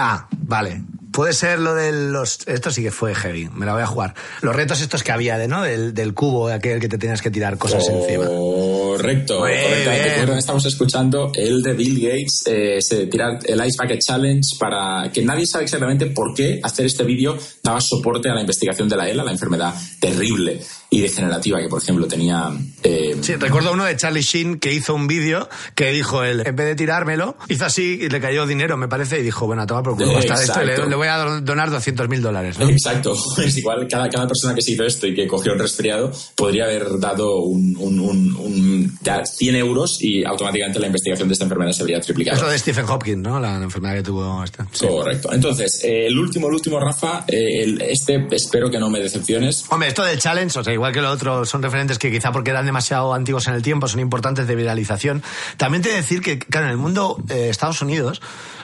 Ah, 0.02 0.28
vale. 0.32 0.82
Puede 1.12 1.34
ser 1.34 1.60
lo 1.60 1.76
de 1.76 1.92
los... 1.92 2.40
Esto 2.48 2.72
sí 2.72 2.82
que 2.84 2.92
fue 2.92 3.14
heavy, 3.14 3.50
me 3.50 3.66
la 3.66 3.74
voy 3.74 3.82
a 3.82 3.86
jugar. 3.86 4.16
Los 4.42 4.56
retos 4.56 4.80
estos 4.80 5.04
que 5.04 5.12
había 5.12 5.38
de, 5.38 5.50
¿no? 5.50 5.62
Del, 5.62 5.94
del 5.94 6.14
cubo, 6.14 6.48
aquel 6.48 6.80
que 6.80 6.88
te 6.88 6.98
tenías 6.98 7.22
que 7.22 7.30
tirar 7.30 7.58
cosas 7.58 7.86
encima. 7.90 8.26
Correcto, 8.28 9.46
Estamos 9.46 10.66
escuchando 10.66 11.32
el 11.36 11.62
de 11.62 11.74
Bill 11.74 12.00
Gates, 12.00 12.44
eh, 12.46 12.78
se 12.82 13.08
tira 13.08 13.38
el 13.44 13.66
Ice 13.66 13.78
Bucket 13.82 14.00
Challenge 14.00 14.56
para 14.58 15.12
que 15.12 15.22
nadie 15.22 15.46
sabe 15.46 15.66
exactamente 15.66 16.08
por 16.08 16.34
qué 16.34 16.62
hacer 16.64 16.86
este 16.86 17.04
vídeo 17.04 17.38
daba 17.62 17.82
soporte 17.82 18.30
a 18.30 18.34
la 18.34 18.42
investigación 18.42 18.88
de 18.88 18.96
la 18.96 19.10
ELA, 19.10 19.24
la 19.24 19.32
enfermedad 19.32 19.74
terrible 20.00 20.62
y 20.94 21.00
degenerativa 21.00 21.58
que, 21.62 21.70
por 21.70 21.82
ejemplo, 21.82 22.06
tenía... 22.06 22.52
eh, 22.84 23.16
Sí, 23.22 23.36
recuerdo 23.38 23.72
uno 23.72 23.86
de 23.86 23.96
Charlie 23.96 24.22
Sheen 24.22 24.60
que 24.60 24.74
hizo 24.74 24.94
un 24.94 25.08
vídeo 25.08 25.48
que 25.74 25.90
dijo 25.92 26.22
él, 26.26 26.44
en 26.46 26.54
vez 26.54 26.68
de 26.68 26.76
tirármelo, 26.76 27.38
hizo 27.48 27.64
así 27.66 27.98
y 28.02 28.10
le 28.10 28.20
cayó 28.20 28.46
dinero, 28.46 28.76
me 28.76 28.90
parece, 28.90 29.18
y 29.20 29.24
dijo, 29.24 29.48
bueno, 29.48 29.66
toma 29.66 29.84
por 29.84 29.96
culo, 29.96 30.18
hasta 30.18 30.34
esto, 30.34 30.62
le, 30.64 30.86
le 30.90 30.96
voy 30.98 31.08
a 31.08 31.18
donar 31.40 31.72
200 31.72 32.10
mil 32.10 32.22
dólares. 32.22 32.60
¿no? 32.60 32.68
Exacto, 32.68 33.16
es 33.42 33.58
igual, 33.58 33.88
cada, 33.90 34.10
cada 34.10 34.28
persona 34.28 34.54
que 34.54 34.62
se 34.62 34.72
hizo 34.74 34.84
esto 34.84 35.08
y 35.08 35.16
que 35.16 35.26
cogió 35.28 35.54
un 35.54 35.60
resfriado 35.60 36.12
podría 36.36 36.66
haber 36.66 37.00
dado 37.00 37.38
un, 37.38 37.74
un, 37.80 37.98
un- 38.02 38.36
un- 38.36 38.98
ya 39.02 39.24
100 39.26 39.56
euros 39.56 39.98
y 40.02 40.26
automáticamente 40.26 40.78
la 40.78 40.88
investigación 40.88 41.30
de 41.30 41.34
esta 41.34 41.46
enfermedad 41.46 41.72
se 41.72 41.84
habría 41.84 42.02
triplicado. 42.02 42.36
Es 42.36 42.44
lo 42.44 42.50
de 42.50 42.60
Stephen 42.60 42.86
Hopkins, 42.90 43.18
¿no? 43.22 43.40
La 43.40 43.56
enfermedad 43.64 43.96
que 43.96 44.04
tuvo 44.04 44.44
esta. 44.44 44.68
Sí. 44.74 44.86
Correcto. 44.88 45.32
Entonces, 45.32 45.82
eh, 45.86 46.08
el 46.08 46.18
último, 46.20 46.50
el 46.50 46.56
último, 46.56 46.82
Rafa, 46.82 47.24
eh, 47.30 47.64
el- 47.64 47.82
este 47.82 48.28
espero 48.32 48.70
que 48.70 48.78
no 48.78 48.90
me 48.90 49.00
decepciones. 49.00 49.64
Hombre, 49.70 49.88
esto 49.88 50.04
del 50.04 50.20
challenge, 50.20 50.60
o 50.60 50.64
sea, 50.66 50.81
igual 50.82 50.94
que 50.94 51.02
lo 51.02 51.12
otro, 51.12 51.46
son 51.46 51.62
referentes 51.62 52.00
que 52.00 52.12
quizá 52.12 52.32
porque 52.32 52.50
eran 52.50 52.66
demasiado 52.66 53.14
antiguos 53.14 53.48
en 53.48 53.54
el 53.54 53.62
tiempo, 53.62 53.88
son 53.88 54.00
importantes 54.00 54.48
de 54.48 54.56
viralización. 54.56 55.22
También 55.58 55.84
te 55.84 55.90
he 55.90 55.92
de 55.92 55.98
decir 55.98 56.22
que, 56.22 56.40
claro, 56.40 56.66
en 56.66 56.72
el 56.72 56.78
mundo 56.78 57.18
eh, 57.30 57.50
Estados 57.50 57.82
Unidos, 57.84 58.20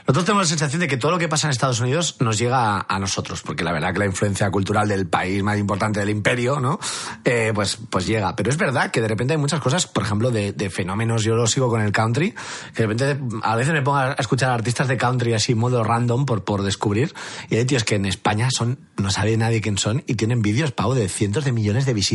nosotros 0.08 0.26
tenemos 0.26 0.46
la 0.46 0.50
sensación 0.50 0.80
de 0.80 0.88
que 0.88 0.96
todo 0.96 1.12
lo 1.12 1.20
que 1.20 1.28
pasa 1.28 1.48
en 1.48 1.52
Estados 1.52 1.82
Unidos 1.82 2.16
nos 2.22 2.38
llega 2.38 2.78
a, 2.78 2.86
a 2.88 2.98
nosotros, 2.98 3.42
porque 3.42 3.64
la 3.64 3.74
verdad 3.74 3.92
que 3.94 4.00
la 4.00 4.06
influencia 4.06 4.50
cultural 4.50 4.88
del 4.88 5.06
país 5.06 5.44
más 5.44 5.60
importante 5.60 6.00
del 6.00 6.10
imperio, 6.10 6.62
¿no? 6.62 6.80
Eh, 7.26 7.52
pues, 7.54 7.78
pues 7.90 8.08
llega. 8.08 8.34
Pero 8.36 8.50
es 8.50 8.58
verdad 8.58 8.90
que 8.90 9.02
de 9.02 9.10
repente 9.10 9.34
hay 9.34 9.38
muchas 9.38 9.60
cosas, 9.60 9.86
por 9.86 10.04
ejemplo, 10.04 10.32
de, 10.32 10.54
de 10.54 10.70
fenómenos, 10.70 11.24
yo 11.24 11.36
lo 11.36 11.46
sigo 11.46 11.70
con 11.70 11.82
el 11.82 11.92
country, 11.92 12.34
que 12.74 12.84
de 12.84 12.88
repente 12.88 13.20
a 13.44 13.56
veces 13.58 13.74
me 13.74 13.82
pongo 13.82 13.98
a 13.98 14.14
escuchar 14.14 14.50
artistas 14.50 14.88
de 14.88 14.96
country 14.96 15.34
así, 15.34 15.56
modo 15.56 15.84
random, 15.84 16.26
por, 16.26 16.46
por 16.46 16.64
descubrir, 16.64 17.14
y 17.50 17.58
hay 17.58 17.66
tíos 17.66 17.84
que 17.84 17.96
en 17.96 18.06
España 18.06 18.50
son, 18.50 18.80
no 18.96 19.12
sabe 19.12 19.36
nadie 19.36 19.60
quién 19.60 19.78
son, 19.78 20.06
y 20.08 20.16
tienen 20.16 20.42
vídeos, 20.42 20.72
Pau, 20.72 20.94
de 20.94 21.10
cientos 21.10 21.44
de 21.44 21.52
millones 21.52 21.86
de 21.86 21.94
visitas, 21.94 22.07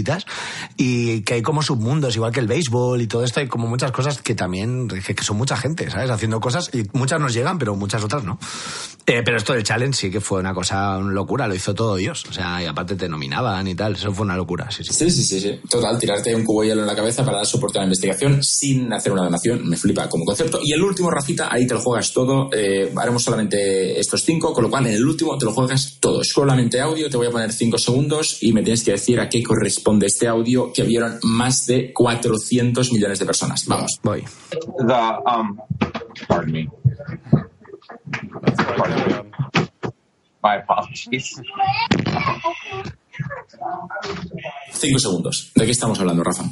y 0.77 1.23
que 1.23 1.35
hay 1.35 1.43
como 1.43 1.63
submundos, 1.63 2.17
igual 2.17 2.33
que 2.33 2.41
el 2.41 2.47
béisbol 2.47 3.01
y 3.03 3.07
todo 3.07 3.25
esto, 3.25 3.41
hay 3.41 3.49
como 3.49 3.67
muchas 3.67 3.93
cosas 3.93 4.21
que 4.23 4.35
también, 4.35 4.89
que, 4.89 5.15
que 5.15 5.25
son 5.25 5.37
mucha 5.37 5.57
gente, 5.57 5.91
¿sabes? 5.91 6.11
Haciendo 6.11 6.41
cosas, 6.41 6.71
y 6.73 6.85
muchas 6.93 7.21
nos 7.21 7.35
llegan, 7.35 7.59
pero 7.59 7.77
muchas 7.77 8.03
otras 8.05 8.25
no. 8.25 8.39
Eh, 9.07 9.23
pero 9.25 9.37
esto 9.37 9.53
del 9.53 9.65
challenge 9.65 9.99
sí 9.99 10.11
que 10.11 10.21
fue 10.21 10.39
una 10.39 10.55
cosa, 10.55 10.97
una 10.99 11.13
locura, 11.13 11.49
lo 11.49 11.55
hizo 11.55 11.75
todo 11.75 11.97
Dios. 11.97 12.25
O 12.29 12.33
sea, 12.33 12.63
y 12.63 12.67
aparte 12.67 12.95
te 12.95 13.09
nominaban 13.09 13.67
y 13.67 13.75
tal, 13.75 13.95
eso 13.95 14.13
fue 14.13 14.25
una 14.25 14.37
locura, 14.37 14.71
sí, 14.71 14.85
sí. 14.85 14.93
Sí, 14.93 15.11
sí, 15.11 15.23
sí, 15.25 15.41
sí. 15.41 15.61
Total, 15.69 15.99
tirarte 15.99 16.35
un 16.35 16.45
cubo 16.45 16.63
de 16.63 16.69
hielo 16.69 16.83
en 16.83 16.87
la 16.87 16.95
cabeza 16.95 17.25
para 17.25 17.39
dar 17.39 17.47
soporte 17.47 17.79
a 17.79 17.83
la 17.83 17.87
investigación 17.87 18.43
sin 18.43 18.93
hacer 18.93 19.13
una 19.13 19.25
donación, 19.25 19.69
me 19.69 19.77
flipa 19.77 20.09
como 20.09 20.25
concepto. 20.25 20.61
Y 20.63 20.73
el 20.73 20.83
último, 20.83 21.11
Rafita, 21.11 21.53
ahí 21.53 21.67
te 21.67 21.75
lo 21.75 21.81
juegas 21.81 22.13
todo. 22.13 22.49
Eh, 22.53 22.93
haremos 22.97 23.23
solamente 23.23 23.99
estos 23.99 24.23
cinco, 24.23 24.53
con 24.53 24.65
lo 24.65 24.71
cual 24.71 24.87
en 24.87 24.95
el 24.95 25.05
último 25.05 25.37
te 25.37 25.47
lo 25.47 25.53
juegas 25.53 25.97
todo. 25.99 26.23
Solamente 26.23 26.81
audio, 26.81 27.11
te 27.11 27.17
voy 27.17 27.27
a 27.27 27.31
poner 27.31 27.53
cinco 27.53 27.79
segundos 27.79 28.39
y 28.41 28.53
me 28.53 28.63
tienes 28.63 28.85
que 28.85 28.93
decir 28.93 29.19
a 29.19 29.29
qué 29.29 29.43
corresponde 29.43 29.82
este 30.07 30.29
audio 30.29 30.73
que 30.73 30.83
vieron 30.83 31.19
más 31.23 31.67
de 31.67 31.93
400 31.93 32.93
millones 32.93 33.19
de 33.19 33.27
personas. 33.27 33.67
Vamos. 33.67 34.01
Voy. 34.03 34.25
The 34.51 34.95
um, 35.27 35.59
pardon 36.29 36.53
me. 36.53 36.69
Pardon 38.77 39.07
me. 39.07 39.33
My 40.43 40.57
apologies. 40.57 41.41
Cinco 44.73 44.99
segundos. 44.99 45.51
¿De 45.55 45.65
qué 45.65 45.71
estamos 45.71 45.99
hablando, 46.01 46.23
Rafa? 46.25 46.45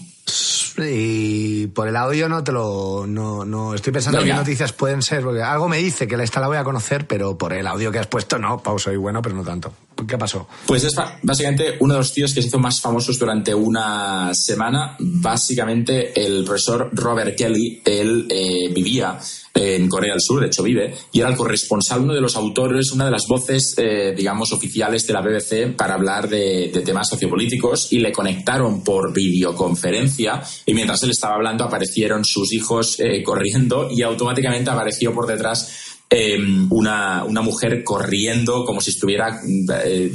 Y 0.79 1.67
por 1.69 1.89
el 1.89 1.97
audio 1.97 2.29
no 2.29 2.45
te 2.45 2.53
lo. 2.53 3.05
No, 3.07 3.45
no 3.45 3.75
estoy 3.75 3.93
pensando 3.93 4.21
Venga. 4.21 4.35
qué 4.35 4.39
noticias 4.39 4.73
pueden 4.73 5.03
ser, 5.03 5.23
porque 5.23 5.43
algo 5.43 5.69
me 5.69 5.79
dice 5.79 6.07
que 6.07 6.15
esta 6.23 6.41
la 6.41 6.47
voy 6.47 6.57
a 6.57 6.65
conocer, 6.65 7.07
pero 7.07 7.37
por 7.37 7.53
el 7.53 7.67
audio 7.67 7.91
que 7.91 7.99
has 7.99 8.07
puesto, 8.07 8.39
no, 8.39 8.63
Pau, 8.63 8.79
soy 8.79 8.97
bueno, 8.97 9.21
pero 9.21 9.35
no 9.35 9.43
tanto. 9.43 9.73
¿Qué 10.07 10.17
pasó? 10.17 10.49
Pues 10.67 10.85
es 10.85 10.95
básicamente 11.23 11.77
uno 11.81 11.95
de 11.95 12.01
los 12.01 12.13
tíos 12.13 12.33
que 12.33 12.41
se 12.41 12.49
hizo 12.49 12.59
más 12.59 12.81
famosos 12.81 13.19
durante 13.19 13.55
una 13.55 14.33
semana. 14.33 14.97
Básicamente 14.99 16.19
el 16.25 16.45
profesor 16.45 16.91
Robert 16.93 17.37
Kelly, 17.37 17.83
él 17.85 18.27
eh, 18.31 18.73
vivía 18.73 19.19
en 19.61 19.89
Corea 19.89 20.13
del 20.13 20.21
Sur, 20.21 20.41
de 20.41 20.47
hecho 20.47 20.63
vive, 20.63 20.95
y 21.13 21.21
era 21.21 21.29
el 21.29 21.37
corresponsal, 21.37 22.01
uno 22.01 22.15
de 22.15 22.21
los 22.21 22.37
autores, 22.37 22.93
una 22.93 23.05
de 23.05 23.11
las 23.11 23.27
voces, 23.29 23.75
eh, 23.77 24.15
digamos, 24.17 24.53
oficiales 24.53 25.07
de 25.07 25.13
la 25.13 25.21
BBC 25.21 25.77
para 25.77 25.95
hablar 25.95 26.29
de, 26.29 26.71
temas 26.85 27.09
sociopolíticos 27.09 27.93
y 27.93 27.99
le 27.99 28.11
conectaron 28.11 28.83
por 28.83 29.13
videoconferencia 29.13 30.43
y 30.65 30.73
mientras 30.73 31.03
él 31.03 31.11
estaba 31.11 31.35
hablando 31.35 31.65
aparecieron 31.65 32.25
sus 32.25 32.53
hijos 32.53 32.99
eh, 32.99 33.23
corriendo 33.23 33.89
y 33.91 34.03
automáticamente 34.03 34.71
apareció 34.71 35.13
por 35.13 35.27
detrás 35.27 35.91
eh, 36.13 36.41
una, 36.71 37.23
una 37.23 37.41
mujer 37.41 37.85
corriendo 37.85 38.65
como 38.65 38.81
si 38.81 38.91
estuviera, 38.91 39.41
eh, 39.85 40.13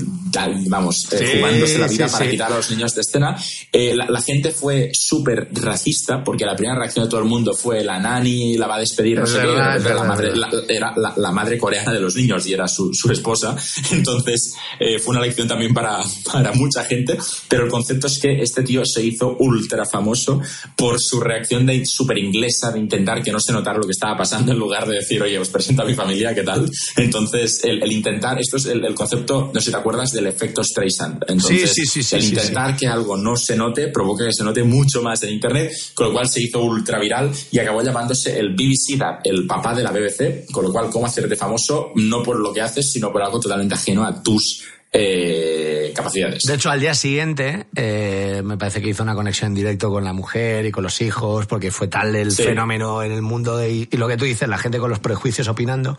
vamos, 0.67 1.11
eh, 1.13 1.17
Sí, 1.17 1.25
jugándose 1.39 1.77
la 1.77 1.87
vida 1.87 2.07
sí, 2.07 2.11
para 2.13 2.25
sí. 2.25 2.31
quitar 2.31 2.51
a 2.51 2.55
los 2.57 2.71
niños 2.71 2.95
de 2.95 3.01
escena. 3.01 3.37
Eh, 3.71 3.95
la, 3.95 4.05
la 4.09 4.21
gente 4.21 4.51
fue 4.51 4.89
súper 4.93 5.49
racista 5.51 6.23
porque 6.23 6.45
la 6.45 6.55
primera 6.55 6.77
reacción 6.77 7.05
de 7.05 7.09
todo 7.09 7.21
el 7.21 7.27
mundo 7.27 7.53
fue 7.53 7.83
la 7.83 7.99
nani 7.99 8.57
la 8.57 8.67
va 8.67 8.75
a 8.75 8.79
despedir, 8.79 9.19
no 9.19 9.25
sé 9.25 9.39
qué, 9.39 9.47
la 9.47 10.03
madre, 10.03 10.31
era 10.69 10.93
la 10.95 11.31
madre 11.31 11.57
coreana 11.57 11.91
de 11.91 11.99
los 11.99 12.15
niños 12.15 12.45
y 12.47 12.53
era 12.53 12.67
su, 12.67 12.93
su 12.93 13.11
esposa. 13.11 13.55
Entonces 13.91 14.53
eh, 14.79 14.99
fue 14.99 15.15
una 15.15 15.25
lección 15.25 15.47
también 15.47 15.73
para, 15.73 15.99
para 16.31 16.53
mucha 16.53 16.83
gente, 16.83 17.17
pero 17.47 17.65
el 17.65 17.71
concepto 17.71 18.07
es 18.07 18.19
que 18.19 18.41
este 18.41 18.63
tío 18.63 18.85
se 18.85 19.03
hizo 19.03 19.35
ultra 19.39 19.85
famoso 19.85 20.41
por 20.75 20.99
su 20.99 21.19
reacción 21.19 21.65
de 21.65 21.85
súper 21.85 22.17
inglesa, 22.17 22.71
de 22.71 22.79
intentar 22.79 23.21
que 23.23 23.31
no 23.31 23.39
se 23.39 23.53
notara 23.53 23.77
lo 23.77 23.85
que 23.85 23.91
estaba 23.91 24.17
pasando 24.17 24.51
en 24.51 24.59
lugar 24.59 24.87
de 24.87 24.95
decir, 24.95 25.21
oye, 25.21 25.37
os 25.39 25.49
presento 25.49 25.81
a 25.81 25.85
mi 25.85 25.93
familia, 25.93 26.33
¿qué 26.33 26.43
tal? 26.43 26.69
Entonces, 26.97 27.63
el, 27.63 27.83
el 27.83 27.91
intentar, 27.91 28.39
esto 28.39 28.57
es 28.57 28.65
el, 28.65 28.83
el 28.83 28.95
concepto, 28.95 29.51
no 29.53 29.59
sé 29.59 29.67
si 29.67 29.71
te 29.71 29.77
acuerdas 29.77 30.11
del 30.11 30.24
efecto 30.27 30.63
Streisand. 30.63 31.23
Entonces, 31.27 31.71
Sí, 31.73 31.85
sí, 31.85 32.03
sí, 32.03 32.15
el 32.15 32.25
intentar 32.25 32.75
que 32.75 32.87
algo 32.87 33.17
no 33.17 33.35
se 33.35 33.55
note 33.55 33.87
provoca 33.89 34.25
que 34.25 34.33
se 34.33 34.43
note 34.43 34.63
mucho 34.63 35.01
más 35.01 35.21
en 35.23 35.31
Internet, 35.31 35.71
con 35.93 36.07
lo 36.07 36.13
cual 36.13 36.27
se 36.27 36.41
hizo 36.41 36.61
ultra 36.61 36.99
viral 36.99 37.31
y 37.51 37.59
acabó 37.59 37.81
llamándose 37.81 38.37
el 38.37 38.53
BBC 38.53 38.97
Dad, 38.97 39.19
el 39.23 39.45
papá 39.45 39.73
de 39.73 39.83
la 39.83 39.91
BBC, 39.91 40.45
con 40.51 40.65
lo 40.65 40.71
cual 40.71 40.89
cómo 40.89 41.05
hacerte 41.05 41.35
famoso 41.35 41.91
no 41.95 42.23
por 42.23 42.39
lo 42.39 42.53
que 42.53 42.61
haces, 42.61 42.91
sino 42.91 43.11
por 43.11 43.21
algo 43.21 43.39
totalmente 43.39 43.75
ajeno 43.75 44.03
a 44.03 44.21
tus 44.21 44.63
eh, 44.97 45.91
capacidades. 45.95 46.43
De 46.43 46.53
hecho, 46.55 46.69
al 46.69 46.79
día 46.79 46.93
siguiente, 46.93 47.65
eh, 47.75 48.41
me 48.43 48.57
parece 48.57 48.81
que 48.81 48.89
hizo 48.89 49.03
una 49.03 49.15
conexión 49.15 49.51
en 49.51 49.55
directo 49.55 49.89
con 49.89 50.03
la 50.03 50.13
mujer 50.13 50.65
y 50.65 50.71
con 50.71 50.83
los 50.83 51.01
hijos, 51.01 51.45
porque 51.45 51.71
fue 51.71 51.87
tal 51.87 52.15
el 52.15 52.31
Sí. 52.31 52.43
fenómeno 52.43 53.03
en 53.03 53.11
el 53.11 53.21
mundo 53.21 53.57
de- 53.57 53.71
y, 53.71 53.97
lo 53.97 54.07
que 54.07 54.17
tú 54.17 54.25
dices, 54.25 54.47
la 54.47 54.57
gente 54.57 54.79
con 54.79 54.89
los 54.89 54.99
prejuicios 54.99 55.47
opinando. 55.47 55.97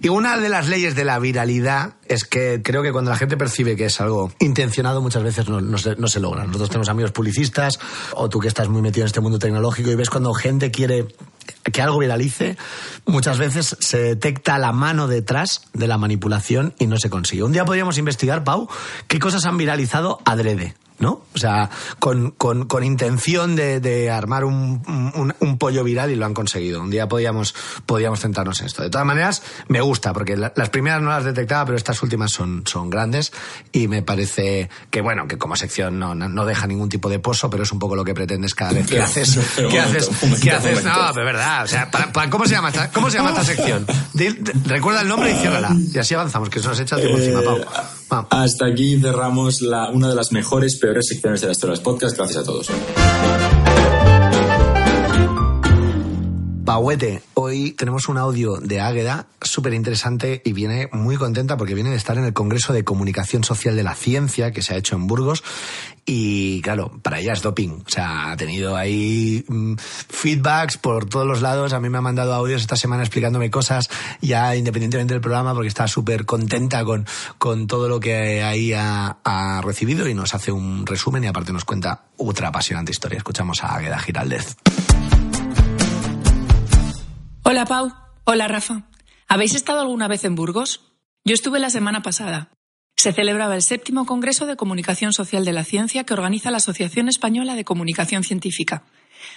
Y 0.00 0.08
una 0.10 0.38
de 0.38 0.48
las 0.48 0.68
leyes 0.68 0.94
de 0.94 1.04
la 1.04 1.18
viralidad 1.18 1.94
es 2.06 2.24
que 2.24 2.60
creo 2.62 2.82
que 2.84 2.92
cuando 2.92 3.10
la 3.10 3.16
gente 3.16 3.36
percibe 3.36 3.74
que 3.74 3.86
es 3.86 4.00
algo 4.00 4.30
intencionado, 4.38 5.02
muchas 5.02 5.24
veces 5.24 5.48
no, 5.48 5.60
no 5.60 5.76
se, 5.78 5.96
no 5.96 6.06
se 6.06 6.20
logra. 6.20 6.44
Nosotros 6.44 6.68
tenemos 6.70 6.88
amigos 6.88 7.10
publicistas, 7.10 7.80
o 8.14 8.28
tú 8.28 8.38
que 8.38 8.46
estás 8.48 8.68
muy 8.68 8.80
metido 8.80 9.02
en 9.04 9.08
este 9.08 9.20
mundo 9.20 9.38
tecnológico, 9.40 9.90
y 9.90 9.96
ves 9.96 10.08
cuando 10.10 10.32
gente 10.34 10.70
quiere 10.70 11.06
que 11.72 11.82
algo 11.82 11.98
viralice, 11.98 12.56
muchas 13.06 13.38
veces 13.38 13.76
se 13.80 13.98
detecta 13.98 14.58
la 14.58 14.72
mano 14.72 15.08
detrás 15.08 15.62
de 15.72 15.86
la 15.86 15.98
manipulación 15.98 16.74
y 16.78 16.86
no 16.86 16.96
se 16.98 17.10
consigue. 17.10 17.42
Un 17.42 17.52
día 17.52 17.64
podríamos 17.64 17.98
investigar, 17.98 18.44
Pau, 18.44 18.68
qué 19.06 19.18
cosas 19.18 19.44
han 19.46 19.58
viralizado 19.58 20.20
adrede. 20.24 20.74
¿No? 21.00 21.22
O 21.32 21.38
sea, 21.38 21.70
con, 22.00 22.32
con, 22.32 22.66
con 22.66 22.82
intención 22.82 23.54
de, 23.54 23.78
de 23.78 24.10
armar 24.10 24.44
un, 24.44 24.82
un, 25.14 25.32
un 25.38 25.56
pollo 25.58 25.84
viral 25.84 26.10
y 26.10 26.16
lo 26.16 26.26
han 26.26 26.34
conseguido. 26.34 26.80
Un 26.82 26.90
día 26.90 27.06
podíamos, 27.06 27.54
podíamos 27.86 28.18
centrarnos 28.18 28.58
en 28.58 28.66
esto. 28.66 28.82
De 28.82 28.90
todas 28.90 29.06
maneras, 29.06 29.44
me 29.68 29.80
gusta, 29.80 30.12
porque 30.12 30.36
la- 30.36 30.52
las 30.56 30.70
primeras 30.70 31.00
no 31.00 31.10
las 31.10 31.22
detectaba, 31.24 31.64
pero 31.66 31.76
estas 31.78 32.02
últimas 32.02 32.32
son, 32.32 32.64
son 32.66 32.90
grandes 32.90 33.32
y 33.70 33.86
me 33.86 34.02
parece 34.02 34.70
que, 34.90 35.00
bueno, 35.00 35.28
que 35.28 35.38
como 35.38 35.54
sección 35.54 36.00
no, 36.00 36.16
no, 36.16 36.28
no 36.28 36.44
deja 36.44 36.66
ningún 36.66 36.88
tipo 36.88 37.08
de 37.08 37.20
pozo, 37.20 37.48
pero 37.48 37.62
es 37.62 37.70
un 37.70 37.78
poco 37.78 37.94
lo 37.94 38.04
que 38.04 38.14
pretendes 38.14 38.56
cada 38.56 38.72
vez 38.72 38.86
que 38.88 38.94
Pero- 38.94 39.04
haces. 39.04 39.38
¿Qué 39.70 39.78
haces? 39.78 40.10
¿Qué 40.42 40.50
haces? 40.50 40.82
No, 40.82 41.12
de 41.12 41.22
verdad. 41.22 41.62
O 41.62 41.68
sea, 41.68 41.88
para- 41.92 42.12
para- 42.12 42.28
¿cómo, 42.28 42.44
se 42.46 42.54
llama 42.54 42.70
esta, 42.70 42.90
¿cómo 42.90 43.08
se 43.08 43.18
llama 43.18 43.30
esta 43.30 43.44
sección? 43.44 43.86
Recuerda 44.64 45.02
el 45.02 45.08
nombre 45.08 45.30
y 45.30 45.34
ciérrala. 45.36 45.70
Y 45.94 45.96
así 45.96 46.14
avanzamos, 46.14 46.50
que 46.50 46.58
se 46.58 46.66
nos 46.66 46.80
echa 46.80 46.96
el 46.96 47.02
tiempo 47.02 47.18
encima, 47.18 47.42
Pau. 47.42 47.58
Hasta 48.10 48.66
aquí 48.66 48.98
cerramos 49.00 49.60
la, 49.60 49.90
una 49.90 50.08
de 50.08 50.14
las 50.14 50.32
mejores, 50.32 50.76
peores 50.76 51.06
secciones 51.08 51.40
de 51.40 51.48
la 51.48 51.52
historia 51.52 51.72
de 51.72 51.76
los 51.78 51.84
podcasts. 51.84 52.16
Gracias 52.16 52.42
a 52.42 52.44
todos. 52.44 52.68
Pauete, 56.68 57.22
hoy 57.32 57.72
tenemos 57.72 58.10
un 58.10 58.18
audio 58.18 58.58
de 58.58 58.82
Águeda 58.82 59.26
súper 59.40 59.72
interesante 59.72 60.42
y 60.44 60.52
viene 60.52 60.90
muy 60.92 61.16
contenta 61.16 61.56
porque 61.56 61.74
viene 61.74 61.88
de 61.88 61.96
estar 61.96 62.18
en 62.18 62.24
el 62.24 62.34
Congreso 62.34 62.74
de 62.74 62.84
Comunicación 62.84 63.42
Social 63.42 63.74
de 63.74 63.82
la 63.82 63.94
Ciencia 63.94 64.52
que 64.52 64.60
se 64.60 64.74
ha 64.74 64.76
hecho 64.76 64.94
en 64.94 65.06
Burgos 65.06 65.42
y 66.10 66.62
claro, 66.62 66.90
para 67.02 67.20
ella 67.20 67.34
es 67.34 67.42
doping. 67.42 67.82
O 67.86 67.90
sea, 67.90 68.32
ha 68.32 68.36
tenido 68.38 68.76
ahí 68.76 69.44
mm, 69.46 69.74
feedbacks 69.76 70.78
por 70.78 71.06
todos 71.06 71.26
los 71.26 71.42
lados. 71.42 71.74
A 71.74 71.80
mí 71.80 71.90
me 71.90 71.98
ha 71.98 72.00
mandado 72.00 72.32
audios 72.32 72.62
esta 72.62 72.76
semana 72.76 73.02
explicándome 73.02 73.50
cosas 73.50 73.90
ya 74.22 74.56
independientemente 74.56 75.12
del 75.12 75.20
programa 75.20 75.52
porque 75.52 75.68
está 75.68 75.86
súper 75.86 76.24
contenta 76.24 76.82
con, 76.82 77.06
con 77.36 77.66
todo 77.66 77.90
lo 77.90 78.00
que 78.00 78.42
ahí 78.42 78.72
ha, 78.72 79.18
ha 79.22 79.60
recibido 79.60 80.08
y 80.08 80.14
nos 80.14 80.34
hace 80.34 80.50
un 80.50 80.86
resumen 80.86 81.24
y 81.24 81.26
aparte 81.26 81.52
nos 81.52 81.66
cuenta 81.66 82.06
otra 82.16 82.48
apasionante 82.48 82.90
historia. 82.90 83.18
Escuchamos 83.18 83.62
a 83.62 83.74
Águeda 83.74 83.98
Giraldez. 83.98 84.56
Hola 87.42 87.66
Pau, 87.66 87.92
hola 88.24 88.48
Rafa. 88.48 88.84
¿Habéis 89.28 89.54
estado 89.54 89.80
alguna 89.80 90.08
vez 90.08 90.24
en 90.24 90.34
Burgos? 90.34 90.80
Yo 91.26 91.34
estuve 91.34 91.58
la 91.58 91.68
semana 91.68 92.00
pasada. 92.00 92.48
Se 92.98 93.12
celebraba 93.12 93.54
el 93.54 93.62
séptimo 93.62 94.06
Congreso 94.06 94.44
de 94.44 94.56
Comunicación 94.56 95.12
Social 95.12 95.44
de 95.44 95.52
la 95.52 95.62
Ciencia 95.62 96.02
que 96.02 96.14
organiza 96.14 96.50
la 96.50 96.56
Asociación 96.56 97.08
Española 97.08 97.54
de 97.54 97.64
Comunicación 97.64 98.24
Científica. 98.24 98.82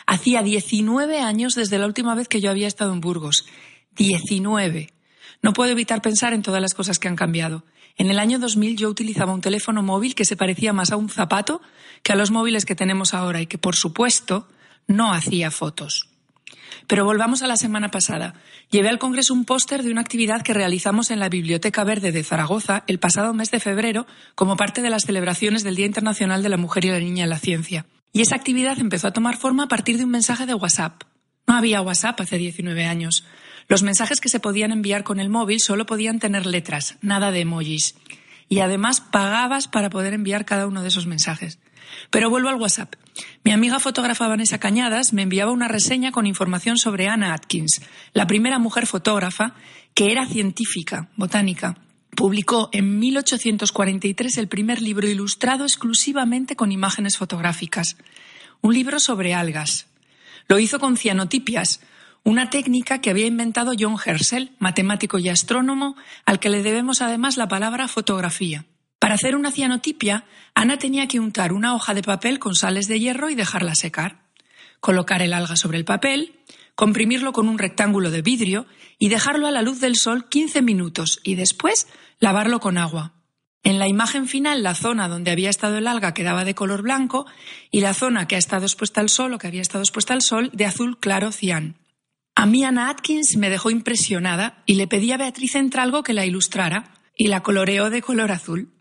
Hacía 0.07 0.41
19 0.41 1.19
años 1.19 1.53
desde 1.53 1.77
la 1.77 1.85
última 1.85 2.15
vez 2.15 2.27
que 2.27 2.41
yo 2.41 2.49
había 2.49 2.67
estado 2.67 2.91
en 2.91 3.01
Burgos. 3.01 3.45
19. 3.97 4.89
No 5.43 5.53
puedo 5.53 5.71
evitar 5.71 6.01
pensar 6.01 6.33
en 6.33 6.41
todas 6.41 6.59
las 6.59 6.73
cosas 6.73 6.97
que 6.97 7.07
han 7.07 7.15
cambiado. 7.15 7.63
En 7.97 8.09
el 8.09 8.17
año 8.17 8.39
2000 8.39 8.77
yo 8.77 8.89
utilizaba 8.89 9.31
un 9.31 9.41
teléfono 9.41 9.83
móvil 9.83 10.15
que 10.15 10.25
se 10.25 10.35
parecía 10.35 10.73
más 10.73 10.91
a 10.91 10.97
un 10.97 11.09
zapato 11.09 11.61
que 12.01 12.13
a 12.13 12.15
los 12.15 12.31
móviles 12.31 12.65
que 12.65 12.73
tenemos 12.73 13.13
ahora 13.13 13.41
y 13.41 13.45
que, 13.45 13.59
por 13.59 13.75
supuesto, 13.75 14.47
no 14.87 15.13
hacía 15.13 15.51
fotos. 15.51 16.10
Pero 16.87 17.05
volvamos 17.05 17.41
a 17.41 17.47
la 17.47 17.57
semana 17.57 17.91
pasada. 17.91 18.33
Llevé 18.69 18.89
al 18.89 18.99
Congreso 18.99 19.33
un 19.33 19.45
póster 19.45 19.83
de 19.83 19.91
una 19.91 20.01
actividad 20.01 20.41
que 20.41 20.53
realizamos 20.53 21.11
en 21.11 21.19
la 21.19 21.29
Biblioteca 21.29 21.83
Verde 21.83 22.11
de 22.11 22.23
Zaragoza 22.23 22.83
el 22.87 22.99
pasado 22.99 23.33
mes 23.33 23.51
de 23.51 23.59
febrero 23.59 24.07
como 24.35 24.57
parte 24.57 24.81
de 24.81 24.89
las 24.89 25.03
celebraciones 25.03 25.63
del 25.63 25.75
Día 25.75 25.85
Internacional 25.85 26.43
de 26.43 26.49
la 26.49 26.57
Mujer 26.57 26.85
y 26.85 26.89
la 26.89 26.99
Niña 26.99 27.23
en 27.23 27.29
la 27.29 27.39
Ciencia. 27.39 27.85
Y 28.13 28.21
esa 28.21 28.35
actividad 28.35 28.79
empezó 28.79 29.07
a 29.07 29.13
tomar 29.13 29.37
forma 29.37 29.63
a 29.63 29.67
partir 29.67 29.97
de 29.97 30.03
un 30.03 30.11
mensaje 30.11 30.45
de 30.45 30.53
WhatsApp. 30.53 31.03
No 31.47 31.55
había 31.55 31.81
WhatsApp 31.81 32.19
hace 32.21 32.37
19 32.37 32.85
años. 32.85 33.25
Los 33.67 33.83
mensajes 33.83 34.19
que 34.19 34.29
se 34.29 34.39
podían 34.39 34.71
enviar 34.71 35.03
con 35.03 35.19
el 35.19 35.29
móvil 35.29 35.59
solo 35.59 35.85
podían 35.85 36.19
tener 36.19 36.45
letras, 36.45 36.97
nada 37.01 37.31
de 37.31 37.41
emojis. 37.41 37.95
Y 38.49 38.59
además 38.59 38.99
pagabas 38.99 39.67
para 39.67 39.89
poder 39.89 40.13
enviar 40.13 40.45
cada 40.45 40.67
uno 40.67 40.81
de 40.81 40.89
esos 40.89 41.07
mensajes. 41.07 41.59
Pero 42.09 42.29
vuelvo 42.29 42.49
al 42.49 42.55
WhatsApp. 42.55 42.95
Mi 43.43 43.51
amiga 43.51 43.79
fotógrafa 43.79 44.27
Vanessa 44.27 44.59
Cañadas 44.59 45.13
me 45.13 45.21
enviaba 45.21 45.51
una 45.51 45.67
reseña 45.67 46.11
con 46.11 46.27
información 46.27 46.77
sobre 46.77 47.07
Anna 47.07 47.33
Atkins, 47.33 47.81
la 48.13 48.27
primera 48.27 48.59
mujer 48.59 48.87
fotógrafa 48.87 49.55
que 49.93 50.11
era 50.11 50.25
científica, 50.25 51.09
botánica. 51.15 51.77
Publicó 52.15 52.69
en 52.73 52.99
1843 52.99 54.37
el 54.37 54.47
primer 54.47 54.81
libro 54.81 55.07
ilustrado 55.07 55.63
exclusivamente 55.63 56.55
con 56.55 56.71
imágenes 56.71 57.17
fotográficas. 57.17 57.97
Un 58.61 58.73
libro 58.73 58.99
sobre 58.99 59.33
algas. 59.33 59.87
Lo 60.47 60.59
hizo 60.59 60.79
con 60.79 60.97
cianotipias, 60.97 61.81
una 62.23 62.49
técnica 62.49 62.99
que 62.99 63.09
había 63.09 63.25
inventado 63.25 63.71
John 63.77 63.95
Herschel, 64.03 64.51
matemático 64.59 65.17
y 65.17 65.29
astrónomo, 65.29 65.95
al 66.25 66.39
que 66.39 66.49
le 66.49 66.61
debemos 66.61 67.01
además 67.01 67.37
la 67.37 67.47
palabra 67.47 67.87
fotografía. 67.87 68.65
Para 69.01 69.15
hacer 69.15 69.35
una 69.35 69.51
cianotipia, 69.51 70.25
Ana 70.53 70.77
tenía 70.77 71.07
que 71.07 71.19
untar 71.19 71.53
una 71.53 71.73
hoja 71.73 71.95
de 71.95 72.03
papel 72.03 72.37
con 72.37 72.53
sales 72.53 72.87
de 72.87 72.99
hierro 72.99 73.31
y 73.31 73.35
dejarla 73.35 73.73
secar, 73.73 74.27
colocar 74.79 75.23
el 75.23 75.33
alga 75.33 75.55
sobre 75.55 75.79
el 75.79 75.85
papel, 75.85 76.39
comprimirlo 76.75 77.33
con 77.33 77.49
un 77.49 77.57
rectángulo 77.57 78.11
de 78.11 78.21
vidrio 78.21 78.67
y 78.99 79.09
dejarlo 79.09 79.47
a 79.47 79.51
la 79.51 79.63
luz 79.63 79.79
del 79.79 79.95
sol 79.95 80.29
15 80.29 80.61
minutos 80.61 81.19
y 81.23 81.33
después 81.33 81.87
lavarlo 82.19 82.59
con 82.59 82.77
agua. 82.77 83.15
En 83.63 83.79
la 83.79 83.87
imagen 83.87 84.27
final, 84.27 84.61
la 84.61 84.75
zona 84.75 85.07
donde 85.07 85.31
había 85.31 85.49
estado 85.49 85.79
el 85.79 85.87
alga 85.87 86.13
quedaba 86.13 86.45
de 86.45 86.53
color 86.53 86.83
blanco 86.83 87.25
y 87.71 87.81
la 87.81 87.95
zona 87.95 88.27
que 88.27 88.35
ha 88.35 88.39
estado 88.39 88.67
expuesta 88.67 89.01
al 89.01 89.09
sol 89.09 89.33
o 89.33 89.39
que 89.39 89.47
había 89.47 89.63
estado 89.63 89.83
expuesta 89.83 90.13
al 90.13 90.21
sol 90.21 90.51
de 90.53 90.67
azul 90.67 90.99
claro 90.99 91.31
cian. 91.31 91.79
A 92.35 92.45
mí 92.45 92.63
Ana 92.63 92.91
Atkins 92.91 93.35
me 93.35 93.49
dejó 93.49 93.71
impresionada 93.71 94.61
y 94.67 94.75
le 94.75 94.85
pedí 94.85 95.11
a 95.11 95.17
Beatriz 95.17 95.55
Entralgo 95.55 96.03
que 96.03 96.13
la 96.13 96.27
ilustrara 96.27 96.93
y 97.17 97.29
la 97.29 97.41
coloreó 97.41 97.89
de 97.89 98.03
color 98.03 98.31
azul. 98.31 98.71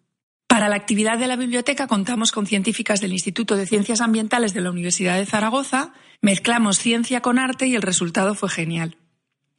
Para 0.51 0.69
la 0.69 0.75
actividad 0.75 1.17
de 1.17 1.29
la 1.29 1.37
biblioteca 1.37 1.87
contamos 1.87 2.33
con 2.33 2.45
científicas 2.45 3.01
del 3.01 3.13
Instituto 3.13 3.55
de 3.55 3.67
Ciencias 3.67 4.01
Ambientales 4.01 4.53
de 4.53 4.61
la 4.61 4.73
Universidad 4.73 5.17
de 5.17 5.25
Zaragoza, 5.25 5.93
mezclamos 6.23 6.77
ciencia 6.77 7.23
con 7.23 7.39
arte 7.39 7.69
y 7.69 7.77
el 7.77 7.83
resultado 7.83 8.35
fue 8.35 8.49
genial. 8.51 8.97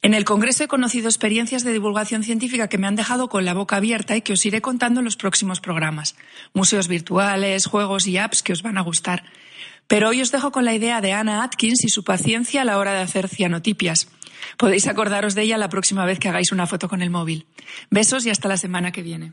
En 0.02 0.14
el 0.14 0.26
Congreso 0.26 0.66
he 0.66 0.68
conocido 0.68 1.08
experiencias 1.08 1.64
de 1.64 1.72
divulgación 1.72 2.24
científica 2.24 2.68
que 2.68 2.78
me 2.78 2.88
han 2.88 2.98
dejado 2.98 3.30
con 3.30 3.46
la 3.46 3.54
boca 3.54 3.78
abierta 3.78 4.18
y 4.18 4.22
que 4.22 4.34
os 4.34 4.46
iré 4.46 4.60
contando 4.60 5.00
en 5.00 5.06
los 5.06 5.16
próximos 5.16 5.62
programas. 5.62 6.18
Museos 6.54 6.90
virtuales, 6.90 7.68
juegos 7.68 8.06
y 8.06 8.18
apps 8.18 8.44
que 8.44 8.52
os 8.52 8.62
van 8.62 8.78
a 8.78 8.82
gustar. 8.82 9.24
Pero 9.88 10.10
hoy 10.10 10.22
os 10.22 10.34
dejo 10.34 10.52
con 10.52 10.66
la 10.66 10.74
idea 10.74 11.00
de 11.00 11.14
Anna 11.14 11.44
Atkins 11.44 11.86
y 11.86 11.90
su 11.90 12.04
paciencia 12.04 12.64
a 12.64 12.66
la 12.66 12.78
hora 12.78 12.92
de 12.92 13.00
hacer 13.00 13.30
cianotipias. 13.30 14.10
Podéis 14.58 14.88
acordaros 14.88 15.36
de 15.36 15.44
ella 15.44 15.58
la 15.58 15.70
próxima 15.70 16.04
vez 16.04 16.20
que 16.20 16.28
hagáis 16.28 16.52
una 16.52 16.68
foto 16.68 16.90
con 16.90 17.02
el 17.02 17.12
móvil. 17.12 17.48
Besos 17.90 18.26
y 18.26 18.30
hasta 18.30 18.50
la 18.50 18.58
semana 18.58 18.92
que 18.92 19.04
viene. 19.04 19.32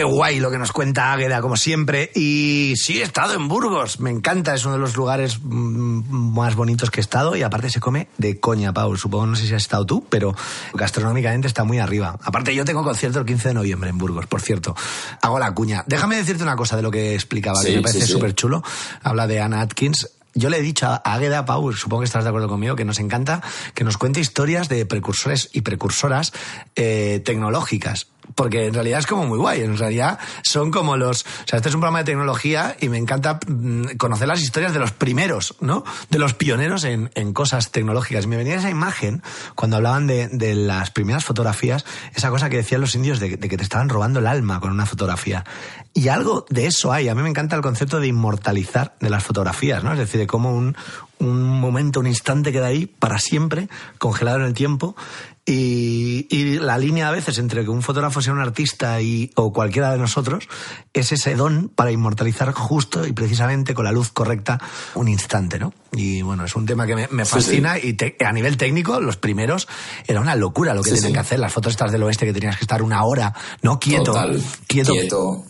Qué 0.00 0.04
guay 0.04 0.40
lo 0.40 0.50
que 0.50 0.56
nos 0.56 0.72
cuenta 0.72 1.12
Águeda, 1.12 1.42
como 1.42 1.58
siempre. 1.58 2.10
Y 2.14 2.72
sí, 2.76 3.00
he 3.00 3.02
estado 3.02 3.34
en 3.34 3.48
Burgos. 3.48 4.00
Me 4.00 4.08
encanta, 4.08 4.54
es 4.54 4.64
uno 4.64 4.76
de 4.76 4.80
los 4.80 4.96
lugares 4.96 5.40
mm, 5.42 6.32
más 6.34 6.54
bonitos 6.54 6.90
que 6.90 7.00
he 7.00 7.02
estado. 7.02 7.36
Y 7.36 7.42
aparte 7.42 7.68
se 7.68 7.80
come 7.80 8.08
de 8.16 8.40
coña, 8.40 8.72
Paul. 8.72 8.96
Supongo, 8.96 9.26
no 9.26 9.36
sé 9.36 9.46
si 9.46 9.52
has 9.52 9.60
estado 9.60 9.84
tú, 9.84 10.06
pero 10.08 10.34
gastronómicamente 10.72 11.48
está 11.48 11.64
muy 11.64 11.80
arriba. 11.80 12.18
Aparte, 12.22 12.54
yo 12.54 12.64
tengo 12.64 12.82
concierto 12.82 13.18
el 13.18 13.26
15 13.26 13.48
de 13.48 13.54
noviembre 13.54 13.90
en 13.90 13.98
Burgos, 13.98 14.26
por 14.26 14.40
cierto. 14.40 14.74
Hago 15.20 15.38
la 15.38 15.52
cuña. 15.52 15.84
Déjame 15.86 16.16
decirte 16.16 16.44
una 16.44 16.56
cosa 16.56 16.76
de 16.76 16.82
lo 16.82 16.90
que 16.90 17.12
explicaba, 17.12 17.60
que 17.60 17.76
me 17.76 17.82
parece 17.82 18.00
sí, 18.00 18.06
sí. 18.06 18.12
súper 18.12 18.34
chulo. 18.34 18.62
Habla 19.02 19.26
de 19.26 19.42
Anna 19.42 19.60
Atkins. 19.60 20.08
Yo 20.34 20.48
le 20.48 20.60
he 20.60 20.62
dicho 20.62 20.86
a 20.86 21.02
Águeda, 21.04 21.44
Pau, 21.44 21.74
supongo 21.74 22.00
que 22.00 22.06
estás 22.06 22.24
de 22.24 22.30
acuerdo 22.30 22.48
conmigo, 22.48 22.74
que 22.74 22.86
nos 22.86 23.00
encanta 23.00 23.42
que 23.74 23.84
nos 23.84 23.98
cuente 23.98 24.20
historias 24.20 24.70
de 24.70 24.86
precursores 24.86 25.50
y 25.52 25.60
precursoras 25.60 26.32
eh, 26.74 27.20
tecnológicas. 27.22 28.06
Porque 28.34 28.66
en 28.66 28.74
realidad 28.74 29.00
es 29.00 29.06
como 29.06 29.26
muy 29.26 29.38
guay. 29.38 29.62
En 29.62 29.76
realidad 29.76 30.18
son 30.42 30.70
como 30.70 30.96
los. 30.96 31.22
O 31.22 31.46
sea, 31.46 31.56
este 31.58 31.68
es 31.68 31.74
un 31.74 31.80
programa 31.80 31.98
de 31.98 32.04
tecnología 32.04 32.76
y 32.80 32.88
me 32.88 32.98
encanta 32.98 33.40
mm, 33.46 33.96
conocer 33.96 34.28
las 34.28 34.40
historias 34.40 34.72
de 34.72 34.78
los 34.78 34.92
primeros, 34.92 35.56
¿no? 35.60 35.84
De 36.10 36.18
los 36.18 36.34
pioneros 36.34 36.84
en, 36.84 37.10
en 37.14 37.32
cosas 37.32 37.70
tecnológicas. 37.70 38.26
Me 38.26 38.36
venía 38.36 38.56
esa 38.56 38.70
imagen 38.70 39.22
cuando 39.54 39.76
hablaban 39.76 40.06
de, 40.06 40.28
de 40.28 40.54
las 40.54 40.90
primeras 40.90 41.24
fotografías, 41.24 41.84
esa 42.14 42.30
cosa 42.30 42.50
que 42.50 42.56
decían 42.56 42.80
los 42.80 42.94
indios 42.94 43.20
de, 43.20 43.36
de 43.36 43.48
que 43.48 43.56
te 43.56 43.62
estaban 43.62 43.88
robando 43.88 44.20
el 44.20 44.26
alma 44.26 44.60
con 44.60 44.70
una 44.70 44.86
fotografía. 44.86 45.44
Y 45.92 46.08
algo 46.08 46.46
de 46.50 46.66
eso 46.66 46.92
hay. 46.92 47.08
A 47.08 47.14
mí 47.14 47.22
me 47.22 47.28
encanta 47.28 47.56
el 47.56 47.62
concepto 47.62 48.00
de 48.00 48.06
inmortalizar 48.06 48.94
de 49.00 49.10
las 49.10 49.24
fotografías, 49.24 49.82
¿no? 49.82 49.92
Es 49.92 49.98
decir, 49.98 50.20
de 50.20 50.26
cómo 50.26 50.54
un, 50.54 50.76
un 51.18 51.60
momento, 51.60 52.00
un 52.00 52.06
instante 52.06 52.52
queda 52.52 52.66
ahí 52.66 52.86
para 52.86 53.18
siempre, 53.18 53.68
congelado 53.98 54.38
en 54.38 54.44
el 54.44 54.54
tiempo. 54.54 54.96
Y, 55.46 56.26
y 56.30 56.58
la 56.60 56.78
línea 56.78 57.08
a 57.08 57.10
veces 57.10 57.38
entre 57.38 57.64
que 57.64 57.70
un 57.70 57.82
fotógrafo 57.82 58.20
sea 58.20 58.32
un 58.32 58.40
artista 58.40 59.00
y, 59.00 59.30
o 59.34 59.52
cualquiera 59.52 59.90
de 59.90 59.98
nosotros 59.98 60.48
es 60.92 61.10
ese 61.12 61.34
don 61.34 61.68
para 61.74 61.90
inmortalizar 61.90 62.52
justo 62.52 63.06
y 63.06 63.12
precisamente 63.12 63.74
con 63.74 63.84
la 63.84 63.90
luz 63.90 64.12
correcta 64.12 64.60
un 64.94 65.08
instante, 65.08 65.58
¿no? 65.58 65.72
Y 65.92 66.22
bueno, 66.22 66.44
es 66.44 66.54
un 66.54 66.66
tema 66.66 66.86
que 66.86 66.94
me, 66.94 67.08
me 67.10 67.24
Sí, 67.24 67.30
fascina 67.32 67.78
y 67.78 67.94
te- 67.94 68.16
a 68.24 68.32
nivel 68.32 68.56
técnico, 68.58 69.00
los 69.00 69.16
primeros, 69.16 69.66
era 70.06 70.20
una 70.20 70.36
locura 70.36 70.72
lo 70.74 70.82
que 70.82 70.90
Sí, 70.90 70.96
tenían 70.96 71.08
sí. 71.10 71.12
que 71.14 71.18
hacer. 71.20 71.38
Las 71.40 71.52
fotos 71.52 71.72
estas 71.72 71.90
del 71.90 72.02
oeste 72.04 72.26
que 72.26 72.32
tenías 72.32 72.56
que 72.56 72.64
estar 72.64 72.82
una 72.82 73.02
hora, 73.02 73.34
¿no? 73.62 73.80
Quieto. 73.80 74.04
Total. 74.12 74.40
Quieto. 74.68 74.92
Quieto. 74.92 75.44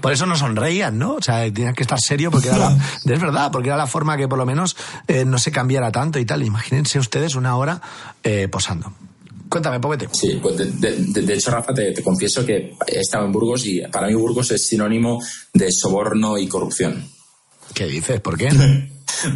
Por, 0.00 0.12
eso 0.12 0.26
no 0.26 0.36
sonreían, 0.36 0.98
¿no? 0.98 1.14
O 1.14 1.22
sea, 1.22 1.42
tenían 1.52 1.74
que 1.74 1.82
estar 1.82 1.98
serio 1.98 2.30
porque 2.30 2.48
era 2.48 2.58
la, 2.58 2.76
es 3.12 3.20
verdad, 3.20 3.50
porque 3.50 3.68
era 3.70 3.76
la 3.78 3.86
forma 3.88 4.16
que 4.16 4.28
por 4.28 4.38
lo 4.38 4.46
menos 4.46 4.76
eh, 5.08 5.24
no 5.24 5.38
se 5.38 5.50
cambiara 5.50 5.90
tanto 5.90 6.18
y 6.20 6.24
tal. 6.26 6.44
Imagínense 6.44 6.98
ustedes 7.00 7.34
una 7.34 7.56
hora 7.56 7.80
eh, 8.22 8.46
posando. 8.46 8.92
Cuéntame, 9.52 9.78
Poquete. 9.80 10.08
Sí, 10.12 10.38
pues 10.42 10.56
de, 10.56 10.64
de- 10.64 10.96
de- 10.96 11.22
de 11.22 11.34
hecho, 11.34 11.50
Rafa, 11.50 11.74
te, 11.74 11.92
te 11.92 12.02
confieso 12.02 12.44
que 12.46 12.74
he 12.86 12.98
estado 13.00 13.26
en 13.26 13.32
Burgos 13.32 13.66
y 13.66 13.80
para 13.82 14.06
mí 14.08 14.14
Burgos 14.14 14.50
es 14.50 14.66
sinónimo 14.66 15.22
de 15.52 15.70
soborno 15.70 16.38
y 16.38 16.48
corrupción. 16.48 17.06
¿Qué 17.74 17.84
dices? 17.86 18.20
¿Por 18.20 18.38
qué? 18.38 18.48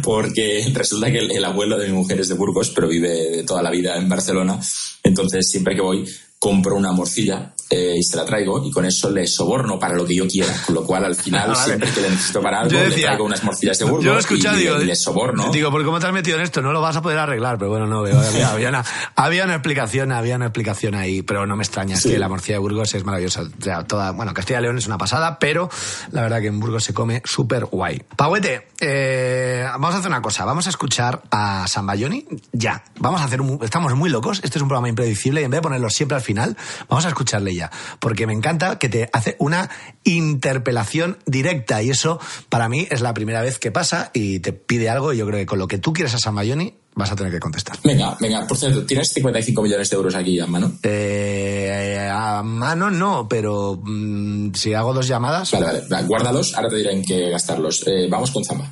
Porque 0.03 0.67
resulta 0.73 1.11
que 1.11 1.19
el, 1.19 1.31
el 1.31 1.45
abuelo 1.45 1.77
de 1.77 1.87
mi 1.87 1.93
mujer 1.93 2.19
es 2.19 2.27
de 2.29 2.33
Burgos, 2.33 2.71
pero 2.73 2.87
vive 2.87 3.43
toda 3.45 3.61
la 3.61 3.69
vida 3.69 3.95
en 3.95 4.09
Barcelona. 4.09 4.59
Entonces, 5.03 5.49
siempre 5.49 5.75
que 5.75 5.81
voy, 5.81 6.03
compro 6.39 6.75
una 6.75 6.91
morcilla 6.91 7.53
eh, 7.69 7.95
y 7.97 8.03
se 8.03 8.15
la 8.15 8.23
traigo 8.23 8.63
y 8.63 8.71
con 8.71 8.85
eso 8.85 9.09
le 9.09 9.25
soborno 9.27 9.77
para 9.79 9.95
lo 9.95 10.05
que 10.05 10.15
yo 10.15 10.25
quiera. 10.27 10.53
Con 10.65 10.75
lo 10.75 10.85
cual, 10.85 11.03
al 11.03 11.15
final, 11.23 11.49
Ah, 11.49 11.53
Vale. 11.53 11.65
siempre 11.65 11.91
que 11.91 12.01
le 12.01 12.09
necesito 12.11 12.41
para 12.41 12.59
algo, 12.61 12.71
Yo 12.71 12.79
le 12.79 12.89
decía- 12.89 13.07
traigo 13.07 13.25
unas 13.25 13.43
morcillas 13.43 13.77
de 13.79 13.85
Burgos 13.85 14.03
Yo 14.05 14.11
lo 14.11 14.17
he 14.17 14.21
escuchado, 14.21 14.55
y, 14.57 14.61
digo, 14.61 14.77
le, 14.77 14.83
y 14.83 14.87
le 14.87 14.95
soborno. 14.95 15.51
Digo, 15.51 15.71
¿por 15.71 15.83
cómo 15.83 15.99
te 15.99 16.05
has 16.07 16.13
metido 16.13 16.37
en 16.37 16.43
esto? 16.43 16.61
No 16.61 16.71
lo 16.71 16.79
vas 16.81 16.95
a 16.95 17.01
poder 17.01 17.17
arreglar, 17.17 17.57
pero 17.57 17.71
bueno, 17.71 17.87
no 17.87 18.01
veo. 18.03 18.17
Había, 18.19 18.51
había 18.51 18.69
una, 18.69 18.85
había 19.15 19.43
una 19.45 19.53
explicación, 19.55 20.11
había 20.11 20.35
una 20.37 20.45
explicación 20.45 20.95
ahí, 20.95 21.23
pero 21.23 21.45
no 21.45 21.55
me 21.57 21.63
extraña, 21.63 21.95
es 21.95 22.03
Sí. 22.03 22.09
que 22.11 22.19
la 22.19 22.29
morcilla 22.29 22.55
de 22.55 22.59
Burgos 22.59 22.93
es 22.93 23.03
maravillosa. 23.03 23.41
O 23.41 23.63
sea, 23.63 23.83
toda, 23.85 24.11
bueno, 24.11 24.33
Castilla 24.33 24.59
y 24.59 24.61
León 24.63 24.77
es 24.77 24.87
una 24.87 24.97
pasada, 24.97 25.37
pero 25.39 25.69
la 26.11 26.21
verdad 26.21 26.39
que 26.39 26.47
en 26.47 26.59
Burgos 26.59 26.83
se 26.85 26.93
come 26.93 27.21
súper 27.25 27.65
guay. 27.65 28.01
Pauete, 28.15 28.67
eh, 28.79 29.65
vamos 29.71 29.93
a 29.95 29.97
hacer 29.97 30.09
una 30.09 30.21
cosa, 30.21 30.45
vamos 30.45 30.67
a 30.67 30.69
escuchar 30.69 31.21
a 31.31 31.67
San 31.67 31.85
Bayoni, 31.85 32.25
ya. 32.53 32.83
Vamos 32.99 33.19
a 33.21 33.25
hacer 33.25 33.41
un, 33.41 33.59
estamos 33.61 33.93
muy 33.95 34.09
locos, 34.09 34.39
este 34.43 34.57
es 34.57 34.61
un 34.61 34.67
programa 34.69 34.87
impredecible 34.89 35.41
y 35.41 35.43
en 35.43 35.51
vez 35.51 35.57
de 35.57 35.61
ponerlo 35.63 35.89
siempre 35.89 36.15
al 36.15 36.21
final, 36.27 36.57
vamos 36.89 37.05
a 37.05 37.09
escucharle 37.09 37.55
ya, 37.55 37.71
porque 37.99 38.27
me 38.27 38.33
encanta 38.33 38.77
que 38.77 38.89
te 38.89 39.09
hace 39.13 39.35
una 39.39 39.69
interpelación 40.03 41.17
directa 41.25 41.81
y 41.81 41.89
eso 41.89 42.19
para 42.49 42.69
mí 42.69 42.87
es 42.91 43.01
la 43.01 43.13
primera 43.13 43.41
vez 43.41 43.57
que 43.57 43.71
pasa 43.71 44.11
y 44.13 44.39
te 44.39 44.53
pide 44.53 44.89
algo 44.89 45.13
y 45.13 45.17
yo 45.17 45.25
creo 45.25 45.39
que 45.39 45.45
con 45.45 45.57
lo 45.57 45.67
que 45.67 45.77
tú 45.77 45.93
quieres 45.93 46.13
a 46.13 46.19
San 46.19 46.35
Bayoni 46.35 46.75
vas 46.95 47.11
a 47.11 47.15
tener 47.15 47.31
que 47.31 47.39
contestar. 47.39 47.77
Venga, 47.83 48.17
venga, 48.19 48.45
por 48.45 48.57
cierto, 48.57 48.85
¿tienes 48.85 49.09
55 49.13 49.61
millones 49.61 49.89
de 49.89 49.95
euros 49.95 50.15
aquí 50.15 50.39
a 50.39 50.47
mano? 50.47 50.73
Eh, 50.83 52.09
a 52.11 52.43
mano 52.43 52.91
no, 52.91 53.27
pero 53.29 53.79
mm, 53.81 54.53
si 54.53 54.73
hago 54.73 54.93
dos 54.93 55.07
llamadas... 55.07 55.51
Vale, 55.51 55.65
vale, 55.65 55.81
va, 55.87 56.01
guárdalos, 56.01 56.55
ahora 56.55 56.69
te 56.69 56.75
diré 56.75 56.93
en 56.93 57.05
qué 57.05 57.29
gastarlos. 57.29 57.87
Eh, 57.87 58.07
vamos 58.09 58.31
con 58.31 58.43
Zamba. 58.43 58.69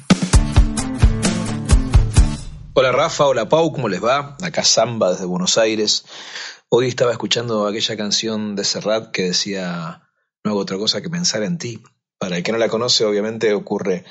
Hola 2.77 2.91
Rafa, 2.91 3.25
hola 3.25 3.47
Pau, 3.47 3.71
¿cómo 3.71 3.87
les 3.87 4.03
va? 4.03 4.35
Acá 4.41 4.65
Samba 4.65 5.11
desde 5.11 5.23
Buenos 5.23 5.57
Aires. 5.57 6.03
Hoy 6.77 6.89
estaba 6.89 7.13
escuchando 7.13 7.67
aquella 7.67 7.95
canción 7.95 8.57
de 8.57 8.65
Serrat 8.65 9.09
que 9.11 9.23
decía 9.23 10.09
No 10.43 10.51
hago 10.51 10.59
otra 10.59 10.77
cosa 10.77 11.01
que 11.01 11.09
pensar 11.09 11.41
en 11.43 11.57
ti. 11.57 11.81
Para 12.17 12.35
el 12.35 12.43
que 12.43 12.51
no 12.51 12.57
la 12.57 12.67
conoce, 12.67 13.05
obviamente 13.05 13.53
ocurre 13.53 14.03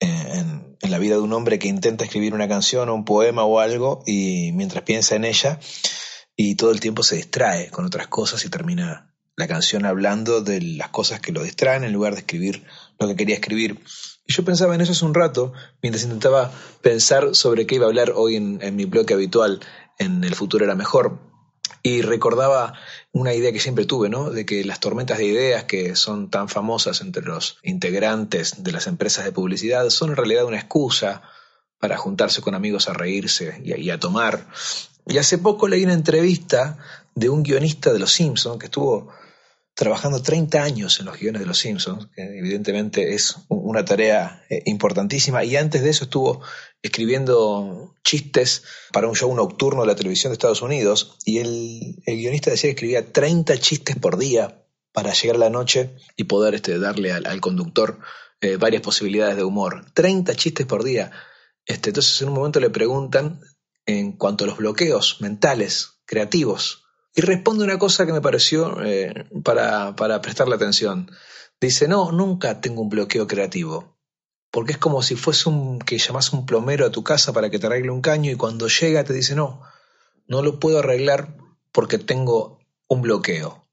eh, 0.00 0.32
en, 0.34 0.76
la 0.90 0.98
vida 0.98 1.14
de 1.14 1.22
un 1.22 1.32
hombre 1.32 1.58
que 1.58 1.68
intenta 1.68 2.04
escribir 2.04 2.34
una 2.34 2.48
canción 2.48 2.90
o 2.90 2.94
un 2.94 3.06
poema 3.06 3.44
o 3.44 3.60
algo 3.60 4.02
y 4.04 4.50
mientras 4.52 4.84
piensa 4.84 5.16
en 5.16 5.24
ella 5.24 5.58
y 6.36 6.56
todo 6.56 6.70
el 6.70 6.80
tiempo 6.80 7.02
se 7.02 7.16
distrae 7.16 7.70
con 7.70 7.86
otras 7.86 8.08
cosas 8.08 8.44
y 8.44 8.50
termina 8.50 9.14
la 9.34 9.48
canción 9.48 9.86
hablando 9.86 10.42
de 10.42 10.60
las 10.60 10.90
cosas 10.90 11.20
que 11.20 11.32
lo 11.32 11.44
distraen 11.44 11.82
en 11.82 11.94
lugar 11.94 12.12
de 12.12 12.18
escribir 12.18 12.66
lo 12.98 13.08
que 13.08 13.16
quería 13.16 13.36
escribir. 13.36 13.80
Y 14.26 14.34
yo 14.34 14.44
pensaba 14.44 14.74
en 14.74 14.82
eso 14.82 14.92
hace 14.92 15.06
un 15.06 15.14
rato, 15.14 15.54
mientras 15.80 16.04
intentaba 16.04 16.52
pensar 16.82 17.34
sobre 17.34 17.66
qué 17.66 17.76
iba 17.76 17.86
a 17.86 17.88
hablar 17.88 18.12
hoy 18.14 18.36
en, 18.36 18.58
en 18.60 18.76
mi 18.76 18.84
bloque 18.84 19.14
habitual, 19.14 19.60
en 19.98 20.22
El 20.24 20.34
futuro 20.34 20.62
era 20.62 20.74
mejor. 20.74 21.35
Y 21.86 22.02
recordaba 22.02 22.74
una 23.12 23.32
idea 23.32 23.52
que 23.52 23.60
siempre 23.60 23.84
tuve, 23.84 24.08
¿no? 24.08 24.30
De 24.30 24.44
que 24.44 24.64
las 24.64 24.80
tormentas 24.80 25.18
de 25.18 25.26
ideas 25.26 25.64
que 25.66 25.94
son 25.94 26.30
tan 26.30 26.48
famosas 26.48 27.00
entre 27.00 27.22
los 27.22 27.58
integrantes 27.62 28.64
de 28.64 28.72
las 28.72 28.88
empresas 28.88 29.24
de 29.24 29.30
publicidad 29.30 29.88
son 29.90 30.10
en 30.10 30.16
realidad 30.16 30.46
una 30.46 30.56
excusa 30.56 31.22
para 31.78 31.96
juntarse 31.96 32.42
con 32.42 32.56
amigos 32.56 32.88
a 32.88 32.92
reírse 32.92 33.62
y 33.62 33.88
a, 33.88 33.94
a 33.94 34.00
tomar. 34.00 34.48
Y 35.06 35.18
hace 35.18 35.38
poco 35.38 35.68
leí 35.68 35.84
una 35.84 35.92
entrevista 35.92 36.76
de 37.14 37.28
un 37.28 37.44
guionista 37.44 37.92
de 37.92 38.00
Los 38.00 38.10
Simpsons 38.10 38.58
que 38.58 38.66
estuvo 38.66 39.12
trabajando 39.76 40.22
30 40.22 40.62
años 40.62 40.98
en 40.98 41.06
los 41.06 41.20
guiones 41.20 41.40
de 41.40 41.46
Los 41.46 41.58
Simpsons, 41.58 42.08
que 42.16 42.22
evidentemente 42.22 43.14
es 43.14 43.36
una 43.48 43.84
tarea 43.84 44.42
eh, 44.48 44.62
importantísima, 44.64 45.44
y 45.44 45.54
antes 45.56 45.82
de 45.82 45.90
eso 45.90 46.04
estuvo 46.04 46.40
escribiendo 46.80 47.94
chistes 48.02 48.64
para 48.90 49.06
un 49.06 49.14
show 49.14 49.32
nocturno 49.34 49.82
de 49.82 49.88
la 49.88 49.94
televisión 49.94 50.30
de 50.30 50.34
Estados 50.34 50.62
Unidos, 50.62 51.18
y 51.26 51.38
el, 51.40 52.02
el 52.06 52.16
guionista 52.16 52.50
decía 52.50 52.68
que 52.68 52.74
escribía 52.74 53.12
30 53.12 53.58
chistes 53.58 53.96
por 53.96 54.16
día 54.16 54.64
para 54.92 55.12
llegar 55.12 55.36
a 55.36 55.40
la 55.40 55.50
noche 55.50 55.90
y 56.16 56.24
poder 56.24 56.54
este, 56.54 56.78
darle 56.78 57.12
al, 57.12 57.26
al 57.26 57.42
conductor 57.42 57.98
eh, 58.40 58.56
varias 58.56 58.80
posibilidades 58.80 59.36
de 59.36 59.44
humor. 59.44 59.84
30 59.92 60.34
chistes 60.36 60.64
por 60.64 60.84
día. 60.84 61.12
Este, 61.66 61.90
entonces 61.90 62.22
en 62.22 62.28
un 62.28 62.34
momento 62.34 62.60
le 62.60 62.70
preguntan 62.70 63.42
en 63.84 64.12
cuanto 64.12 64.44
a 64.44 64.46
los 64.46 64.56
bloqueos 64.56 65.20
mentales, 65.20 66.00
creativos, 66.06 66.85
y 67.16 67.22
responde 67.22 67.64
una 67.64 67.78
cosa 67.78 68.04
que 68.04 68.12
me 68.12 68.20
pareció 68.20 68.84
eh, 68.84 69.24
para, 69.42 69.96
para 69.96 70.20
prestarle 70.20 70.54
atención. 70.54 71.10
Dice, 71.58 71.88
no, 71.88 72.12
nunca 72.12 72.60
tengo 72.60 72.82
un 72.82 72.90
bloqueo 72.90 73.26
creativo, 73.26 73.96
porque 74.50 74.72
es 74.72 74.78
como 74.78 75.02
si 75.02 75.16
fuese 75.16 75.48
un 75.48 75.78
que 75.78 75.96
llamas 75.96 76.34
un 76.34 76.44
plomero 76.44 76.84
a 76.84 76.92
tu 76.92 77.02
casa 77.02 77.32
para 77.32 77.48
que 77.48 77.58
te 77.58 77.66
arregle 77.66 77.90
un 77.90 78.02
caño 78.02 78.30
y 78.30 78.36
cuando 78.36 78.68
llega 78.68 79.02
te 79.02 79.14
dice, 79.14 79.34
no, 79.34 79.62
no 80.26 80.42
lo 80.42 80.60
puedo 80.60 80.80
arreglar 80.80 81.34
porque 81.72 81.96
tengo 81.96 82.58
un 82.86 83.00
bloqueo. 83.00 83.66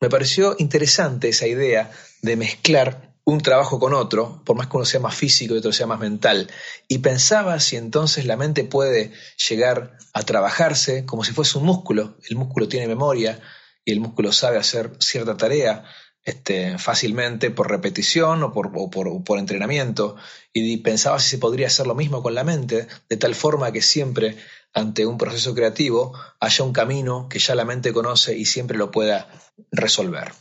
Me 0.00 0.08
pareció 0.08 0.56
interesante 0.58 1.28
esa 1.28 1.46
idea 1.46 1.90
de 2.22 2.36
mezclar 2.36 3.07
un 3.30 3.42
trabajo 3.42 3.78
con 3.78 3.92
otro, 3.92 4.40
por 4.42 4.56
más 4.56 4.68
que 4.68 4.78
uno 4.78 4.86
sea 4.86 5.00
más 5.00 5.14
físico 5.14 5.54
y 5.54 5.58
otro 5.58 5.70
sea 5.70 5.86
más 5.86 6.00
mental, 6.00 6.50
y 6.88 6.98
pensaba 6.98 7.60
si 7.60 7.76
entonces 7.76 8.24
la 8.24 8.38
mente 8.38 8.64
puede 8.64 9.12
llegar 9.50 9.98
a 10.14 10.22
trabajarse 10.22 11.04
como 11.04 11.24
si 11.24 11.32
fuese 11.32 11.58
un 11.58 11.64
músculo. 11.64 12.16
El 12.26 12.36
músculo 12.36 12.68
tiene 12.68 12.88
memoria 12.88 13.38
y 13.84 13.92
el 13.92 14.00
músculo 14.00 14.32
sabe 14.32 14.56
hacer 14.56 14.92
cierta 14.98 15.36
tarea 15.36 15.84
este, 16.24 16.78
fácilmente 16.78 17.50
por 17.50 17.68
repetición 17.70 18.42
o 18.44 18.50
por, 18.50 18.70
o 18.74 18.88
por, 18.88 19.08
o 19.08 19.22
por 19.22 19.38
entrenamiento, 19.38 20.16
y 20.54 20.78
pensaba 20.78 21.18
si 21.18 21.28
se 21.28 21.36
podría 21.36 21.66
hacer 21.66 21.86
lo 21.86 21.94
mismo 21.94 22.22
con 22.22 22.34
la 22.34 22.44
mente, 22.44 22.88
de 23.10 23.16
tal 23.18 23.34
forma 23.34 23.72
que 23.72 23.82
siempre 23.82 24.38
ante 24.72 25.04
un 25.04 25.18
proceso 25.18 25.54
creativo 25.54 26.14
haya 26.40 26.64
un 26.64 26.72
camino 26.72 27.28
que 27.28 27.40
ya 27.40 27.54
la 27.54 27.66
mente 27.66 27.92
conoce 27.92 28.38
y 28.38 28.46
siempre 28.46 28.78
lo 28.78 28.90
pueda 28.90 29.28
resolver. 29.70 30.32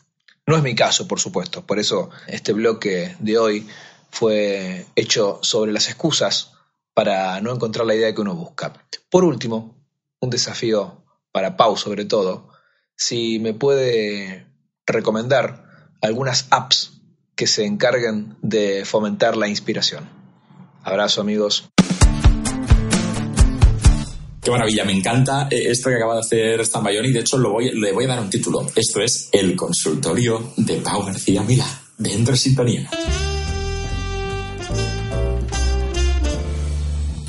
No 0.48 0.56
es 0.56 0.64
mi 0.64 0.76
caso, 0.76 1.10
por 1.10 1.20
supuesto, 1.20 1.66
por 1.66 1.78
eso 1.78 2.10
este 2.26 2.54
bloque 2.54 3.18
de 3.20 3.38
hoy 3.38 3.68
fue 4.10 4.86
hecho 4.96 5.40
sobre 5.42 5.74
las 5.74 5.90
excusas 5.90 6.54
para 6.94 7.42
no 7.42 7.54
encontrar 7.54 7.86
la 7.86 7.96
idea 7.96 8.16
que 8.16 8.22
uno 8.22 8.34
busca. 8.34 8.72
Por 9.10 9.26
último, 9.26 9.76
un 10.22 10.30
desafío 10.30 11.04
para 11.34 11.58
Pau 11.58 11.76
sobre 11.76 12.06
todo, 12.06 12.48
si 12.96 13.40
me 13.40 13.54
puede 13.54 14.48
recomendar 14.86 15.92
algunas 16.02 16.48
apps 16.50 16.94
que 17.36 17.46
se 17.46 17.66
encarguen 17.66 18.38
de 18.42 18.86
fomentar 18.86 19.36
la 19.36 19.50
inspiración. 19.50 20.10
Abrazo 20.82 21.20
amigos. 21.20 21.70
Qué 24.48 24.52
maravilla, 24.52 24.86
me 24.86 24.94
encanta 24.94 25.50
eh, 25.52 25.72
esto 25.72 25.90
que 25.90 25.98
acaba 25.98 26.14
de 26.14 26.20
hacer 26.22 26.66
Stambayoni. 26.66 27.12
De 27.12 27.20
hecho, 27.20 27.38
lo 27.38 27.52
voy, 27.52 27.70
le 27.70 27.92
voy 27.92 28.06
a 28.06 28.08
dar 28.08 28.22
un 28.22 28.30
título. 28.30 28.66
Esto 28.74 29.02
es 29.02 29.28
El 29.30 29.58
consultorio 29.58 30.54
de 30.56 30.78
Pau 30.78 31.04
García 31.04 31.44
Mila. 31.44 31.66
Dentro 31.98 32.32
de 32.32 32.38
sintonía. 32.38 32.90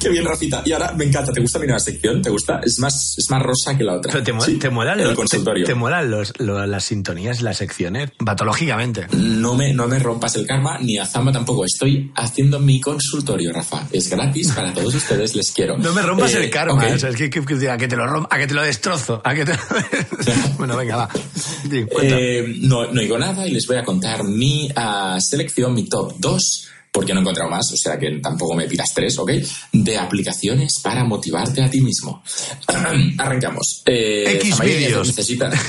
Qué 0.01 0.09
bien, 0.11 0.25
Rafita. 0.25 0.63
Y 0.65 0.73
ahora 0.73 0.93
me 0.93 1.05
encanta. 1.05 1.33
¿Te 1.33 1.41
gusta 1.41 1.59
mi 1.59 1.67
nueva 1.67 1.81
sección? 1.81 2.23
¿Te 2.23 2.31
gusta? 2.31 2.61
Es 2.65 2.79
más, 2.79 3.17
es 3.19 3.29
más 3.31 3.43
rosa 3.43 3.77
que 3.77 3.83
la 3.85 3.95
otra. 3.95 4.13
Pero 4.13 4.25
te, 4.25 4.33
mo- 4.33 4.41
Sí, 4.45 4.55
te 4.55 4.71
molan, 4.71 5.01
el 5.01 5.09
los, 5.09 5.17
consultorio. 5.17 5.65
te, 5.65 5.73
te 5.73 5.75
molan 5.75 6.11
los, 6.11 6.33
las 6.39 6.85
sintonías, 6.85 7.43
las 7.43 7.57
secciones, 7.57 8.11
patológicamente. 8.25 9.07
No 9.17 9.55
me, 9.55 9.73
no 9.75 9.89
me 9.89 9.99
rompas 9.99 10.37
el 10.37 10.47
karma, 10.47 10.79
ni 10.79 10.99
a 10.99 11.07
Zamba 11.07 11.33
tampoco. 11.33 11.65
Estoy 11.65 12.13
haciendo 12.15 12.61
mi 12.61 12.81
consultorio, 12.81 13.53
Rafa. 13.53 13.87
Es 13.93 14.09
gratis 14.09 14.53
para 14.53 14.73
todos 14.73 14.95
ustedes, 14.95 15.35
les 15.35 15.51
quiero. 15.51 15.77
No 15.79 15.93
me 15.93 16.03
rompas 16.03 16.33
Eh, 16.35 16.45
el 16.45 16.51
karma, 16.51 16.75
o 16.87 16.99
sea, 16.99 17.11
es 17.11 17.17
que, 17.17 17.29
que- 17.29 17.45
que- 17.45 17.69
a 17.71 17.77
que 17.77 17.89
te 17.89 17.97
lo 17.97 18.05
rom- 18.07 18.27
a 18.31 18.39
que 18.39 18.47
te 18.47 18.55
lo 18.55 18.63
destrozo, 18.63 19.21
a 19.25 19.35
que 19.35 19.45
te... 19.45 19.53
bueno, 20.59 20.77
venga, 20.77 20.97
va. 20.97 21.09
Sí. 21.35 21.85
Eh, 22.03 22.55
no, 22.61 22.87
no 22.93 23.01
digo 23.01 23.19
nada 23.19 23.47
y 23.47 23.51
les 23.51 23.67
voy 23.67 23.77
a 23.77 23.85
contar 23.85 24.23
mi 24.25 24.71
ah, 24.77 25.19
selección, 25.21 25.75
mi 25.75 25.85
top 25.89 26.15
2, 26.19 26.69
porque 26.99 27.15
no 27.15 27.21
he 27.21 27.23
encontrado 27.23 27.49
más, 27.49 27.71
o 27.73 27.77
sea 27.77 27.97
que 27.97 28.11
tampoco 28.21 28.57
me 28.57 28.67
pidas 28.67 28.93
tres, 28.93 29.17
¿ok? 29.21 29.31
De 29.73 29.97
aplicaciones 29.97 30.81
para 30.83 31.05
motivarte 31.05 31.63
a 31.63 31.71
ti 31.71 31.81
mismo. 31.81 32.25
Arrancamos. 33.19 33.83
Eh, 33.87 34.33
X 34.43 34.59
vídeos. 34.59 35.07
Necesita... 35.07 35.49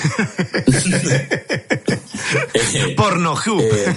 Eh, 2.54 2.94
Pornohub. 2.96 3.60
eh, 3.62 3.96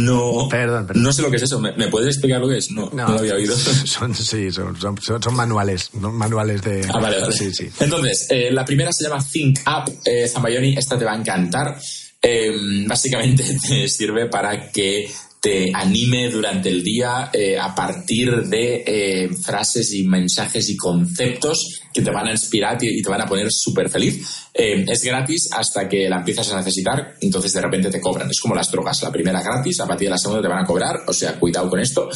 no, 0.00 0.46
Perdón, 0.50 0.86
perdón. 0.86 1.02
no 1.02 1.12
sé 1.12 1.22
lo 1.22 1.30
que 1.30 1.36
es 1.36 1.42
eso. 1.42 1.58
¿Me, 1.58 1.72
me 1.72 1.88
puedes 1.88 2.08
explicar 2.08 2.38
lo 2.40 2.48
que 2.48 2.58
es? 2.58 2.70
No, 2.70 2.90
no, 2.92 3.08
lo 3.08 3.18
había 3.18 3.34
oído. 3.34 3.56
Son, 3.86 4.14
sí, 4.14 4.50
son, 4.52 4.78
son, 4.78 4.98
son- 5.00 5.34
manuales, 5.34 5.90
¿no? 5.94 6.10
manuales 6.12 6.60
de... 6.62 6.84
Ah, 6.92 6.98
vale, 7.00 7.18
vale. 7.20 7.32
Sí, 7.32 7.50
sí. 7.54 7.70
Entonces, 7.80 8.26
eh, 8.30 8.50
la 8.50 8.64
primera 8.64 8.92
se 8.92 9.04
llama 9.04 9.24
Think 9.24 9.60
Up. 9.66 9.90
Eh, 10.04 10.28
Zambayoni, 10.28 10.76
esta 10.76 10.98
te 10.98 11.04
va 11.04 11.12
a 11.12 11.16
encantar. 11.16 11.78
Eh, 12.20 12.84
básicamente 12.86 13.44
te 13.68 13.88
sirve 13.88 14.26
para 14.26 14.70
que 14.70 15.10
te 15.40 15.70
anime 15.74 16.30
durante 16.30 16.68
el 16.68 16.82
día 16.82 17.30
eh, 17.32 17.58
a 17.58 17.74
partir 17.74 18.42
de 18.44 18.84
eh, 18.86 19.30
frases 19.34 19.94
y 19.94 20.02
mensajes 20.02 20.68
y 20.68 20.76
conceptos 20.76 21.80
que 21.92 22.02
te 22.02 22.10
van 22.10 22.28
a 22.28 22.32
inspirar 22.32 22.76
y 22.80 23.02
te 23.02 23.08
van 23.08 23.22
a 23.22 23.26
poner 23.26 23.50
súper 23.50 23.88
feliz. 23.88 24.48
Eh, 24.52 24.84
es 24.86 25.02
gratis 25.02 25.48
hasta 25.52 25.88
que 25.88 26.08
la 26.08 26.18
empiezas 26.18 26.52
a 26.52 26.58
necesitar, 26.58 27.14
entonces 27.20 27.52
de 27.52 27.60
repente 27.62 27.90
te 27.90 28.00
cobran. 28.00 28.30
Es 28.30 28.40
como 28.40 28.54
las 28.54 28.70
drogas. 28.70 29.02
La 29.02 29.10
primera 29.10 29.42
gratis, 29.42 29.80
a 29.80 29.86
partir 29.86 30.08
de 30.08 30.12
la 30.12 30.18
segunda 30.18 30.42
te 30.42 30.48
van 30.48 30.62
a 30.62 30.66
cobrar, 30.66 31.00
o 31.06 31.12
sea, 31.12 31.38
cuidado 31.38 31.70
con 31.70 31.80
esto. 31.80 32.10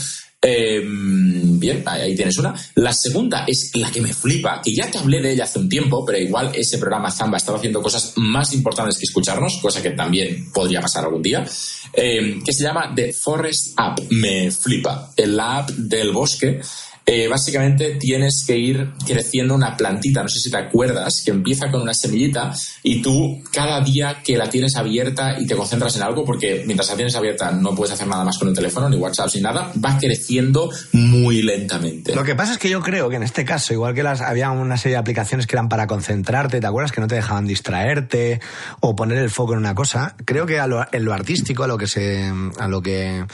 Eh, 0.47 0.83
bien, 0.85 1.83
ahí 1.87 2.15
tienes 2.15 2.37
una. 2.37 2.55
La 2.75 2.93
segunda 2.93 3.45
es 3.47 3.71
la 3.75 3.91
que 3.91 4.03
me 4.03 4.13
flipa, 4.13 4.61
que 4.63 4.75
ya 4.75 4.91
te 4.91 4.99
hablé 4.99 5.23
de 5.23 5.33
ella 5.33 5.45
hace 5.45 5.59
un 5.59 5.71
tiempo, 5.71 6.05
pero 6.05 6.19
igual 6.19 6.53
ese 6.55 6.77
programa 6.77 7.11
Zamba 7.11 7.39
estaba 7.39 7.57
haciendo 7.57 7.81
cosas 7.81 8.13
más 8.17 8.53
importantes 8.53 8.99
que 8.99 9.05
escucharnos, 9.05 9.59
cosa 9.63 9.83
que 9.83 9.91
también 9.91 10.53
podría 10.53 10.83
pasar 10.83 11.05
algún 11.05 11.23
día, 11.23 11.47
eh, 11.95 12.41
que 12.45 12.53
se 12.53 12.63
llama 12.63 12.93
The 12.95 13.15
Forest 13.15 13.73
App. 13.77 14.01
Me 14.11 14.51
flipa. 14.51 15.13
La 15.17 15.59
app 15.59 15.71
del 15.71 16.13
bosque. 16.13 16.61
Eh, 17.07 17.29
básicamente 17.29 17.97
tienes 17.97 18.45
que 18.47 18.57
ir 18.57 18.93
creciendo 19.07 19.55
una 19.55 19.77
plantita, 19.77 20.23
no 20.23 20.29
sé 20.29 20.41
si 20.41 20.51
te 20.51 20.57
acuerdas, 20.57 21.23
que 21.23 21.31
empieza 21.31 21.71
con 21.71 21.83
una 21.83 21.93
semillita 21.93 22.55
y 22.83 23.03
tú 23.03 23.43
cada 23.53 23.81
día 23.83 24.23
que 24.25 24.39
la 24.39 24.49
tienes 24.49 24.77
abierta 24.77 25.39
y 25.39 25.47
te 25.47 25.55
concentras 25.55 25.97
en 25.97 26.03
algo, 26.03 26.25
porque 26.25 26.63
mientras 26.67 26.89
la 26.89 26.97
tienes 26.97 27.15
abierta 27.15 27.51
no 27.51 27.75
puedes 27.75 27.93
hacer 27.93 28.07
nada 28.07 28.25
más 28.25 28.39
con 28.39 28.49
el 28.49 28.55
teléfono, 28.55 28.89
ni 28.89 28.97
WhatsApp, 28.97 29.31
ni 29.35 29.43
nada, 29.43 29.71
va 29.85 29.99
creciendo 29.99 30.71
muy 30.93 31.43
lentamente. 31.43 32.15
Lo 32.15 32.25
que 32.25 32.35
pasa 32.35 32.53
es 32.53 32.59
que 32.59 32.71
yo 32.71 32.81
creo 32.81 33.11
que 33.11 33.17
en 33.17 33.23
este 33.23 33.45
caso, 33.45 33.75
igual 33.75 33.95
que 33.95 34.03
las 34.03 34.23
había 34.23 34.51
una 34.51 34.79
serie 34.79 34.95
de 34.95 35.01
aplicaciones 35.01 35.47
que 35.47 35.57
eran 35.57 35.69
para 35.69 35.87
concentrarte, 35.87 36.61
¿te 36.61 36.67
acuerdas? 36.67 36.93
Que 36.93 37.03
no 37.03 37.07
te 37.07 37.17
dejaban 37.17 37.47
distraerte 37.47 38.41
o 38.81 38.97
poner 38.97 39.19
el 39.19 39.31
foco 39.31 39.53
en 39.53 39.59
una 39.59 39.75
cosa. 39.75 40.17
Creo 40.25 40.47
que 40.47 40.59
a 40.59 40.67
lo, 40.67 40.87
en 40.91 41.05
lo 41.05 41.13
artístico, 41.13 41.65
a 41.65 41.67
lo 41.67 41.77
que 41.77 41.87
se, 41.87 42.33
a 42.59 42.69
lo 42.69 42.81
que 42.81 43.25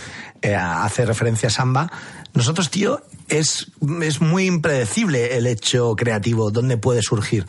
eh, 0.43 0.55
hace 0.55 1.05
referencia 1.05 1.51
Samba, 1.51 1.91
nosotros, 2.33 2.71
tío, 2.71 3.03
es, 3.31 3.69
es 4.03 4.21
muy 4.21 4.47
impredecible 4.47 5.37
el 5.37 5.47
hecho 5.47 5.97
creativo, 5.97 6.51
dónde 6.51 6.77
puede 6.77 7.03
surgir. 7.03 7.47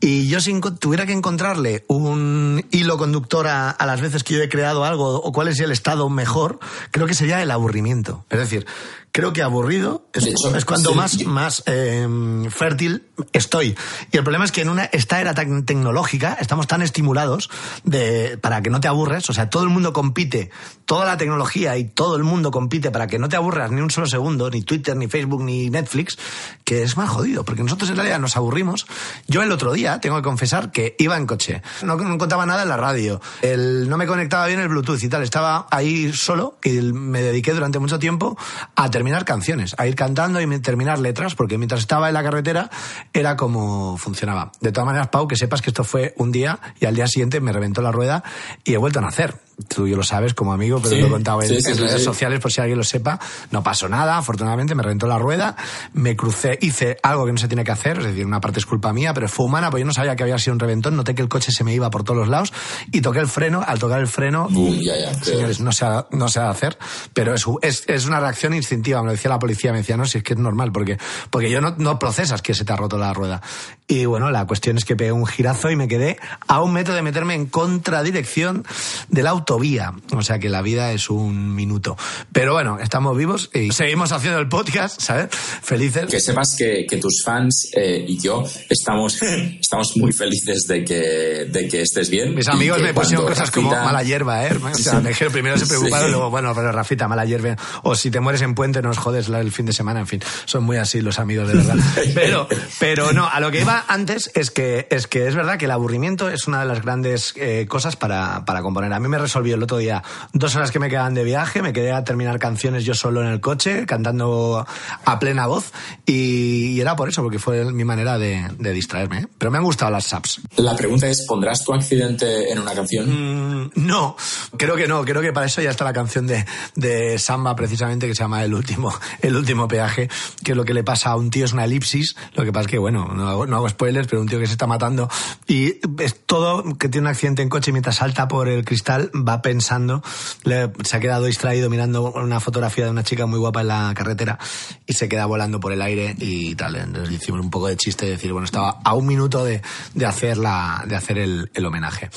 Y 0.00 0.28
yo 0.28 0.40
si 0.40 0.58
tuviera 0.78 1.06
que 1.06 1.12
encontrarle 1.12 1.84
un 1.88 2.64
hilo 2.70 2.96
conductor 2.96 3.46
a, 3.46 3.70
a 3.70 3.86
las 3.86 4.00
veces 4.00 4.24
que 4.24 4.34
yo 4.34 4.42
he 4.42 4.48
creado 4.48 4.84
algo 4.84 5.16
o 5.16 5.32
cuál 5.32 5.48
es 5.48 5.60
el 5.60 5.72
estado 5.72 6.08
mejor, 6.08 6.58
creo 6.90 7.06
que 7.06 7.14
sería 7.14 7.42
el 7.42 7.50
aburrimiento. 7.50 8.24
Es 8.30 8.38
decir, 8.38 8.66
creo 9.14 9.32
que 9.32 9.42
aburrido 9.42 10.08
es, 10.12 10.26
hecho, 10.26 10.54
es 10.56 10.64
cuando 10.64 10.90
sí. 10.90 10.96
más, 10.96 11.24
más 11.24 11.62
eh, 11.66 12.04
fértil 12.50 13.04
estoy. 13.32 13.76
Y 14.10 14.16
el 14.16 14.24
problema 14.24 14.44
es 14.44 14.50
que 14.50 14.62
en 14.62 14.68
una, 14.68 14.86
esta 14.86 15.20
era 15.20 15.34
tan 15.34 15.64
tecnológica, 15.64 16.36
estamos 16.40 16.66
tan 16.66 16.82
estimulados 16.82 17.48
de, 17.84 18.38
para 18.38 18.60
que 18.60 18.70
no 18.70 18.80
te 18.80 18.88
aburres. 18.88 19.30
O 19.30 19.32
sea, 19.32 19.48
todo 19.48 19.62
el 19.62 19.68
mundo 19.68 19.92
compite, 19.92 20.50
toda 20.84 21.06
la 21.06 21.16
tecnología 21.16 21.76
y 21.76 21.84
todo 21.84 22.16
el 22.16 22.24
mundo 22.24 22.50
compite 22.50 22.90
para 22.90 23.06
que 23.06 23.20
no 23.20 23.28
te 23.28 23.36
aburras 23.36 23.70
ni 23.70 23.80
un 23.80 23.90
solo 23.90 24.08
segundo, 24.08 24.50
ni 24.50 24.62
Twitter, 24.62 24.96
ni 24.96 25.06
Facebook, 25.06 25.44
ni 25.44 25.70
Netflix, 25.70 26.18
que 26.64 26.82
es 26.82 26.96
más 26.96 27.08
jodido, 27.08 27.44
porque 27.44 27.62
nosotros 27.62 27.90
en 27.90 27.96
realidad 27.96 28.18
nos 28.18 28.36
aburrimos. 28.36 28.84
Yo 29.28 29.44
el 29.44 29.52
otro 29.52 29.72
día, 29.72 30.00
tengo 30.00 30.16
que 30.16 30.22
confesar, 30.22 30.72
que 30.72 30.96
iba 30.98 31.16
en 31.16 31.26
coche. 31.26 31.62
No, 31.82 31.94
no 31.94 32.18
contaba 32.18 32.46
nada 32.46 32.64
en 32.64 32.68
la 32.68 32.76
radio. 32.76 33.20
El, 33.42 33.88
no 33.88 33.96
me 33.96 34.08
conectaba 34.08 34.48
bien 34.48 34.58
el 34.58 34.66
Bluetooth 34.66 35.04
y 35.04 35.08
tal. 35.08 35.22
Estaba 35.22 35.68
ahí 35.70 36.12
solo 36.12 36.58
y 36.64 36.70
me 36.80 37.22
dediqué 37.22 37.52
durante 37.52 37.78
mucho 37.78 38.00
tiempo 38.00 38.36
a 38.74 38.90
terminar 38.90 39.03
canciones, 39.24 39.74
a 39.78 39.86
ir 39.86 39.94
cantando 39.94 40.40
y 40.40 40.58
terminar 40.60 40.98
letras, 40.98 41.34
porque 41.34 41.58
mientras 41.58 41.80
estaba 41.80 42.08
en 42.08 42.14
la 42.14 42.22
carretera 42.22 42.70
era 43.12 43.36
como 43.36 43.96
funcionaba. 43.98 44.52
De 44.60 44.72
todas 44.72 44.86
maneras, 44.86 45.08
Pau, 45.08 45.28
que 45.28 45.36
sepas 45.36 45.62
que 45.62 45.70
esto 45.70 45.84
fue 45.84 46.14
un 46.16 46.32
día 46.32 46.58
y 46.80 46.86
al 46.86 46.94
día 46.94 47.06
siguiente 47.06 47.40
me 47.40 47.52
reventó 47.52 47.82
la 47.82 47.92
rueda 47.92 48.24
y 48.64 48.74
he 48.74 48.76
vuelto 48.78 48.98
a 49.00 49.02
nacer. 49.02 49.36
Tú 49.68 49.86
yo 49.86 49.96
lo 49.96 50.02
sabes 50.02 50.34
como 50.34 50.52
amigo, 50.52 50.80
pero 50.82 50.96
Sí, 50.96 51.00
lo 51.00 51.06
he 51.06 51.10
contado 51.10 51.40
en, 51.42 51.48
sí, 51.48 51.60
sí, 51.60 51.70
en 51.70 51.78
redes 51.78 52.02
sociales 52.02 52.40
por 52.40 52.50
si 52.50 52.60
alguien 52.60 52.76
lo 52.76 52.82
sepa. 52.82 53.20
No 53.52 53.62
pasó 53.62 53.88
nada, 53.88 54.16
afortunadamente 54.18 54.74
me 54.74 54.82
reventó 54.82 55.06
la 55.06 55.16
rueda, 55.16 55.54
me 55.92 56.16
crucé, 56.16 56.58
hice 56.60 56.96
algo 57.04 57.24
que 57.24 57.32
no 57.32 57.38
se 57.38 57.46
tiene 57.46 57.62
que 57.62 57.70
hacer, 57.70 57.98
es 57.98 58.04
decir, 58.06 58.26
una 58.26 58.40
parte 58.40 58.58
es 58.58 58.66
culpa 58.66 58.92
mía, 58.92 59.14
pero 59.14 59.28
fue 59.28 59.46
humana, 59.46 59.70
porque 59.70 59.82
yo 59.82 59.86
no 59.86 59.92
sabía 59.92 60.16
que 60.16 60.24
había 60.24 60.38
sido 60.40 60.54
un 60.54 60.58
reventón, 60.60 60.96
noté 60.96 61.14
que 61.14 61.22
el 61.22 61.28
coche 61.28 61.52
se 61.52 61.62
me 61.62 61.72
iba 61.72 61.88
por 61.90 62.02
todos 62.02 62.18
los 62.18 62.28
lados 62.28 62.52
y 62.90 63.00
toqué 63.00 63.20
el 63.20 63.28
freno, 63.28 63.62
al 63.64 63.78
tocar 63.78 64.00
el 64.00 64.08
freno, 64.08 64.48
Boom, 64.50 64.80
ya, 64.80 64.96
ya. 64.98 65.14
señores, 65.14 65.60
no 65.60 65.70
se 65.70 65.84
ha, 65.84 66.06
no 66.10 66.28
se 66.28 66.40
ha 66.40 66.44
de 66.44 66.48
hacer, 66.48 66.78
pero 67.12 67.32
es, 67.34 67.44
es, 67.62 67.84
es 67.86 68.06
una 68.06 68.18
reacción 68.18 68.54
instintiva, 68.54 68.93
me 69.02 69.06
lo 69.06 69.12
decía 69.12 69.30
la 69.30 69.38
policía, 69.38 69.72
me 69.72 69.78
decía, 69.78 69.96
no, 69.96 70.06
si 70.06 70.18
es 70.18 70.24
que 70.24 70.34
es 70.34 70.38
normal, 70.38 70.72
porque, 70.72 70.98
porque 71.30 71.50
yo 71.50 71.60
no, 71.60 71.74
no 71.78 71.98
procesas 71.98 72.42
que 72.42 72.54
se 72.54 72.64
te 72.64 72.72
ha 72.72 72.76
roto 72.76 72.98
la 72.98 73.12
rueda. 73.12 73.40
Y 73.86 74.06
bueno, 74.06 74.30
la 74.30 74.46
cuestión 74.46 74.76
es 74.78 74.84
que 74.84 74.96
pegué 74.96 75.12
un 75.12 75.26
girazo 75.26 75.70
y 75.70 75.76
me 75.76 75.88
quedé 75.88 76.16
a 76.48 76.60
un 76.62 76.72
metro 76.72 76.94
de 76.94 77.02
meterme 77.02 77.34
en 77.34 77.46
contradirección 77.46 78.64
de 79.08 79.22
la 79.22 79.30
autovía. 79.30 79.92
O 80.12 80.22
sea 80.22 80.38
que 80.38 80.48
la 80.48 80.62
vida 80.62 80.92
es 80.92 81.10
un 81.10 81.54
minuto. 81.54 81.96
Pero 82.32 82.54
bueno, 82.54 82.78
estamos 82.80 83.16
vivos 83.16 83.50
y 83.52 83.72
seguimos 83.72 84.12
haciendo 84.12 84.38
el 84.38 84.48
podcast, 84.48 85.00
¿sabes? 85.00 85.28
Felices. 85.30 86.06
Que 86.06 86.20
sepas 86.20 86.56
que, 86.56 86.86
que 86.88 86.96
tus 86.96 87.22
fans 87.24 87.68
eh, 87.74 88.04
y 88.06 88.18
yo 88.18 88.42
estamos, 88.70 89.20
estamos 89.60 89.96
muy 89.96 90.12
felices 90.12 90.66
de 90.66 90.84
que, 90.84 91.46
de 91.50 91.68
que 91.68 91.82
estés 91.82 92.08
bien. 92.10 92.34
Mis 92.34 92.48
amigos 92.48 92.80
me 92.80 92.94
pusieron 92.94 93.26
cosas 93.26 93.50
como 93.50 93.70
Rafita- 93.70 93.84
mala 93.84 94.02
hierba, 94.02 94.46
¿eh? 94.46 94.58
O 94.62 94.74
sea, 94.74 95.00
me 95.00 95.10
dijeron 95.10 95.32
primero 95.32 95.58
se 95.58 95.66
preocuparon, 95.66 96.06
Sí. 96.06 96.12
luego, 96.12 96.30
bueno, 96.30 96.52
pero 96.54 96.72
Rafita, 96.72 97.06
mala 97.08 97.24
hierba. 97.24 97.56
O 97.82 97.94
si 97.94 98.10
te 98.10 98.20
mueres 98.20 98.42
en 98.42 98.54
puente, 98.54 98.80
nos 98.84 98.98
jodes 98.98 99.28
el 99.28 99.50
fin 99.52 99.66
de 99.66 99.72
semana, 99.72 100.00
en 100.00 100.06
fin. 100.06 100.20
Son 100.44 100.62
muy 100.62 100.76
así 100.76 101.00
los 101.00 101.18
amigos, 101.18 101.48
de 101.48 101.54
verdad. 101.54 101.76
Pero, 102.14 102.46
pero 102.78 103.12
no, 103.12 103.26
a 103.28 103.40
lo 103.40 103.50
que 103.50 103.60
iba 103.60 103.84
antes 103.88 104.30
es 104.34 104.50
que, 104.50 104.86
es 104.90 105.06
que 105.06 105.26
es 105.26 105.34
verdad 105.34 105.58
que 105.58 105.64
el 105.64 105.70
aburrimiento 105.70 106.28
es 106.28 106.46
una 106.46 106.60
de 106.60 106.66
las 106.66 106.82
grandes 106.82 107.32
eh, 107.36 107.66
cosas 107.68 107.96
para, 107.96 108.44
para 108.44 108.62
componer. 108.62 108.92
A 108.92 109.00
mí 109.00 109.08
me 109.08 109.18
resolvió 109.18 109.54
el 109.56 109.62
otro 109.62 109.78
día 109.78 110.02
dos 110.32 110.54
horas 110.56 110.70
que 110.70 110.78
me 110.78 110.88
quedaban 110.88 111.14
de 111.14 111.24
viaje, 111.24 111.62
me 111.62 111.72
quedé 111.72 111.92
a 111.92 112.04
terminar 112.04 112.38
canciones 112.38 112.84
yo 112.84 112.94
solo 112.94 113.20
en 113.22 113.28
el 113.28 113.40
coche, 113.40 113.86
cantando 113.86 114.66
a 115.04 115.18
plena 115.18 115.46
voz, 115.46 115.72
y, 116.06 116.72
y 116.72 116.80
era 116.80 116.94
por 116.96 117.08
eso, 117.08 117.22
porque 117.22 117.38
fue 117.38 117.64
mi 117.72 117.84
manera 117.84 118.18
de, 118.18 118.48
de 118.58 118.72
distraerme. 118.72 119.18
¿eh? 119.20 119.26
Pero 119.38 119.50
me 119.50 119.58
han 119.58 119.64
gustado 119.64 119.90
las 119.90 120.04
saps. 120.04 120.40
La 120.56 120.76
pregunta 120.76 121.08
es, 121.08 121.24
¿pondrás 121.26 121.64
tu 121.64 121.72
accidente 121.74 122.50
en 122.52 122.58
una 122.58 122.72
canción? 122.74 123.64
Mm, 123.64 123.70
No, 123.76 124.16
creo 124.56 124.76
que 124.76 124.86
no. 124.86 125.04
Creo 125.04 125.22
que 125.22 125.32
para 125.32 125.46
eso 125.46 125.60
ya 125.62 125.70
está 125.70 125.84
la 125.84 125.92
canción 125.92 126.26
de, 126.26 126.44
de 126.74 127.18
Samba, 127.18 127.54
precisamente, 127.56 128.06
que 128.06 128.14
se 128.14 128.22
llama 128.22 128.44
El 128.44 128.54
último, 128.54 128.73
el 129.22 129.36
último 129.36 129.68
peaje, 129.68 130.08
que 130.42 130.52
es 130.52 130.56
lo 130.56 130.64
que 130.64 130.74
le 130.74 130.84
pasa 130.84 131.10
a 131.10 131.16
un 131.16 131.30
tío, 131.30 131.44
es 131.44 131.52
una 131.52 131.64
elipsis. 131.64 132.16
Lo 132.34 132.44
que 132.44 132.52
pasa 132.52 132.62
es 132.66 132.70
que, 132.70 132.78
bueno, 132.78 133.06
no 133.14 133.28
hago, 133.28 133.46
no 133.46 133.56
hago 133.56 133.68
spoilers, 133.68 134.08
pero 134.08 134.20
un 134.22 134.28
tío 134.28 134.38
que 134.38 134.46
se 134.46 134.52
está 134.52 134.66
matando. 134.66 135.08
Y 135.46 135.74
es 136.02 136.24
todo 136.26 136.64
que 136.78 136.88
tiene 136.88 137.06
un 137.06 137.10
accidente 137.10 137.42
en 137.42 137.48
coche 137.48 137.72
mientras 137.72 137.96
salta 137.96 138.28
por 138.28 138.48
el 138.48 138.64
cristal 138.64 139.10
va 139.14 139.42
pensando, 139.42 140.02
le- 140.44 140.70
se 140.84 140.96
ha 140.96 141.00
quedado 141.00 141.24
distraído 141.26 141.70
mirando 141.70 142.12
una 142.12 142.40
fotografía 142.40 142.84
de 142.84 142.90
una 142.90 143.02
chica 143.04 143.26
muy 143.26 143.38
guapa 143.38 143.60
en 143.62 143.68
la 143.68 143.92
carretera 143.94 144.38
y 144.86 144.92
se 144.94 145.08
queda 145.08 145.26
volando 145.26 145.60
por 145.60 145.72
el 145.72 145.82
aire 145.82 146.14
y 146.18 146.54
tal. 146.54 146.76
Entonces 146.76 147.14
hicimos 147.14 147.40
un 147.40 147.50
poco 147.50 147.68
de 147.68 147.76
chiste 147.76 148.06
de 148.06 148.12
decir, 148.12 148.32
bueno, 148.32 148.44
estaba 148.44 148.80
a 148.84 148.94
un 148.94 149.06
minuto 149.06 149.44
de, 149.44 149.62
de 149.94 150.06
hacer, 150.06 150.38
la, 150.38 150.84
de 150.86 150.96
hacer 150.96 151.18
el, 151.18 151.50
el 151.54 151.66
homenaje. 151.66 152.10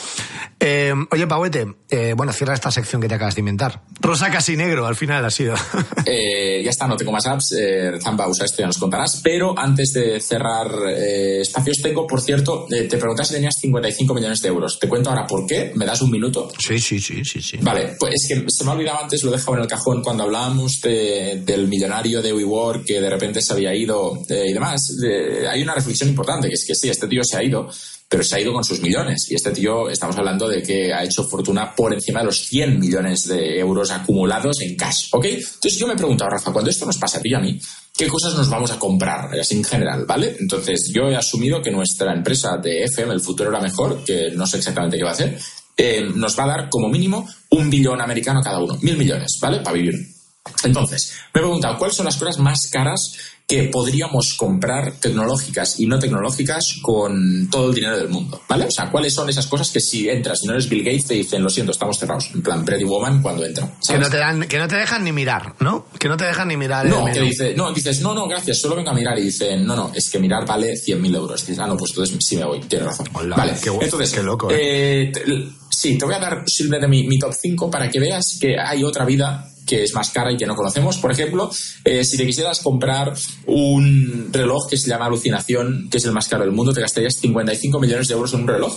Eh, 0.60 0.94
oye, 1.12 1.28
Pauete, 1.28 1.76
eh, 1.90 2.14
bueno, 2.16 2.34
cierra 2.34 2.54
esta 2.54 2.72
sección 2.72 3.02
que 3.02 3.08
te 3.08 3.16
acabas 3.16 3.36
de 3.36 3.42
inventar. 3.42 3.82
Rosa 4.00 4.30
casi 4.32 4.56
negro, 4.58 4.86
al 4.88 4.96
final 4.96 5.24
ha 5.26 5.32
sido. 5.32 5.56
Eh, 6.10 6.47
ya 6.64 6.70
está, 6.70 6.88
no 6.88 6.96
tengo 6.98 7.12
más 7.12 7.26
apps. 7.26 7.54
Eh, 7.54 7.92
Zamba 8.02 8.28
usa 8.28 8.46
esto, 8.46 8.58
ya 8.62 8.68
nos 8.68 8.78
contarás. 8.78 9.20
Pero 9.24 9.58
antes 9.58 9.94
de 9.94 10.20
cerrar 10.20 10.70
eh, 10.90 11.42
espacios, 11.42 11.78
tengo, 11.82 12.06
por 12.08 12.22
cierto, 12.22 12.68
eh, 12.72 12.84
te 12.84 12.98
preguntas 12.98 13.28
si 13.28 13.36
tenías 13.36 13.56
55 13.60 14.14
millones 14.14 14.42
de 14.42 14.48
euros. 14.50 14.80
Te 14.80 14.88
cuento 14.88 15.10
ahora 15.10 15.26
por 15.28 15.46
qué. 15.46 15.72
¿Me 15.76 15.86
das 15.86 16.02
un 16.02 16.12
minuto? 16.12 16.50
Sí, 16.60 16.80
sí, 16.80 17.00
sí, 17.00 17.24
sí, 17.24 17.42
sí. 17.42 17.58
Vale, 17.62 17.96
pues 18.00 18.14
es 18.16 18.28
que 18.28 18.46
se 18.50 18.64
me 18.64 18.72
ha 18.72 18.74
olvidado 18.74 19.00
antes, 19.04 19.24
lo 19.24 19.34
he 19.34 19.38
dejado 19.38 19.58
en 19.58 19.64
el 19.64 19.68
cajón 19.68 20.02
cuando 20.04 20.24
hablábamos 20.24 20.80
de- 20.82 21.42
del 21.46 21.68
millonario 21.68 22.22
de 22.22 22.34
WeWork 22.34 22.86
que 22.86 23.00
de 23.02 23.10
repente 23.10 23.42
se 23.42 23.54
había 23.54 23.74
ido 23.76 24.20
eh, 24.30 24.44
y 24.50 24.54
demás. 24.54 24.96
De- 25.00 25.48
hay 25.48 25.62
una 25.62 25.74
reflexión 25.76 26.10
importante, 26.10 26.48
que 26.48 26.54
es 26.56 26.66
que 26.66 26.76
sí, 26.76 26.90
este 26.90 27.08
tío 27.08 27.22
se 27.24 27.38
ha 27.38 27.44
ido, 27.44 27.70
pero 28.10 28.24
se 28.24 28.36
ha 28.36 28.40
ido 28.40 28.54
con 28.54 28.64
sus 28.64 28.82
millones. 28.82 29.30
Y 29.30 29.36
este 29.36 29.52
tío, 29.52 29.90
estamos 29.90 30.18
hablando 30.18 30.48
de 30.48 30.62
que 30.62 30.94
ha 30.94 31.04
hecho 31.04 31.24
fortuna 31.24 31.76
por 31.76 31.94
encima 31.94 32.22
de 32.22 32.28
los 32.28 32.48
100 32.48 32.80
millones 32.80 33.28
de 33.28 33.60
euros 33.60 33.92
acumulados 33.92 34.62
en 34.62 34.76
cash, 34.76 35.10
¿ok? 35.12 35.26
Entonces 35.26 35.78
yo 35.78 35.88
me 35.88 35.94
he 35.94 35.98
preguntado, 35.98 36.32
Rafa, 36.32 36.52
cuando 36.54 36.72
esto 36.72 36.86
nos 36.86 36.98
pasa 36.98 37.18
a 37.18 37.22
ti 37.22 37.34
a 37.34 37.40
mí, 37.40 37.60
¿qué 37.96 38.08
cosas 38.08 38.36
nos 38.36 38.50
vamos 38.50 38.72
a 38.72 38.80
comprar 38.80 39.38
así 39.38 39.56
en 39.56 39.64
general, 39.64 40.06
¿vale? 40.06 40.38
Entonces 40.40 40.92
yo 40.94 41.10
he 41.10 41.16
asumido 41.16 41.62
que 41.62 41.72
nuestra 41.72 42.14
empresa 42.14 42.58
de 42.58 42.86
FM, 42.86 43.14
el 43.14 43.22
futuro 43.22 43.50
era 43.50 43.60
mejor, 43.60 44.04
que 44.04 44.32
no 44.32 44.48
sé 44.48 44.58
exactamente 44.58 44.98
qué 44.98 45.04
va 45.04 45.10
a 45.10 45.14
hacer, 45.14 45.38
eh, 45.76 46.08
nos 46.16 46.38
va 46.40 46.46
a 46.46 46.48
dar 46.48 46.70
como 46.70 46.88
mínimo 46.88 47.28
un 47.52 47.70
billón 47.70 48.02
americano 48.02 48.42
cada 48.42 48.60
uno, 48.60 48.78
mil 48.82 48.98
millones, 48.98 49.38
¿vale? 49.42 49.60
Para 49.60 49.76
vivir. 49.76 50.17
Entonces, 50.64 51.14
me 51.34 51.40
he 51.40 51.44
preguntado, 51.44 51.78
¿cuáles 51.78 51.96
son 51.96 52.06
las 52.06 52.16
cosas 52.18 52.38
más 52.40 52.68
caras 52.72 53.14
que 53.48 53.64
podríamos 53.64 54.34
comprar 54.34 54.92
tecnológicas 55.00 55.80
y 55.80 55.86
no 55.86 55.98
tecnológicas 55.98 56.80
con 56.82 57.48
todo 57.50 57.70
el 57.70 57.76
dinero 57.76 57.98
del 57.98 58.10
mundo? 58.10 58.42
¿Vale? 58.50 58.66
O 58.66 58.72
sea, 58.72 58.92
¿cuáles 58.92 59.14
son 59.14 59.30
esas 59.30 59.48
cosas 59.48 59.70
que 59.72 59.80
si 59.80 60.10
entras 60.10 60.40
y 60.44 60.48
no 60.48 60.54
eres 60.54 60.68
Bill 60.68 60.84
Gates 60.84 61.06
te 61.08 61.14
dicen, 61.14 61.42
lo 61.44 61.50
siento, 61.50 61.72
estamos 61.72 61.98
cerrados? 61.98 62.30
En 62.34 62.42
plan, 62.42 62.66
Pretty 62.66 62.84
Woman 62.84 63.22
cuando 63.22 63.46
entra. 63.46 63.72
Que 63.88 63.98
no, 63.98 64.10
te 64.10 64.18
dan, 64.18 64.42
que 64.48 64.58
no 64.58 64.68
te 64.68 64.76
dejan 64.76 65.04
ni 65.06 65.14
mirar, 65.14 65.56
¿no? 65.62 65.86
Que 65.98 66.10
no 66.10 66.18
te 66.18 66.26
dejan 66.26 66.50
ni 66.50 66.58
mirar 66.58 66.86
No, 66.88 67.06
que 67.06 67.22
dice, 67.22 67.54
no, 67.56 67.72
dices, 67.74 68.02
no, 68.02 68.14
no, 68.14 68.28
gracias, 68.28 68.60
solo 68.60 68.76
vengo 68.76 68.90
a 68.90 68.94
mirar. 68.94 69.18
Y 69.18 69.24
dicen, 69.24 69.66
no, 69.66 69.76
no, 69.78 69.92
es 69.96 70.10
que 70.10 70.20
mirar 70.20 70.46
vale 70.46 70.74
100.000 70.74 71.16
euros. 71.16 71.40
Dices, 71.46 71.60
ah, 71.60 71.68
no, 71.68 71.78
pues 71.78 71.92
entonces 71.92 72.18
sí 72.26 72.36
me 72.36 72.44
voy, 72.46 72.60
tienes 72.62 72.88
razón. 72.88 73.08
Hola, 73.14 73.36
vale, 73.38 73.54
qué 73.64 73.70
entonces, 73.70 74.12
qué 74.12 74.24
loco, 74.24 74.50
eh, 74.52 75.10
te- 75.14 75.24
sí, 75.70 75.98
te 75.98 76.04
voy 76.06 76.16
a 76.16 76.20
dar 76.20 76.44
simplemente 76.48 76.88
mi, 76.90 77.08
mi 77.08 77.18
top 77.18 77.34
5 77.34 77.72
para 77.72 77.90
que 77.90 78.00
veas 78.00 78.38
que 78.42 78.60
hay 78.60 78.84
otra 78.84 79.06
vida 79.06 79.50
que 79.68 79.84
es 79.84 79.94
más 79.94 80.10
cara 80.10 80.32
y 80.32 80.38
que 80.38 80.48
no 80.48 80.56
conocemos. 80.56 80.98
Por 80.98 81.12
ejemplo, 81.12 81.52
eh, 81.84 82.04
si 82.04 82.18
te 82.18 82.26
quisieras 82.26 82.62
comprar 82.62 83.14
un 83.46 84.30
reloj 84.32 84.68
que 84.70 84.78
se 84.78 84.90
llama 84.90 85.06
Alucinación, 85.06 85.90
que 85.92 85.98
es 85.98 86.06
el 86.06 86.14
más 86.14 86.28
caro 86.28 86.44
del 86.44 86.54
mundo, 86.54 86.74
te 86.74 86.82
gastarías 86.82 87.16
55 87.16 87.80
millones 87.80 88.08
de 88.08 88.14
euros 88.16 88.34
en 88.34 88.42
un 88.42 88.48
reloj. 88.48 88.74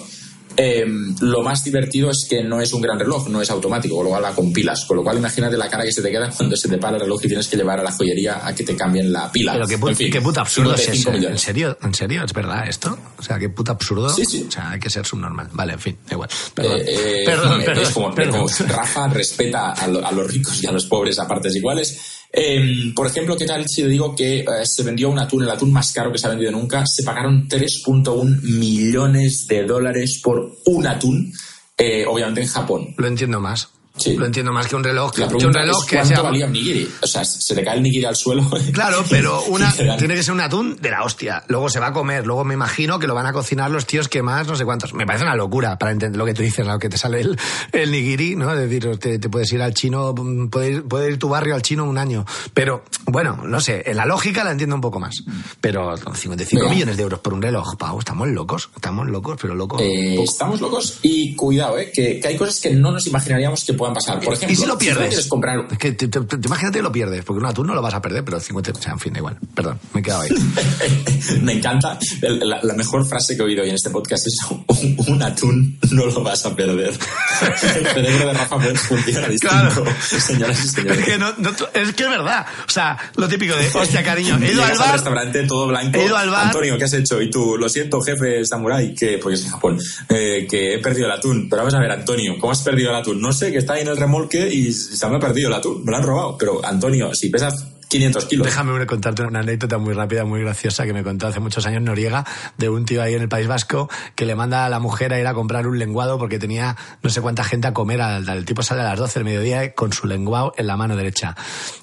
Eh, 0.62 0.84
lo 1.20 1.42
más 1.42 1.64
divertido 1.64 2.10
es 2.10 2.26
que 2.28 2.42
no 2.44 2.60
es 2.60 2.72
un 2.74 2.82
gran 2.82 2.98
reloj, 2.98 3.28
no 3.28 3.40
es 3.40 3.48
automático, 3.50 3.96
con 3.96 4.04
lo 4.04 4.10
cual 4.10 4.24
va 4.24 4.34
con 4.34 4.52
pilas. 4.52 4.84
Con 4.84 4.98
lo 4.98 5.02
cual, 5.02 5.16
imagínate 5.16 5.56
la 5.56 5.70
cara 5.70 5.84
que 5.84 5.92
se 5.92 6.02
te 6.02 6.10
queda 6.10 6.30
cuando 6.36 6.54
se 6.56 6.68
te 6.68 6.76
para 6.76 6.96
el 6.96 7.02
reloj 7.02 7.20
y 7.24 7.28
tienes 7.28 7.48
que 7.48 7.56
llevar 7.56 7.80
a 7.80 7.82
la 7.82 7.92
joyería 7.92 8.46
a 8.46 8.54
que 8.54 8.62
te 8.64 8.76
cambien 8.76 9.10
la 9.12 9.32
pila. 9.32 9.52
Pero 9.54 9.66
qué, 9.66 9.78
pu- 9.80 9.88
En 9.88 9.96
fin, 9.96 10.12
qué 10.12 10.20
puto 10.20 10.40
absurdo 10.40 10.74
es 10.74 10.80
55 10.82 11.00
eso. 11.00 11.08
¿En 11.10 11.20
millones. 11.20 11.40
serio? 11.40 11.78
¿En 11.82 11.94
serio? 11.94 12.24
¿Es 12.24 12.32
verdad 12.34 12.68
esto? 12.68 12.98
O 13.18 13.22
sea, 13.22 13.38
qué 13.38 13.48
puto 13.48 13.72
absurdo. 13.72 14.10
Sí, 14.10 14.24
sí. 14.26 14.44
O 14.48 14.50
sea, 14.50 14.70
hay 14.72 14.80
que 14.80 14.90
ser 14.90 15.06
subnormal. 15.06 15.48
Vale, 15.52 15.72
en 15.74 15.80
fin, 15.80 15.96
da 16.06 16.12
igual. 16.14 16.28
Perdón. 16.54 16.78
Eh, 16.80 16.84
eh, 16.88 17.22
perdón, 17.24 17.62
es 17.78 17.88
como, 17.90 18.14
perdón. 18.14 18.46
Rafa 18.68 19.08
respeta 19.08 19.72
a, 19.72 19.86
lo- 19.86 20.04
a 20.06 20.12
los 20.12 20.30
ricos 20.30 20.62
y 20.62 20.66
a 20.66 20.72
los 20.72 20.84
pobres 20.86 21.18
a 21.18 21.26
partes 21.26 21.54
iguales. 21.56 21.98
Eh, 22.32 22.92
por 22.94 23.06
ejemplo, 23.06 23.36
¿qué 23.36 23.44
tal 23.44 23.66
si 23.68 23.82
le 23.82 23.88
digo 23.88 24.14
que 24.14 24.40
eh, 24.40 24.46
se 24.64 24.82
vendió 24.82 25.10
un 25.10 25.18
atún, 25.18 25.42
el 25.42 25.50
atún 25.50 25.72
más 25.72 25.92
caro 25.92 26.12
que 26.12 26.18
se 26.18 26.26
ha 26.26 26.30
vendido 26.30 26.52
nunca? 26.52 26.84
Se 26.86 27.02
pagaron 27.02 27.48
3.1 27.48 28.42
millones 28.42 29.46
de 29.48 29.64
dólares 29.64 30.20
por 30.22 30.56
un 30.66 30.86
atún, 30.86 31.32
eh, 31.76 32.04
obviamente 32.06 32.42
en 32.42 32.48
Japón. 32.48 32.94
Lo 32.96 33.06
entiendo 33.08 33.40
más. 33.40 33.68
Sí. 34.00 34.16
Lo 34.16 34.26
entiendo 34.26 34.52
más 34.52 34.66
que 34.66 34.76
un 34.76 34.84
reloj. 34.84 35.16
La 35.18 35.28
que 35.28 35.46
un 35.46 35.52
reloj 35.52 35.82
es 35.82 35.88
que 35.88 35.96
cuánto 35.96 36.14
sea... 36.14 36.22
valía 36.22 36.46
un 36.46 36.52
nigiri. 36.52 36.90
O 37.02 37.06
sea, 37.06 37.24
se 37.24 37.54
le 37.54 37.64
cae 37.64 37.76
el 37.76 37.82
nigiri 37.82 38.04
al 38.04 38.16
suelo. 38.16 38.48
Claro, 38.72 39.04
pero 39.10 39.42
una 39.48 39.72
tiene 39.72 40.14
que 40.14 40.22
ser 40.22 40.32
un 40.32 40.40
atún 40.40 40.76
de 40.80 40.90
la 40.90 41.02
hostia. 41.02 41.42
Luego 41.48 41.68
se 41.68 41.80
va 41.80 41.88
a 41.88 41.92
comer, 41.92 42.26
luego 42.26 42.44
me 42.44 42.54
imagino 42.54 42.98
que 42.98 43.06
lo 43.06 43.14
van 43.14 43.26
a 43.26 43.32
cocinar 43.32 43.70
los 43.70 43.84
tíos 43.84 44.08
que 44.08 44.22
más, 44.22 44.46
no 44.46 44.56
sé 44.56 44.64
cuántos. 44.64 44.94
Me 44.94 45.06
parece 45.06 45.24
una 45.24 45.34
locura 45.34 45.78
para 45.78 45.92
entender 45.92 46.18
lo 46.18 46.24
que 46.24 46.34
tú 46.34 46.42
dices, 46.42 46.66
lo 46.66 46.78
que 46.78 46.88
te 46.88 46.96
sale 46.96 47.20
el, 47.20 47.38
el 47.72 47.90
nigiri, 47.90 48.36
¿no? 48.36 48.52
Es 48.52 48.58
decir, 48.58 48.96
te, 48.98 49.18
te 49.18 49.28
puedes 49.28 49.52
ir 49.52 49.60
al 49.62 49.74
chino, 49.74 50.14
puede 50.50 50.70
ir, 50.70 50.82
puede 50.84 51.10
ir 51.10 51.18
tu 51.18 51.28
barrio 51.28 51.54
al 51.54 51.62
chino 51.62 51.84
un 51.84 51.98
año. 51.98 52.24
Pero, 52.54 52.84
bueno, 53.06 53.40
no 53.44 53.60
sé, 53.60 53.82
en 53.86 53.96
la 53.96 54.06
lógica 54.06 54.44
la 54.44 54.52
entiendo 54.52 54.76
un 54.76 54.80
poco 54.80 55.00
más. 55.00 55.22
Pero 55.60 55.96
55 55.96 56.60
Venga. 56.62 56.74
millones 56.74 56.96
de 56.96 57.02
euros 57.02 57.20
por 57.20 57.34
un 57.34 57.42
reloj, 57.42 57.76
Pau, 57.76 57.98
estamos 57.98 58.28
locos, 58.28 58.70
estamos 58.74 59.08
locos, 59.08 59.36
pero 59.40 59.54
locos. 59.54 59.80
Eh, 59.82 60.22
estamos 60.22 60.60
locos 60.60 60.98
y 61.02 61.34
cuidado, 61.34 61.78
eh, 61.78 61.90
que, 61.92 62.20
que 62.20 62.28
hay 62.28 62.36
cosas 62.36 62.60
que 62.60 62.70
no 62.74 62.92
nos 62.92 63.06
imaginaríamos 63.06 63.64
que 63.64 63.74
podamos 63.74 63.89
puedan 63.92 63.94
pasar. 63.94 64.20
Por 64.24 64.34
ejemplo, 64.34 64.52
¿Y 64.52 64.56
si 64.56 64.66
lo 64.66 64.78
pierdes? 64.78 65.08
quieres 65.08 65.26
comprar 65.26 65.66
Es 65.70 65.78
que 65.78 65.92
te- 65.92 66.08
te- 66.08 66.20
te- 66.20 66.46
imagínate 66.46 66.78
que 66.78 66.82
lo 66.82 66.92
pierdes, 66.92 67.24
porque 67.24 67.40
un 67.40 67.46
atún 67.46 67.66
no 67.66 67.74
lo 67.74 67.82
vas 67.82 67.94
a 67.94 68.00
perder, 68.02 68.24
pero 68.24 68.40
50... 68.40 68.72
O 68.72 68.82
sea, 68.82 68.92
en 68.92 68.98
fin, 68.98 69.14
igual. 69.16 69.36
Perdón, 69.54 69.78
me 69.92 70.00
he 70.00 70.02
quedado 70.02 70.22
ahí. 70.22 70.30
Me 71.42 71.52
encanta. 71.52 71.98
La, 72.22 72.60
la 72.62 72.74
mejor 72.74 73.06
frase 73.06 73.36
que 73.36 73.42
he 73.42 73.44
oído 73.44 73.62
hoy 73.62 73.68
en 73.70 73.74
este 73.74 73.90
podcast 73.90 74.26
es 74.26 74.36
un, 74.50 74.96
un 75.06 75.22
atún 75.22 75.78
no 75.90 76.06
lo 76.06 76.22
vas 76.22 76.44
a 76.46 76.54
perder. 76.56 76.90
El 77.42 77.86
cerebro 77.86 78.26
de 78.28 78.32
Rafa 78.32 78.58
Pérez 78.58 78.80
funciona 78.80 79.28
distinto, 79.28 79.48
Claro. 79.54 79.84
señoras 80.00 80.58
y 80.62 80.66
Es 80.66 80.72
señores. 80.72 81.04
que, 81.04 81.18
no- 81.18 81.32
no- 81.38 81.50
es 81.74 81.92
que 81.94 82.02
es 82.04 82.08
verdad. 82.10 82.46
O 82.66 82.70
sea, 82.70 82.96
lo 83.16 83.28
típico 83.28 83.54
de, 83.56 83.68
hostia, 83.74 84.02
cariño, 84.02 84.38
he 84.42 84.52
ido 84.52 84.62
al 84.64 84.72
al 84.72 84.78
bar... 84.78 84.92
restaurante 84.92 85.42
todo 85.46 85.66
blanco. 85.68 85.98
He 85.98 86.06
ido 86.06 86.16
al 86.16 86.30
bar. 86.30 86.46
Antonio, 86.46 86.76
¿qué 86.78 86.84
has 86.84 86.92
hecho? 86.94 87.20
Y 87.20 87.30
tú, 87.30 87.56
lo 87.56 87.68
siento, 87.68 88.00
jefe 88.00 88.44
samurai, 88.44 88.94
que, 88.94 89.18
porque 89.18 89.34
es 89.36 89.48
Japón, 89.50 89.78
eh, 90.08 90.46
que 90.48 90.74
he 90.74 90.78
perdido 90.78 91.06
el 91.06 91.12
atún. 91.12 91.48
Pero 91.48 91.62
vamos 91.62 91.74
a 91.74 91.78
ver, 91.80 91.90
Antonio, 91.90 92.36
¿cómo 92.38 92.52
has 92.52 92.62
perdido 92.62 92.90
el 92.90 92.96
atún? 92.96 93.20
No 93.20 93.32
sé, 93.32 93.52
que 93.52 93.58
está 93.58 93.69
ahí 93.70 93.82
en 93.82 93.88
el 93.88 93.96
remolque 93.96 94.48
y 94.48 94.72
se 94.72 95.08
me 95.08 95.16
ha 95.16 95.20
perdido 95.20 95.48
el 95.48 95.54
atún, 95.54 95.84
me 95.84 95.90
lo 95.90 95.96
han 95.96 96.02
robado. 96.02 96.36
Pero, 96.38 96.64
Antonio, 96.64 97.14
si 97.14 97.28
pesas 97.28 97.66
500 97.90 98.24
kilos. 98.26 98.46
Déjame 98.46 98.86
contarte 98.86 99.24
una 99.24 99.40
anécdota 99.40 99.76
muy 99.76 99.92
rápida, 99.94 100.24
muy 100.24 100.40
graciosa 100.40 100.86
que 100.86 100.92
me 100.92 101.02
contó 101.02 101.26
hace 101.26 101.40
muchos 101.40 101.66
años 101.66 101.82
Noriega 101.82 102.24
de 102.56 102.68
un 102.68 102.84
tío 102.84 103.02
ahí 103.02 103.14
en 103.14 103.22
el 103.22 103.28
País 103.28 103.48
Vasco 103.48 103.90
que 104.14 104.24
le 104.26 104.36
manda 104.36 104.64
a 104.64 104.68
la 104.68 104.78
mujer 104.78 105.12
a 105.12 105.18
ir 105.18 105.26
a 105.26 105.34
comprar 105.34 105.66
un 105.66 105.76
lenguado 105.76 106.16
porque 106.16 106.38
tenía 106.38 106.76
no 107.02 107.10
sé 107.10 107.20
cuánta 107.20 107.42
gente 107.42 107.66
a 107.66 107.74
comer. 107.74 108.00
Al, 108.00 108.28
el 108.28 108.44
tipo 108.44 108.62
sale 108.62 108.82
a 108.82 108.84
las 108.84 108.98
12 108.98 109.18
del 109.18 109.24
mediodía 109.24 109.74
con 109.74 109.92
su 109.92 110.06
lenguado 110.06 110.52
en 110.56 110.68
la 110.68 110.76
mano 110.76 110.94
derecha. 110.94 111.34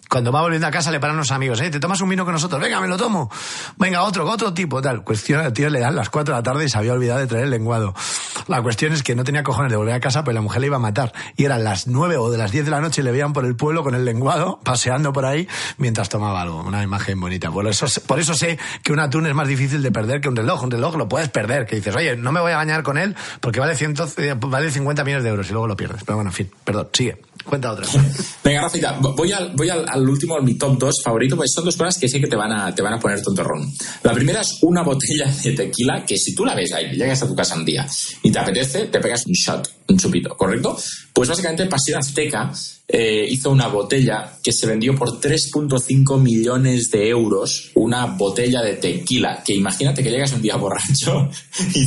Cuando 0.09 0.31
va 0.31 0.41
volviendo 0.41 0.67
a 0.67 0.71
casa 0.71 0.91
le 0.91 0.99
paran 0.99 1.15
unos 1.15 1.31
amigos, 1.31 1.59
¿eh? 1.61 1.69
¿Te 1.69 1.79
tomas 1.79 1.99
un 2.01 2.09
vino 2.09 2.23
con 2.23 2.33
nosotros? 2.33 2.61
Venga, 2.61 2.79
me 2.79 2.87
lo 2.87 2.97
tomo. 2.97 3.29
Venga, 3.77 4.03
otro, 4.03 4.29
otro 4.29 4.53
tipo, 4.53 4.81
tal. 4.81 5.03
Cuestión, 5.03 5.41
al 5.41 5.53
tío 5.53 5.69
le 5.69 5.79
dan 5.79 5.95
las 5.95 6.09
4 6.09 6.33
de 6.33 6.39
la 6.39 6.43
tarde 6.43 6.65
y 6.65 6.69
se 6.69 6.77
había 6.77 6.93
olvidado 6.93 7.19
de 7.19 7.27
traer 7.27 7.45
el 7.45 7.49
lenguado. 7.49 7.93
La 8.47 8.61
cuestión 8.61 8.93
es 8.93 9.03
que 9.03 9.15
no 9.15 9.23
tenía 9.23 9.43
cojones 9.43 9.71
de 9.71 9.77
volver 9.77 9.93
a 9.93 9.99
casa, 9.99 10.23
pues 10.23 10.33
la 10.33 10.41
mujer 10.41 10.61
le 10.61 10.67
iba 10.67 10.77
a 10.77 10.79
matar. 10.79 11.11
Y 11.35 11.45
eran 11.45 11.63
las 11.63 11.87
9 11.87 12.17
o 12.17 12.29
de 12.31 12.37
las 12.37 12.51
10 12.51 12.65
de 12.65 12.71
la 12.71 12.81
noche 12.81 13.01
y 13.01 13.03
le 13.03 13.11
veían 13.11 13.33
por 13.33 13.45
el 13.45 13.55
pueblo 13.55 13.83
con 13.83 13.95
el 13.95 14.05
lenguado, 14.05 14.59
paseando 14.63 15.11
por 15.11 15.25
ahí 15.25 15.47
mientras 15.77 16.09
tomaba 16.09 16.41
algo. 16.41 16.61
Una 16.61 16.83
imagen 16.83 17.19
bonita. 17.19 17.51
Por 17.51 17.67
eso, 17.67 17.85
por 18.05 18.19
eso 18.19 18.33
sé 18.33 18.57
que 18.83 18.93
un 18.93 18.99
atún 18.99 19.27
es 19.27 19.33
más 19.33 19.47
difícil 19.47 19.81
de 19.81 19.91
perder 19.91 20.21
que 20.21 20.29
un 20.29 20.35
reloj. 20.35 20.63
Un 20.63 20.71
reloj 20.71 20.95
lo 20.95 21.09
puedes 21.09 21.29
perder, 21.29 21.65
que 21.65 21.75
dices, 21.75 21.95
oye, 21.95 22.15
no 22.15 22.31
me 22.31 22.39
voy 22.39 22.53
a 22.53 22.57
bañar 22.57 22.83
con 22.83 22.97
él 22.97 23.15
porque 23.41 23.59
vale, 23.59 23.75
ciento, 23.75 24.07
eh, 24.17 24.35
vale 24.37 24.71
50 24.71 25.03
millones 25.03 25.23
de 25.23 25.29
euros 25.29 25.47
y 25.49 25.51
luego 25.51 25.67
lo 25.67 25.75
pierdes. 25.75 26.03
Pero 26.03 26.17
bueno, 26.17 26.29
en 26.29 26.33
fin, 26.33 26.51
perdón, 26.63 26.89
sigue. 26.93 27.21
Cuenta 27.47 27.71
otra. 27.71 27.87
Venga, 28.43 28.61
Rafita, 28.61 28.99
voy 28.99 29.31
al, 29.31 30.09
último, 30.09 30.37
mi 30.41 30.57
top 30.57 30.77
2 30.77 30.95
favorito, 31.03 31.35
porque 31.35 31.49
son 31.49 31.63
dos 31.63 31.77
cosas 31.77 31.97
que 31.97 32.09
sé 32.09 32.19
que 32.19 32.27
te 32.27 32.35
van 32.35 32.51
a, 32.51 32.75
te 32.75 32.81
van 32.81 32.93
a 32.93 32.99
poner 32.99 33.21
tontorrón. 33.21 33.71
La 34.03 34.13
primera 34.13 34.41
es 34.41 34.59
una 34.61 34.83
botella 34.83 35.31
de 35.43 35.53
tequila 35.53 36.05
que 36.05 36.17
si 36.17 36.35
tú 36.35 36.43
la 36.43 36.53
ves 36.53 36.73
ahí, 36.73 36.91
llegas 36.91 37.23
a 37.23 37.27
tu 37.27 37.35
casa 37.35 37.55
un 37.55 37.63
día 37.63 37.87
y 38.21 38.31
te 38.31 38.39
apetece, 38.39 38.87
te 38.87 38.99
pegas 38.99 39.25
un 39.25 39.33
shot, 39.33 39.69
un 39.87 39.97
chupito, 39.97 40.35
¿correcto? 40.35 40.77
Pues 41.13 41.29
básicamente 41.29 41.65
Pasión 41.67 41.99
Azteca 41.99 42.51
eh, 42.89 43.27
hizo 43.29 43.49
una 43.51 43.67
botella 43.67 44.37
que 44.41 44.53
se 44.53 44.65
vendió 44.65 44.95
por 44.95 45.19
3.5 45.19 46.19
millones 46.21 46.89
de 46.89 47.09
euros, 47.09 47.71
una 47.75 48.05
botella 48.05 48.61
de 48.61 48.75
tequila, 48.75 49.43
que 49.45 49.53
imagínate 49.55 50.01
que 50.01 50.09
llegas 50.09 50.31
un 50.31 50.41
día 50.41 50.55
borracho 50.55 51.29
y, 51.73 51.81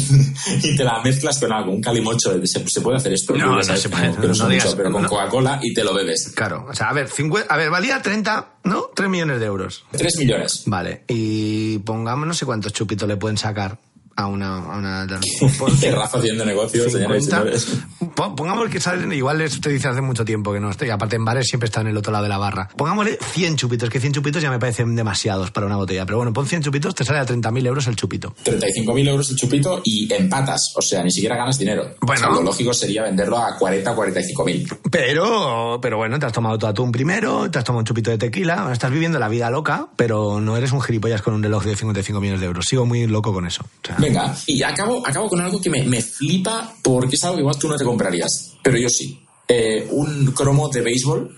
y 0.63 0.77
te 0.77 0.85
la 0.85 1.01
mezclas 1.03 1.39
con 1.39 1.53
algo, 1.53 1.73
un 1.73 1.81
calimocho, 1.81 2.33
se, 2.47 2.69
se 2.69 2.81
puede 2.83 2.99
hacer 2.99 3.15
esto, 3.15 3.35
No, 3.35 3.47
Tú 3.47 3.51
no 3.57 3.63
sabes 3.63 3.81
se 3.83 3.89
que 3.89 3.97
puede, 3.97 4.15
que 4.17 4.27
no 4.27 4.35
sé 4.35 4.45
digas- 4.45 4.65
mucho, 4.67 4.77
pero 4.77 4.93
con. 4.93 5.05
Coca-Cola 5.07 5.59
y 5.63 5.73
te 5.73 5.83
lo 5.85 5.95
bebes. 5.95 6.33
Claro, 6.35 6.67
o 6.71 6.75
sea, 6.75 6.91
a 6.91 6.93
ver, 6.93 7.09
50, 7.09 7.53
a 7.53 7.57
ver, 7.57 7.71
valía 7.71 8.01
30, 8.03 8.55
¿no? 8.65 8.91
3 8.95 9.09
millones 9.09 9.41
de 9.41 9.47
euros. 9.47 9.85
3 9.93 10.17
millones. 10.19 10.63
Vale, 10.67 11.05
y 11.09 11.79
pongamos 11.79 12.27
no 12.29 12.35
sé 12.35 12.45
cuántos 12.45 12.73
chupitos 12.75 13.09
le 13.09 13.17
pueden 13.17 13.39
sacar 13.39 13.79
a 14.21 14.27
una... 14.27 14.57
A 14.59 14.79
una 14.79 15.07
haciendo 16.13 16.45
negocios, 16.45 16.93
señores 16.93 17.23
y 17.25 17.31
50. 17.31 17.37
señores. 17.61 17.67
Po- 18.15 18.35
Pongámosle 18.35 18.71
que 18.71 18.81
salen, 18.81 19.13
igual 19.13 19.41
esto 19.41 19.69
dice 19.69 19.89
hace 19.89 20.01
mucho 20.01 20.25
tiempo 20.25 20.53
que 20.53 20.61
no 20.61 20.71
estoy, 20.71 20.91
aparte 20.91 21.17
en 21.17 21.25
bares 21.25 21.47
siempre 21.47 21.67
está 21.67 21.81
en 21.81 21.89
el 21.89 21.97
otro 21.97 22.13
lado 22.13 22.25
de 22.25 22.29
la 22.29 22.39
barra. 22.39 22.69
Pongámosle 22.77 23.19
100 23.21 23.57
chupitos, 23.57 23.89
que 23.91 24.01
100 24.01 24.15
chupitos 24.15 24.43
ya 24.43 24.51
me 24.51 24.59
parecen 24.59 24.95
demasiados 24.95 25.51
para 25.51 25.67
una 25.67 25.77
botella, 25.77 26.05
pero 26.07 26.19
bueno, 26.19 26.33
pon 26.33 26.47
100 26.47 26.63
chupitos, 26.63 26.95
te 26.95 27.05
sale 27.05 27.19
a 27.21 27.27
30.000 27.27 27.67
euros 27.67 27.87
el 27.87 27.97
chupito. 27.97 28.35
35.000 28.45 29.09
euros 29.09 29.31
el 29.31 29.37
chupito 29.37 29.81
y 29.85 30.13
empatas. 30.13 30.73
O 30.77 30.83
sea, 30.83 31.03
ni 31.03 31.11
siquiera 31.11 31.37
ganas 31.37 31.59
dinero. 31.59 31.95
Bueno. 32.01 32.21
O 32.23 32.25
sea, 32.27 32.35
lo 32.37 32.43
lógico 32.43 32.73
sería 32.75 33.03
venderlo 33.03 33.39
a 33.39 33.57
40 33.57 33.91
o 33.93 33.97
45.000. 33.97 34.79
Pero, 34.91 35.79
pero 35.81 35.97
bueno, 35.97 36.19
te 36.19 36.27
has 36.27 36.33
tomado 36.33 36.59
tu 36.59 36.67
atún 36.67 36.93
primero, 36.93 37.51
te 37.51 37.59
has 37.59 37.65
tomado 37.65 37.81
un 37.81 37.87
chupito 37.87 38.11
de 38.11 38.19
tequila, 38.19 38.71
estás 38.73 38.91
viviendo 38.91 39.19
la 39.19 39.29
vida 39.29 39.51
loca, 39.51 39.89
pero 39.97 40.41
no 40.41 40.57
eres 40.57 40.73
un 40.73 40.81
gilipollas 40.81 41.23
con 41.23 41.35
un 41.35 41.43
reloj 41.43 41.65
de 41.65 41.75
55 41.77 42.21
millones 42.21 42.41
de 42.41 42.47
euros. 42.47 42.67
Sigo 42.69 42.87
muy 42.87 43.07
loco 43.07 43.33
con 43.33 43.47
eso. 43.47 43.65
O 43.83 43.87
sea, 43.87 43.97
Venga, 44.13 44.37
y 44.47 44.63
acabo, 44.63 45.07
acabo 45.07 45.29
con 45.29 45.41
algo 45.41 45.61
que 45.61 45.71
me, 45.71 45.83
me 45.85 46.03
flipa 46.03 46.75
porque 46.83 47.17
es 47.17 47.25
algo 47.25 47.37
que 47.37 47.41
igual 47.43 47.57
tú 47.59 47.69
no 47.69 47.77
te 47.77 47.85
comprarías. 47.85 48.53
Pero 48.63 48.77
yo 48.79 48.89
sí. 48.89 49.21
Eh, 49.49 49.87
un 49.91 50.27
cromo 50.33 50.69
de 50.69 50.81
béisbol. 50.81 51.37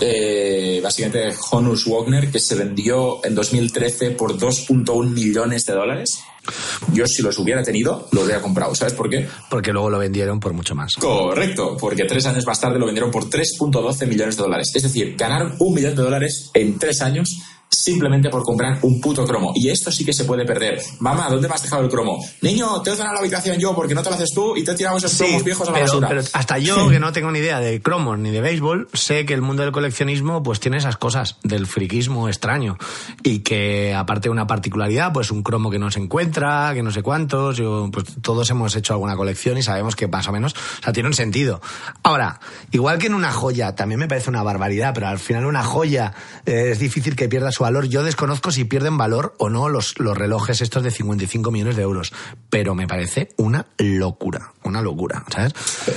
eh, 0.00 0.80
básicamente 0.82 1.18
de 1.18 1.34
Honus 1.50 1.86
Wagner 1.86 2.30
que 2.30 2.40
se 2.40 2.54
vendió 2.54 3.24
en 3.24 3.34
2013 3.34 4.12
por 4.12 4.36
2.1 4.38 5.10
millones 5.10 5.66
de 5.66 5.74
dólares. 5.74 6.20
Yo 6.92 7.06
si 7.06 7.22
los 7.22 7.38
hubiera 7.38 7.62
tenido, 7.62 8.08
lo 8.10 8.22
hubiera 8.22 8.40
comprado. 8.40 8.74
¿Sabes 8.74 8.94
por 8.94 9.08
qué? 9.10 9.28
porque 9.50 9.70
luego 9.70 9.90
lo 9.90 9.98
vendieron 9.98 10.40
por 10.40 10.54
mucho 10.54 10.74
más. 10.74 10.94
Correcto, 10.98 11.76
porque 11.78 12.04
tres 12.04 12.24
años 12.26 12.46
más 12.46 12.58
tarde 12.60 12.78
lo 12.78 12.86
vendieron 12.86 13.10
por 13.12 13.28
3.12 13.28 14.06
millones 14.08 14.36
de 14.36 14.42
dólares. 14.42 14.72
Es 14.74 14.82
decir, 14.82 15.14
ganaron 15.16 15.54
un 15.58 15.74
millón 15.74 15.94
de 15.94 16.02
dólares 16.02 16.50
en 16.54 16.78
tres 16.78 17.00
años 17.02 17.36
simplemente 17.72 18.28
por 18.28 18.42
comprar 18.42 18.78
un 18.82 19.00
puto 19.00 19.24
cromo. 19.24 19.52
Y 19.54 19.70
esto 19.70 19.90
sí 19.90 20.04
que 20.04 20.12
se 20.12 20.24
puede 20.24 20.44
perder. 20.44 20.80
Mamá, 21.00 21.28
¿dónde 21.30 21.48
me 21.48 21.54
has 21.54 21.62
dejado 21.62 21.82
el 21.82 21.88
cromo? 21.88 22.22
Niño, 22.42 22.82
te 22.82 22.90
he 22.90 22.92
ordenado 22.92 23.14
la 23.14 23.20
habitación 23.20 23.58
yo 23.58 23.74
porque 23.74 23.94
no 23.94 24.02
te 24.02 24.10
lo 24.10 24.14
haces 24.16 24.30
tú 24.34 24.56
y 24.56 24.62
te 24.62 24.72
he 24.72 24.74
tirado 24.74 24.98
esos 24.98 25.16
cromos 25.16 25.42
viejos 25.42 25.68
a 25.68 25.72
la 25.72 25.78
pero, 25.78 25.86
basura. 25.86 26.08
pero 26.08 26.22
hasta 26.32 26.58
yo, 26.58 26.88
que 26.90 27.00
no 27.00 27.12
tengo 27.12 27.30
ni 27.30 27.38
idea 27.38 27.60
de 27.60 27.80
cromos 27.80 28.18
ni 28.18 28.30
de 28.30 28.40
béisbol, 28.40 28.88
sé 28.92 29.24
que 29.24 29.34
el 29.34 29.42
mundo 29.42 29.62
del 29.62 29.72
coleccionismo 29.72 30.42
pues 30.42 30.60
tiene 30.60 30.76
esas 30.76 30.96
cosas 30.96 31.36
del 31.42 31.66
friquismo 31.66 32.28
extraño. 32.28 32.76
Y 33.22 33.40
que 33.40 33.94
aparte 33.94 34.28
de 34.28 34.30
una 34.30 34.46
particularidad, 34.46 35.12
pues 35.12 35.30
un 35.30 35.42
cromo 35.42 35.70
que 35.70 35.78
no 35.78 35.90
se 35.90 36.00
encuentra, 36.00 36.72
que 36.74 36.82
no 36.82 36.90
sé 36.90 37.02
cuántos, 37.02 37.56
yo, 37.56 37.88
pues 37.92 38.04
todos 38.20 38.50
hemos 38.50 38.76
hecho 38.76 38.92
alguna 38.92 39.16
colección 39.16 39.56
y 39.58 39.62
sabemos 39.62 39.96
que 39.96 40.08
más 40.08 40.28
o 40.28 40.32
menos, 40.32 40.54
o 40.54 40.82
sea, 40.82 40.92
tiene 40.92 41.08
un 41.08 41.14
sentido. 41.14 41.60
Ahora, 42.02 42.40
igual 42.70 42.98
que 42.98 43.06
en 43.06 43.14
una 43.14 43.32
joya, 43.32 43.74
también 43.74 43.98
me 43.98 44.08
parece 44.08 44.30
una 44.30 44.42
barbaridad, 44.42 44.92
pero 44.94 45.08
al 45.08 45.18
final 45.18 45.46
una 45.46 45.62
joya 45.62 46.12
eh, 46.44 46.70
es 46.72 46.78
difícil 46.78 47.16
que 47.16 47.28
pierda 47.28 47.50
su 47.50 47.61
valor. 47.62 47.86
Yo 47.86 48.02
desconozco 48.04 48.50
si 48.50 48.64
pierden 48.64 48.98
valor 48.98 49.34
o 49.38 49.48
no 49.48 49.70
los, 49.70 49.98
los 49.98 50.16
relojes 50.16 50.60
estos 50.60 50.82
de 50.82 50.90
55 50.90 51.50
millones 51.50 51.76
de 51.76 51.82
euros, 51.82 52.12
pero 52.50 52.74
me 52.74 52.86
parece 52.86 53.30
una 53.38 53.66
locura, 53.78 54.52
una 54.64 54.82
locura, 54.82 55.24
¿sabes? 55.30 55.54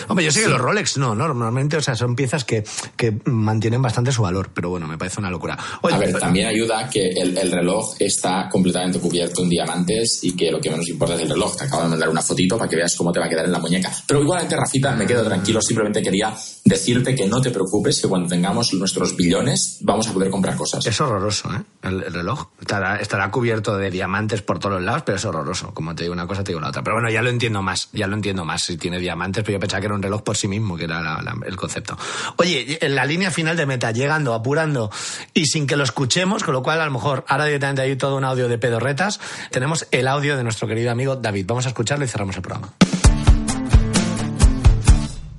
Hombre, 0.08 0.26
yo 0.26 0.32
sé 0.32 0.44
que 0.44 0.48
los 0.48 0.62
Rolex 0.62 0.98
no, 0.98 1.14
no, 1.14 1.28
normalmente, 1.28 1.76
o 1.76 1.82
sea, 1.82 1.96
son 1.96 2.16
piezas 2.16 2.46
que, 2.46 2.64
que 2.96 3.20
mantienen 3.26 3.82
bastante 3.82 4.12
su 4.14 4.22
valor, 4.22 4.52
pero 4.54 4.70
bueno, 4.70 4.88
me 4.88 4.98
parece 4.98 5.20
una 5.20 5.30
locura. 5.30 5.58
Oye, 5.82 5.96
a 5.96 5.98
ver, 5.98 6.18
también 6.18 6.48
ayuda 6.48 6.90
que 6.90 7.10
el, 7.10 7.38
el 7.38 7.52
reloj 7.52 7.96
está 8.00 8.48
completamente 8.50 9.00
cubierto 9.00 9.44
en 9.44 9.50
diamantes 9.50 10.20
y 10.24 10.36
que 10.36 10.52
lo 10.52 10.62
que 10.62 10.70
menos 10.70 10.88
importa 10.88 11.16
es 11.16 11.22
el 11.22 11.30
reloj. 11.30 11.58
Te 11.58 11.66
acabo 11.66 11.84
de 11.84 11.90
mandar 11.90 12.10
una 12.10 12.22
fotito 12.22 12.58
para 12.58 12.70
que 12.70 12.76
veas 12.76 12.96
cómo 12.96 13.12
te 13.12 13.20
va 13.20 13.26
a 13.26 13.30
quedar 13.30 13.46
en 13.46 13.52
la 13.52 13.60
muñeca. 13.60 13.92
Pero 14.08 14.22
igualmente, 14.22 14.56
Rafita, 14.56 14.96
me 14.96 15.06
quedo 15.06 15.24
tranquilo. 15.24 15.62
Simplemente 15.62 16.02
quería 16.02 16.36
decirte 16.64 17.16
que 17.16 17.28
no 17.28 17.42
te 17.42 17.52
preocupes, 17.52 18.02
que 18.02 18.08
cuando 18.08 18.28
tengamos 18.28 18.74
nuestros 18.74 19.16
billones 19.16 19.80
vamos 19.82 20.08
a 20.08 20.14
poder 20.14 20.30
comprar 20.30 20.56
cosas. 20.56 20.86
Es 20.86 21.02
horroroso, 21.02 21.50
¿eh? 21.54 21.55
El, 21.82 22.02
el 22.04 22.14
reloj. 22.14 22.48
Estará, 22.60 22.96
estará 22.98 23.30
cubierto 23.30 23.78
de 23.78 23.92
diamantes 23.92 24.42
por 24.42 24.58
todos 24.60 24.76
los 24.76 24.84
lados, 24.84 25.04
pero 25.06 25.18
es 25.18 25.26
horroroso. 25.26 25.72
Como 25.74 25.94
te 25.94 26.04
digo 26.04 26.14
una 26.14 26.26
cosa, 26.26 26.44
te 26.44 26.52
digo 26.52 26.60
la 26.60 26.70
otra. 26.70 26.84
Pero 26.84 26.96
bueno, 26.96 27.10
ya 27.12 27.22
lo 27.22 27.30
entiendo 27.30 27.62
más. 27.62 27.90
Ya 27.94 28.08
lo 28.08 28.16
entiendo 28.16 28.44
más 28.44 28.64
si 28.64 28.78
tiene 28.78 29.00
diamantes, 29.00 29.44
pero 29.44 29.58
yo 29.58 29.60
pensaba 29.60 29.82
que 29.82 29.86
era 29.86 29.96
un 29.96 30.02
reloj 30.02 30.24
por 30.24 30.36
sí 30.36 30.48
mismo, 30.48 30.76
que 30.78 30.86
era 30.86 31.02
la- 31.02 31.36
el 31.46 31.56
concepto. 31.56 31.98
Oye, 32.38 32.80
en 32.84 32.96
la 32.96 33.06
línea 33.06 33.30
final 33.30 33.56
de 33.56 33.66
meta, 33.68 33.92
llegando, 33.92 34.34
apurando 34.34 34.90
y 35.34 35.46
sin 35.46 35.68
que 35.68 35.76
lo 35.76 35.84
escuchemos, 35.84 36.44
con 36.44 36.54
lo 36.54 36.64
cual 36.64 36.82
a 36.82 36.86
lo 36.86 36.92
mejor 36.92 37.24
ahora 37.28 37.46
directamente 37.46 37.84
hay 37.84 37.96
todo 37.96 38.16
un 38.18 38.24
audio 38.24 38.48
de 38.48 38.58
pedorretas, 38.58 39.20
tenemos 39.52 39.88
el 39.92 40.08
audio 40.08 40.38
de 40.38 40.44
nuestro 40.44 40.68
querido 40.68 40.92
amigo 40.92 41.16
David. 41.16 41.46
Vamos 41.48 41.66
a 41.66 41.70
escucharlo 41.70 42.04
y 42.06 42.08
cerramos 42.08 42.36
el 42.36 42.42
programa. 42.42 42.70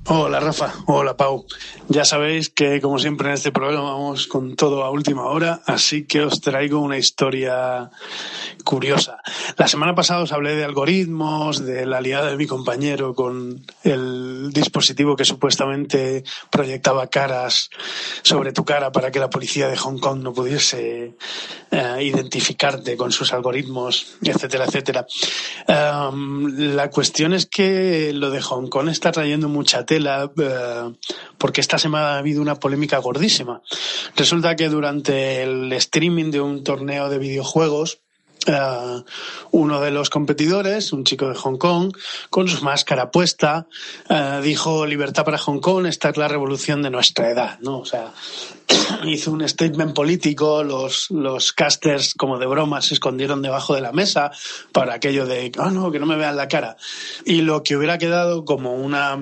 Hola 0.09 0.39
Rafa, 0.39 0.73
hola 0.85 1.17
Pau. 1.17 1.45
Ya 1.89 2.05
sabéis 2.05 2.49
que 2.49 2.79
como 2.79 2.97
siempre 2.97 3.27
en 3.27 3.33
este 3.33 3.51
programa 3.51 3.91
vamos 3.91 4.27
con 4.27 4.55
todo 4.55 4.85
a 4.85 4.89
última 4.89 5.25
hora, 5.25 5.59
así 5.65 6.05
que 6.05 6.21
os 6.21 6.39
traigo 6.39 6.79
una 6.79 6.97
historia 6.97 7.91
curiosa. 8.63 9.17
La 9.57 9.67
semana 9.67 9.95
pasada 9.95 10.23
os 10.23 10.31
hablé 10.31 10.55
de 10.55 10.63
algoritmos, 10.63 11.65
de 11.65 11.85
la 11.85 11.97
aliada 11.97 12.29
de 12.29 12.37
mi 12.37 12.47
compañero 12.47 13.13
con 13.15 13.65
el 13.83 14.51
dispositivo 14.53 15.17
que 15.17 15.25
supuestamente 15.25 16.23
proyectaba 16.49 17.07
caras 17.07 17.69
sobre 18.23 18.53
tu 18.53 18.63
cara 18.63 18.93
para 18.93 19.11
que 19.11 19.19
la 19.19 19.29
policía 19.29 19.67
de 19.67 19.75
Hong 19.75 19.99
Kong 19.99 20.21
no 20.23 20.33
pudiese 20.33 21.17
eh, 21.69 21.97
identificarte 22.01 22.95
con 22.95 23.11
sus 23.11 23.33
algoritmos, 23.33 24.15
etcétera, 24.23 24.65
etcétera. 24.65 25.05
La 25.67 26.89
cuestión 26.91 27.33
es 27.33 27.45
que 27.45 28.13
lo 28.13 28.31
de 28.31 28.41
Hong 28.41 28.67
Kong 28.67 28.87
está 28.87 29.11
trayendo 29.11 29.49
mucha 29.49 29.85
tela 29.85 29.96
eh, 30.05 30.93
porque 31.37 31.61
esta 31.61 31.77
semana 31.77 32.15
ha 32.15 32.17
habido 32.19 32.41
una 32.41 32.55
polémica 32.55 32.97
gordísima. 32.99 33.61
Resulta 34.15 34.55
que 34.55 34.69
durante 34.69 35.43
el 35.43 35.71
streaming 35.73 36.31
de 36.31 36.41
un 36.41 36.63
torneo 36.63 37.09
de 37.09 37.17
videojuegos 37.17 37.99
eh, 38.47 39.03
uno 39.51 39.81
de 39.81 39.91
los 39.91 40.09
competidores, 40.09 40.93
un 40.93 41.03
chico 41.03 41.27
de 41.27 41.35
Hong 41.35 41.57
Kong, 41.57 41.91
con 42.29 42.47
su 42.47 42.63
máscara 42.63 43.11
puesta, 43.11 43.67
eh, 44.09 44.39
dijo 44.41 44.85
libertad 44.85 45.25
para 45.25 45.37
Hong 45.37 45.59
Kong, 45.59 45.85
esta 45.85 46.09
es 46.09 46.17
la 46.17 46.27
revolución 46.27 46.81
de 46.81 46.89
nuestra 46.89 47.29
edad, 47.29 47.59
¿no? 47.59 47.79
O 47.79 47.85
sea, 47.85 48.13
hizo 49.05 49.31
un 49.31 49.47
statement 49.47 49.93
político, 49.93 50.63
los, 50.63 51.11
los 51.11 51.51
casters 51.51 52.13
como 52.13 52.37
de 52.37 52.45
broma 52.45 52.81
se 52.81 52.93
escondieron 52.93 53.41
debajo 53.41 53.75
de 53.75 53.81
la 53.81 53.91
mesa 53.91 54.31
para 54.71 54.93
aquello 54.93 55.25
de, 55.25 55.51
ah, 55.57 55.71
no, 55.71 55.91
que 55.91 55.99
no 55.99 56.05
me 56.05 56.15
vean 56.15 56.37
la 56.37 56.47
cara. 56.47 56.77
Y 57.25 57.41
lo 57.41 57.63
que 57.63 57.75
hubiera 57.75 57.97
quedado 57.97 58.45
como 58.45 58.75
una 58.75 59.19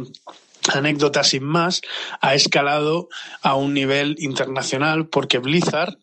anécdota 0.74 1.24
sin 1.24 1.44
más, 1.44 1.82
ha 2.22 2.34
escalado 2.34 3.10
a 3.42 3.56
un 3.56 3.74
nivel 3.74 4.16
internacional 4.20 5.08
porque 5.08 5.40
Blizzard, 5.40 5.98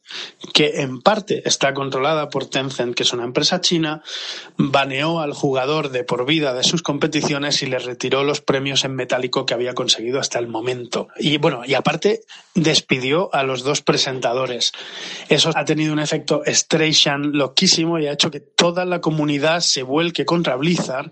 que 0.53 0.83
en 0.83 1.01
parte 1.01 1.43
está 1.47 1.75
controlada 1.75 2.29
por 2.29 2.47
Tencent, 2.47 2.95
que 2.95 3.03
es 3.03 3.13
una 3.13 3.25
empresa 3.25 3.61
china, 3.61 4.03
baneó 4.57 5.21
al 5.21 5.33
jugador 5.33 5.91
de 5.91 6.05
por 6.05 6.27
vida 6.27 6.55
de 6.55 6.65
sus 6.65 6.83
competiciones 6.83 7.63
y 7.63 7.67
le 7.67 7.79
retiró 7.79 8.25
los 8.25 8.41
premios 8.41 8.85
en 8.85 8.95
metálico 8.95 9.47
que 9.47 9.55
había 9.55 9.75
conseguido 9.75 10.21
hasta 10.21 10.39
el 10.39 10.49
momento. 10.49 11.09
Y 11.19 11.39
bueno, 11.39 11.63
y 11.67 11.75
aparte 11.75 12.21
despidió 12.55 13.35
a 13.35 13.43
los 13.43 13.63
dos 13.63 13.81
presentadores. 13.83 14.73
Eso 15.29 15.51
ha 15.55 15.65
tenido 15.65 15.93
un 15.93 15.99
efecto 15.99 16.43
Streisand 16.47 17.35
loquísimo 17.35 17.99
y 17.99 18.07
ha 18.07 18.13
hecho 18.13 18.31
que 18.31 18.41
toda 18.41 18.85
la 18.85 19.01
comunidad 19.01 19.61
se 19.61 19.83
vuelque 19.83 20.25
contra 20.25 20.57
Blizzard 20.57 21.11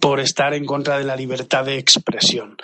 por 0.00 0.20
estar 0.20 0.54
en 0.54 0.66
contra 0.66 0.98
de 0.98 1.04
la 1.04 1.16
libertad 1.16 1.64
de 1.64 1.78
expresión. 1.78 2.56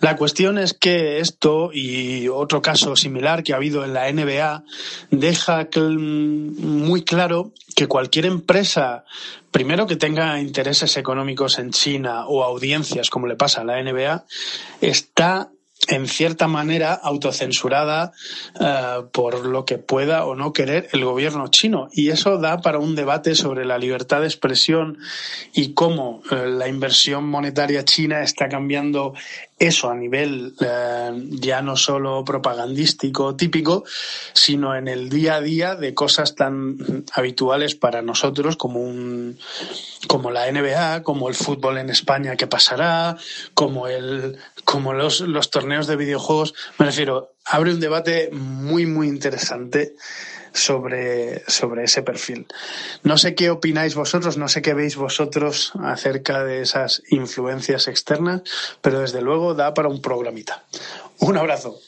La 0.00 0.16
cuestión 0.16 0.58
es 0.58 0.74
que 0.74 1.18
esto 1.18 1.70
y 1.72 2.28
otro 2.28 2.62
caso 2.62 2.96
similar 2.96 3.42
que 3.42 3.52
ha 3.52 3.56
habido 3.56 3.84
en 3.84 3.94
la 3.94 4.10
NBA 4.10 4.64
deja 5.10 5.68
muy 5.76 7.02
claro 7.02 7.52
que 7.74 7.86
cualquier 7.86 8.26
empresa, 8.26 9.04
primero 9.50 9.86
que 9.86 9.96
tenga 9.96 10.40
intereses 10.40 10.96
económicos 10.96 11.58
en 11.58 11.70
China 11.70 12.26
o 12.26 12.44
audiencias, 12.44 13.10
como 13.10 13.26
le 13.26 13.36
pasa 13.36 13.62
a 13.62 13.64
la 13.64 13.82
NBA, 13.82 14.24
está 14.80 15.50
en 15.88 16.06
cierta 16.06 16.46
manera 16.46 16.94
autocensurada 16.94 18.12
eh, 18.60 19.02
por 19.12 19.44
lo 19.44 19.64
que 19.64 19.78
pueda 19.78 20.24
o 20.24 20.34
no 20.36 20.52
querer 20.52 20.88
el 20.92 21.04
gobierno 21.04 21.48
chino. 21.48 21.88
Y 21.92 22.10
eso 22.10 22.38
da 22.38 22.60
para 22.60 22.78
un 22.78 22.94
debate 22.94 23.34
sobre 23.34 23.64
la 23.64 23.78
libertad 23.78 24.20
de 24.20 24.26
expresión 24.26 24.98
y 25.52 25.74
cómo 25.74 26.22
eh, 26.30 26.46
la 26.46 26.68
inversión 26.68 27.28
monetaria 27.28 27.84
china 27.84 28.22
está 28.22 28.48
cambiando 28.48 29.14
eso 29.62 29.90
a 29.90 29.94
nivel 29.94 30.54
eh, 30.60 31.12
ya 31.30 31.62
no 31.62 31.76
solo 31.76 32.24
propagandístico 32.24 33.36
típico, 33.36 33.84
sino 34.32 34.74
en 34.74 34.88
el 34.88 35.08
día 35.08 35.36
a 35.36 35.40
día 35.40 35.76
de 35.76 35.94
cosas 35.94 36.34
tan 36.34 37.04
habituales 37.12 37.76
para 37.76 38.02
nosotros 38.02 38.56
como 38.56 38.80
un 38.80 39.38
como 40.08 40.32
la 40.32 40.50
NBA, 40.50 41.04
como 41.04 41.28
el 41.28 41.36
fútbol 41.36 41.78
en 41.78 41.90
España 41.90 42.36
que 42.36 42.48
pasará, 42.48 43.16
como 43.54 43.86
el 43.86 44.36
como 44.64 44.94
los, 44.94 45.20
los 45.20 45.50
torneos 45.50 45.86
de 45.86 45.94
videojuegos. 45.94 46.54
Me 46.78 46.86
refiero, 46.86 47.34
abre 47.44 47.72
un 47.72 47.78
debate 47.78 48.30
muy 48.32 48.86
muy 48.86 49.06
interesante 49.06 49.94
sobre, 50.52 51.42
sobre 51.48 51.84
ese 51.84 52.02
perfil. 52.02 52.46
No 53.02 53.18
sé 53.18 53.34
qué 53.34 53.50
opináis 53.50 53.94
vosotros, 53.94 54.36
no 54.36 54.48
sé 54.48 54.62
qué 54.62 54.74
veis 54.74 54.96
vosotros 54.96 55.72
acerca 55.80 56.44
de 56.44 56.62
esas 56.62 57.02
influencias 57.10 57.88
externas, 57.88 58.42
pero 58.80 59.00
desde 59.00 59.20
luego 59.20 59.54
da 59.54 59.74
para 59.74 59.88
un 59.88 60.00
programita. 60.00 60.64
Un 61.20 61.36
abrazo. 61.36 61.78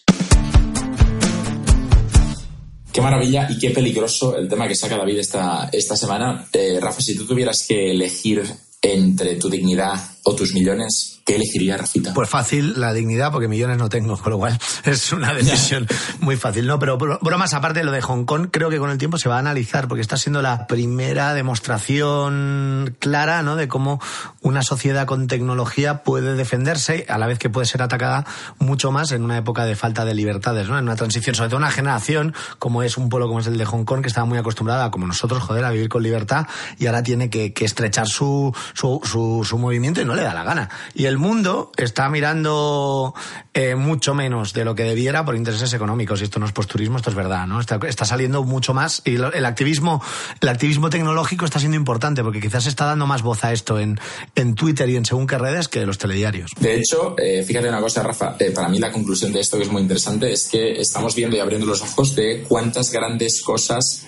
Qué 2.92 3.00
maravilla 3.00 3.48
y 3.50 3.58
qué 3.58 3.70
peligroso 3.70 4.36
el 4.36 4.48
tema 4.48 4.68
que 4.68 4.76
saca 4.76 4.96
David 4.96 5.18
esta, 5.18 5.68
esta 5.72 5.96
semana. 5.96 6.46
Eh, 6.52 6.78
Rafa, 6.80 7.00
si 7.00 7.16
tú 7.16 7.26
tuvieras 7.26 7.66
que 7.66 7.90
elegir 7.90 8.44
entre 8.80 9.34
tu 9.34 9.50
dignidad 9.50 9.94
o 10.26 10.34
tus 10.34 10.54
millones, 10.54 11.20
¿qué 11.26 11.36
elegiría 11.36 11.76
Rafita? 11.76 12.14
Pues 12.14 12.28
fácil, 12.30 12.80
la 12.80 12.92
dignidad, 12.94 13.30
porque 13.30 13.46
millones 13.46 13.76
no 13.78 13.88
tengo, 13.88 14.16
con 14.22 14.32
lo 14.32 14.38
cual 14.38 14.58
es 14.84 15.12
una 15.12 15.32
decisión 15.34 15.86
muy 16.20 16.36
fácil. 16.36 16.66
No, 16.66 16.78
pero 16.78 16.96
bro- 16.98 17.18
bromas 17.20 17.52
aparte 17.54 17.80
de 17.80 17.84
lo 17.84 17.92
de 17.92 18.00
Hong 18.02 18.24
Kong, 18.24 18.48
creo 18.50 18.70
que 18.70 18.78
con 18.78 18.90
el 18.90 18.98
tiempo 18.98 19.18
se 19.18 19.28
va 19.28 19.36
a 19.36 19.40
analizar, 19.40 19.86
porque 19.86 20.00
está 20.00 20.16
siendo 20.16 20.40
la 20.42 20.66
primera 20.66 21.34
demostración 21.34 22.96
clara, 22.98 23.42
¿no? 23.42 23.56
De 23.56 23.68
cómo 23.68 24.00
una 24.40 24.62
sociedad 24.62 25.06
con 25.06 25.26
tecnología 25.26 26.02
puede 26.02 26.34
defenderse, 26.34 27.06
a 27.08 27.18
la 27.18 27.26
vez 27.26 27.38
que 27.38 27.50
puede 27.50 27.66
ser 27.66 27.82
atacada 27.82 28.24
mucho 28.58 28.90
más 28.90 29.12
en 29.12 29.22
una 29.22 29.36
época 29.38 29.64
de 29.64 29.76
falta 29.76 30.04
de 30.04 30.14
libertades, 30.14 30.68
¿no? 30.68 30.78
En 30.78 30.84
una 30.84 30.96
transición, 30.96 31.34
sobre 31.34 31.50
todo 31.50 31.58
una 31.58 31.70
generación 31.70 32.34
como 32.58 32.82
es 32.82 32.96
un 32.96 33.08
pueblo 33.08 33.28
como 33.28 33.40
es 33.40 33.46
el 33.46 33.58
de 33.58 33.64
Hong 33.64 33.84
Kong, 33.84 34.00
que 34.02 34.08
estaba 34.08 34.24
muy 34.26 34.38
acostumbrada, 34.38 34.90
como 34.90 35.06
nosotros, 35.06 35.42
joder, 35.42 35.64
a 35.64 35.70
vivir 35.70 35.88
con 35.88 36.02
libertad, 36.02 36.46
y 36.78 36.86
ahora 36.86 37.02
tiene 37.02 37.30
que, 37.30 37.52
que 37.52 37.64
estrechar 37.64 38.06
su, 38.08 38.54
su, 38.74 39.00
su, 39.04 39.44
su 39.44 39.58
movimiento 39.58 40.00
y 40.00 40.04
no 40.04 40.13
le 40.14 40.22
da 40.22 40.34
la 40.34 40.44
gana. 40.44 40.70
Y 40.94 41.06
el 41.06 41.18
mundo 41.18 41.72
está 41.76 42.08
mirando 42.08 43.14
eh, 43.52 43.74
mucho 43.74 44.14
menos 44.14 44.52
de 44.52 44.64
lo 44.64 44.74
que 44.74 44.84
debiera 44.84 45.24
por 45.24 45.36
intereses 45.36 45.72
económicos. 45.72 46.20
Y 46.20 46.24
esto 46.24 46.40
no 46.40 46.46
es 46.46 46.52
posturismo, 46.52 46.96
esto 46.96 47.10
es 47.10 47.16
verdad, 47.16 47.46
¿no? 47.46 47.60
Está, 47.60 47.78
está 47.86 48.04
saliendo 48.04 48.42
mucho 48.44 48.74
más. 48.74 49.02
Y 49.04 49.14
el 49.14 49.44
activismo, 49.44 50.02
el 50.40 50.48
activismo 50.48 50.90
tecnológico 50.90 51.44
está 51.44 51.58
siendo 51.58 51.76
importante 51.76 52.22
porque 52.22 52.40
quizás 52.40 52.66
está 52.66 52.84
dando 52.86 53.06
más 53.06 53.22
voz 53.22 53.44
a 53.44 53.52
esto 53.52 53.78
en, 53.78 53.98
en 54.34 54.54
Twitter 54.54 54.88
y 54.88 54.96
en 54.96 55.04
según 55.04 55.26
qué 55.26 55.38
redes 55.38 55.68
que 55.68 55.86
los 55.86 55.98
telediarios. 55.98 56.52
De 56.58 56.76
hecho, 56.76 57.14
eh, 57.18 57.42
fíjate 57.42 57.68
una 57.68 57.80
cosa, 57.80 58.02
Rafa, 58.02 58.36
eh, 58.38 58.50
para 58.50 58.68
mí 58.68 58.78
la 58.78 58.92
conclusión 58.92 59.32
de 59.32 59.40
esto 59.40 59.56
que 59.56 59.64
es 59.64 59.70
muy 59.70 59.82
interesante 59.82 60.32
es 60.32 60.48
que 60.48 60.80
estamos 60.80 61.14
viendo 61.14 61.36
y 61.36 61.40
abriendo 61.40 61.66
los 61.66 61.82
ojos 61.82 62.14
de 62.14 62.44
cuántas 62.48 62.90
grandes 62.90 63.42
cosas 63.42 64.06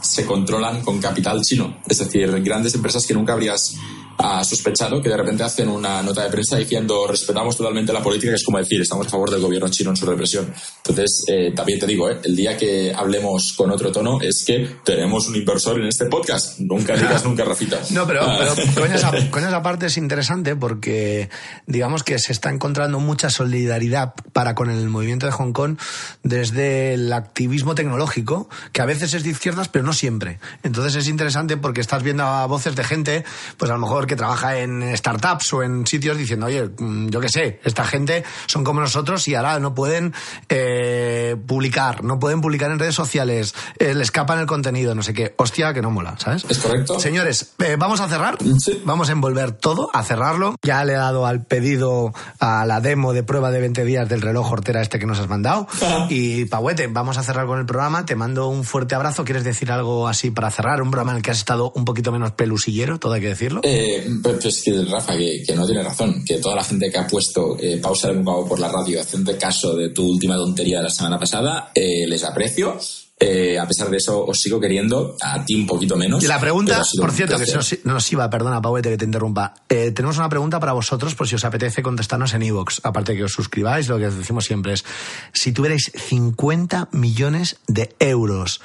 se 0.00 0.24
controlan 0.24 0.82
con 0.82 1.00
capital 1.00 1.42
chino. 1.42 1.78
Es 1.86 1.98
decir, 1.98 2.42
grandes 2.42 2.74
empresas 2.74 3.06
que 3.06 3.14
nunca 3.14 3.32
habrías 3.32 3.74
ah, 4.18 4.42
sospechado 4.44 5.00
que 5.00 5.08
de 5.08 5.16
repente 5.16 5.42
hacen 5.42 5.68
una 5.68 6.02
nota 6.02 6.22
de 6.24 6.30
prensa 6.30 6.56
diciendo 6.56 7.06
respetamos 7.08 7.56
totalmente 7.56 7.92
la 7.92 8.02
política, 8.02 8.30
que 8.32 8.36
es 8.36 8.44
como 8.44 8.58
decir 8.58 8.80
estamos 8.80 9.06
a 9.06 9.10
favor 9.10 9.30
del 9.30 9.40
gobierno 9.40 9.68
chino 9.68 9.90
en 9.90 9.96
su 9.96 10.06
represión. 10.06 10.52
Entonces, 10.78 11.24
eh, 11.28 11.52
también 11.54 11.78
te 11.78 11.86
digo, 11.86 12.08
eh, 12.10 12.18
el 12.24 12.36
día 12.36 12.56
que 12.56 12.92
hablemos 12.94 13.52
con 13.56 13.70
otro 13.70 13.90
tono 13.92 14.20
es 14.20 14.44
que 14.46 14.76
tenemos 14.84 15.28
un 15.28 15.36
inversor 15.36 15.78
en 15.80 15.86
este 15.86 16.06
podcast. 16.06 16.58
Nunca 16.58 16.96
digas 16.96 17.24
nunca, 17.24 17.44
Rafita. 17.44 17.78
No, 17.90 18.06
pero, 18.06 18.22
Ah. 18.22 18.36
pero 18.38 18.54
coñas, 18.74 19.04
a- 19.04 19.30
coñas 19.30 19.52
aparte 19.52 19.86
es 19.86 19.96
interesante 19.96 20.56
porque 20.56 21.30
digamos 21.66 22.02
que 22.02 22.18
se 22.18 22.32
está 22.32 22.50
encontrando 22.50 22.98
mucha 23.00 23.30
solidaridad 23.30 24.14
para 24.32 24.54
con 24.54 24.70
el 24.70 24.88
movimiento 24.88 25.26
de 25.26 25.32
Hong 25.32 25.52
Kong 25.52 25.76
desde 26.22 26.94
el 26.94 27.12
activismo 27.12 27.74
tecnológico, 27.74 28.48
que 28.72 28.82
a 28.82 28.84
veces 28.84 29.14
es 29.14 29.22
de 29.24 29.30
izquierdas, 29.30 29.68
pero 29.68 29.84
no 29.84 29.92
siempre. 29.92 30.38
Entonces 30.62 30.96
es 30.96 31.08
interesante 31.08 31.56
porque 31.56 31.80
estás 31.80 32.02
viendo 32.02 32.24
a 32.24 32.46
voces 32.46 32.74
de 32.76 32.84
gente, 32.84 33.24
pues 33.56 33.70
a 33.70 33.74
lo 33.74 33.80
mejor 33.80 34.06
que 34.08 34.16
trabaja 34.16 34.58
en 34.58 34.96
startups 34.96 35.52
o 35.52 35.62
en 35.62 35.86
sitios 35.86 36.16
diciendo, 36.16 36.46
oye, 36.46 36.68
mm, 36.76 37.08
yo 37.08 37.20
qué 37.20 37.28
sé, 37.28 37.60
esta 37.64 37.84
gente 37.84 38.24
son 38.46 38.64
como 38.64 38.80
nosotros 38.80 39.26
y 39.28 39.34
ahora 39.34 39.60
no 39.60 39.74
pueden 39.74 40.12
eh, 40.48 41.36
publicar, 41.46 42.02
no 42.02 42.18
pueden 42.18 42.40
publicar 42.40 42.70
en 42.70 42.78
redes 42.78 42.94
sociales, 42.94 43.54
eh, 43.78 43.94
le 43.94 44.02
escapan 44.02 44.40
el 44.40 44.46
contenido, 44.46 44.94
no 44.94 45.02
sé 45.02 45.14
qué. 45.14 45.34
Hostia, 45.36 45.72
que 45.72 45.82
no 45.82 45.90
mola, 45.90 46.16
¿sabes? 46.18 46.44
¿Es 46.48 46.58
correcto? 46.58 46.98
Señores, 46.98 47.52
eh, 47.58 47.76
vamos 47.78 48.00
a 48.00 48.08
cerrar. 48.08 48.38
Vamos 48.84 49.08
a 49.08 49.12
envolver 49.12 49.52
todo, 49.52 49.90
a 49.92 50.02
cerrarlo. 50.02 50.56
Ya 50.62 50.84
le 50.84 50.94
he 50.94 50.96
dado 50.96 51.26
al 51.26 51.44
pedido 51.44 52.12
a 52.40 52.64
la 52.66 52.80
demo 52.80 53.12
de 53.12 53.22
prueba 53.22 53.50
de 53.50 53.60
20 53.60 53.84
días 53.84 54.08
del 54.08 54.22
reloj 54.22 54.50
hortera 54.50 54.82
este 54.82 54.98
que 54.98 55.06
nos 55.06 55.18
has 55.18 55.28
mandado. 55.28 55.66
Y 56.08 56.46
Pauete, 56.46 56.86
vamos 56.88 57.18
a 57.18 57.22
cerrar 57.22 57.46
con 57.46 57.58
el 57.58 57.66
programa. 57.66 58.06
Te 58.06 58.16
mando 58.16 58.48
un 58.48 58.64
fuerte 58.64 58.94
abrazo. 58.94 59.24
¿Quieres 59.24 59.44
decir 59.44 59.70
algo 59.70 60.08
así 60.08 60.30
para 60.30 60.50
cerrar? 60.50 60.82
Un 60.82 60.90
programa 60.90 61.12
en 61.12 61.18
el 61.18 61.22
que 61.22 61.30
has 61.30 61.38
estado 61.38 61.72
un 61.74 61.84
poquito 61.84 62.12
menos 62.12 62.32
pelusillero, 62.32 62.98
todo 62.98 63.12
hay 63.12 63.20
que 63.20 63.28
decirlo. 63.28 63.60
Eh, 63.64 63.97
pues 64.22 64.38
pues 64.42 64.62
que 64.62 64.82
Rafa, 64.84 65.16
que, 65.16 65.42
que 65.46 65.54
no 65.54 65.66
tiene 65.66 65.82
razón, 65.82 66.24
que 66.24 66.38
toda 66.38 66.56
la 66.56 66.64
gente 66.64 66.90
que 66.90 66.98
ha 66.98 67.06
puesto 67.06 67.56
eh, 67.60 67.78
pausa 67.82 68.08
de 68.08 68.18
un 68.18 68.24
cabo 68.24 68.46
por 68.46 68.58
la 68.58 68.68
radio 68.68 69.00
haciendo 69.00 69.36
caso 69.38 69.74
de 69.76 69.90
tu 69.90 70.06
última 70.06 70.36
tontería 70.36 70.78
de 70.78 70.84
la 70.84 70.90
semana 70.90 71.18
pasada, 71.18 71.70
eh, 71.74 72.06
les 72.06 72.24
aprecio. 72.24 72.78
Eh, 73.20 73.58
a 73.58 73.66
pesar 73.66 73.90
de 73.90 73.96
eso, 73.96 74.24
os 74.24 74.40
sigo 74.40 74.60
queriendo, 74.60 75.16
a 75.20 75.44
ti 75.44 75.56
un 75.56 75.66
poquito 75.66 75.96
menos. 75.96 76.22
Y 76.22 76.28
la 76.28 76.38
pregunta, 76.38 76.80
por 77.00 77.10
cierto, 77.10 77.36
que 77.36 77.46
se 77.46 77.56
nos, 77.56 77.84
nos 77.84 78.12
iba, 78.12 78.30
perdona, 78.30 78.62
Pauete, 78.62 78.90
que 78.90 78.96
te 78.96 79.04
interrumpa. 79.04 79.54
Eh, 79.68 79.90
tenemos 79.90 80.18
una 80.18 80.28
pregunta 80.28 80.60
para 80.60 80.72
vosotros, 80.72 81.16
por 81.16 81.26
si 81.26 81.34
os 81.34 81.44
apetece 81.44 81.82
contestarnos 81.82 82.32
en 82.34 82.42
iVoox. 82.42 82.80
Aparte 82.84 83.16
que 83.16 83.24
os 83.24 83.32
suscribáis, 83.32 83.88
lo 83.88 83.98
que 83.98 84.06
os 84.06 84.16
decimos 84.16 84.44
siempre 84.44 84.74
es, 84.74 84.84
si 85.32 85.50
tuvierais 85.50 85.90
50 85.94 86.90
millones 86.92 87.56
de 87.66 87.96
euros, 87.98 88.60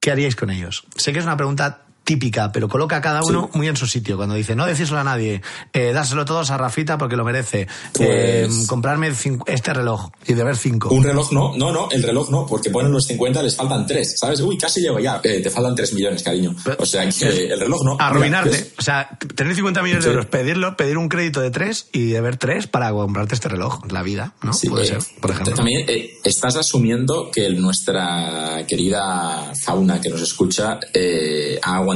¿qué 0.00 0.10
haríais 0.10 0.34
con 0.34 0.50
ellos? 0.50 0.84
Sé 0.96 1.12
que 1.12 1.20
es 1.20 1.24
una 1.24 1.36
pregunta 1.36 1.83
típica, 2.04 2.52
pero 2.52 2.68
coloca 2.68 2.96
a 2.96 3.00
cada 3.00 3.22
uno 3.22 3.50
muy 3.54 3.66
en 3.68 3.76
su 3.76 3.86
sitio. 3.86 4.16
Cuando 4.16 4.34
dice, 4.34 4.54
no 4.54 4.66
decíselo 4.66 5.00
a 5.00 5.04
nadie, 5.04 5.40
eh, 5.72 5.92
dárselo 5.92 6.24
todos 6.24 6.50
a 6.50 6.56
Rafita 6.58 6.98
porque 6.98 7.16
lo 7.16 7.24
merece, 7.24 7.66
eh, 7.98 8.44
Pues- 8.46 8.66
comprarme 8.66 9.10
cin- 9.12 9.42
este 9.46 9.72
reloj 9.72 10.10
y 10.26 10.34
deber 10.34 10.56
cinco. 10.56 10.90
Un 10.90 11.02
reloj 11.02 11.32
no, 11.32 11.56
no, 11.56 11.72
no, 11.72 11.88
el 11.90 12.02
reloj 12.02 12.30
no, 12.30 12.46
porque 12.46 12.70
ponen 12.70 12.92
los 12.92 13.04
50, 13.06 13.42
les 13.42 13.56
faltan 13.56 13.86
3, 13.86 14.14
¿sabes? 14.18 14.40
Uy, 14.40 14.58
casi 14.58 14.80
llego 14.82 14.98
ya. 15.00 15.20
Eh, 15.24 15.40
te 15.40 15.48
faltan 15.50 15.74
3 15.74 15.92
millones, 15.94 16.22
cariño. 16.22 16.54
O 16.78 16.84
sea 16.86 17.08
que 17.08 17.46
el 17.52 17.58
reloj 17.58 17.82
no. 17.84 17.96
Arruinarte. 17.98 18.72
O 18.78 18.82
sea, 18.82 19.08
tener 19.34 19.54
50 19.54 19.82
millones 19.82 20.04
Sí. 20.04 20.10
de 20.10 20.14
euros, 20.14 20.26
pedirlo, 20.26 20.76
pedir 20.76 20.98
un 20.98 21.08
crédito 21.08 21.40
de 21.40 21.50
3 21.50 21.88
y 21.92 22.10
deber 22.10 22.36
3 22.36 22.66
para 22.66 22.90
comprarte 22.92 23.34
este 23.34 23.48
reloj. 23.48 23.80
La 23.90 24.02
vida, 24.02 24.34
¿no? 24.42 24.52
Sí, 24.52 24.68
Puede 24.68 24.84
eh, 24.84 24.88
ser, 24.88 24.98
por 25.20 25.30
ejemplo. 25.30 25.54
También 25.54 25.84
eh, 25.88 26.18
estás 26.22 26.56
asumiendo 26.56 27.30
que 27.32 27.48
nuestra 27.50 28.64
querida 28.68 29.52
fauna 29.64 30.00
que 30.00 30.10
nos 30.10 30.20
escucha 30.20 30.78
eh, 30.92 31.58
ha 31.62 31.76
aguantado 31.76 31.93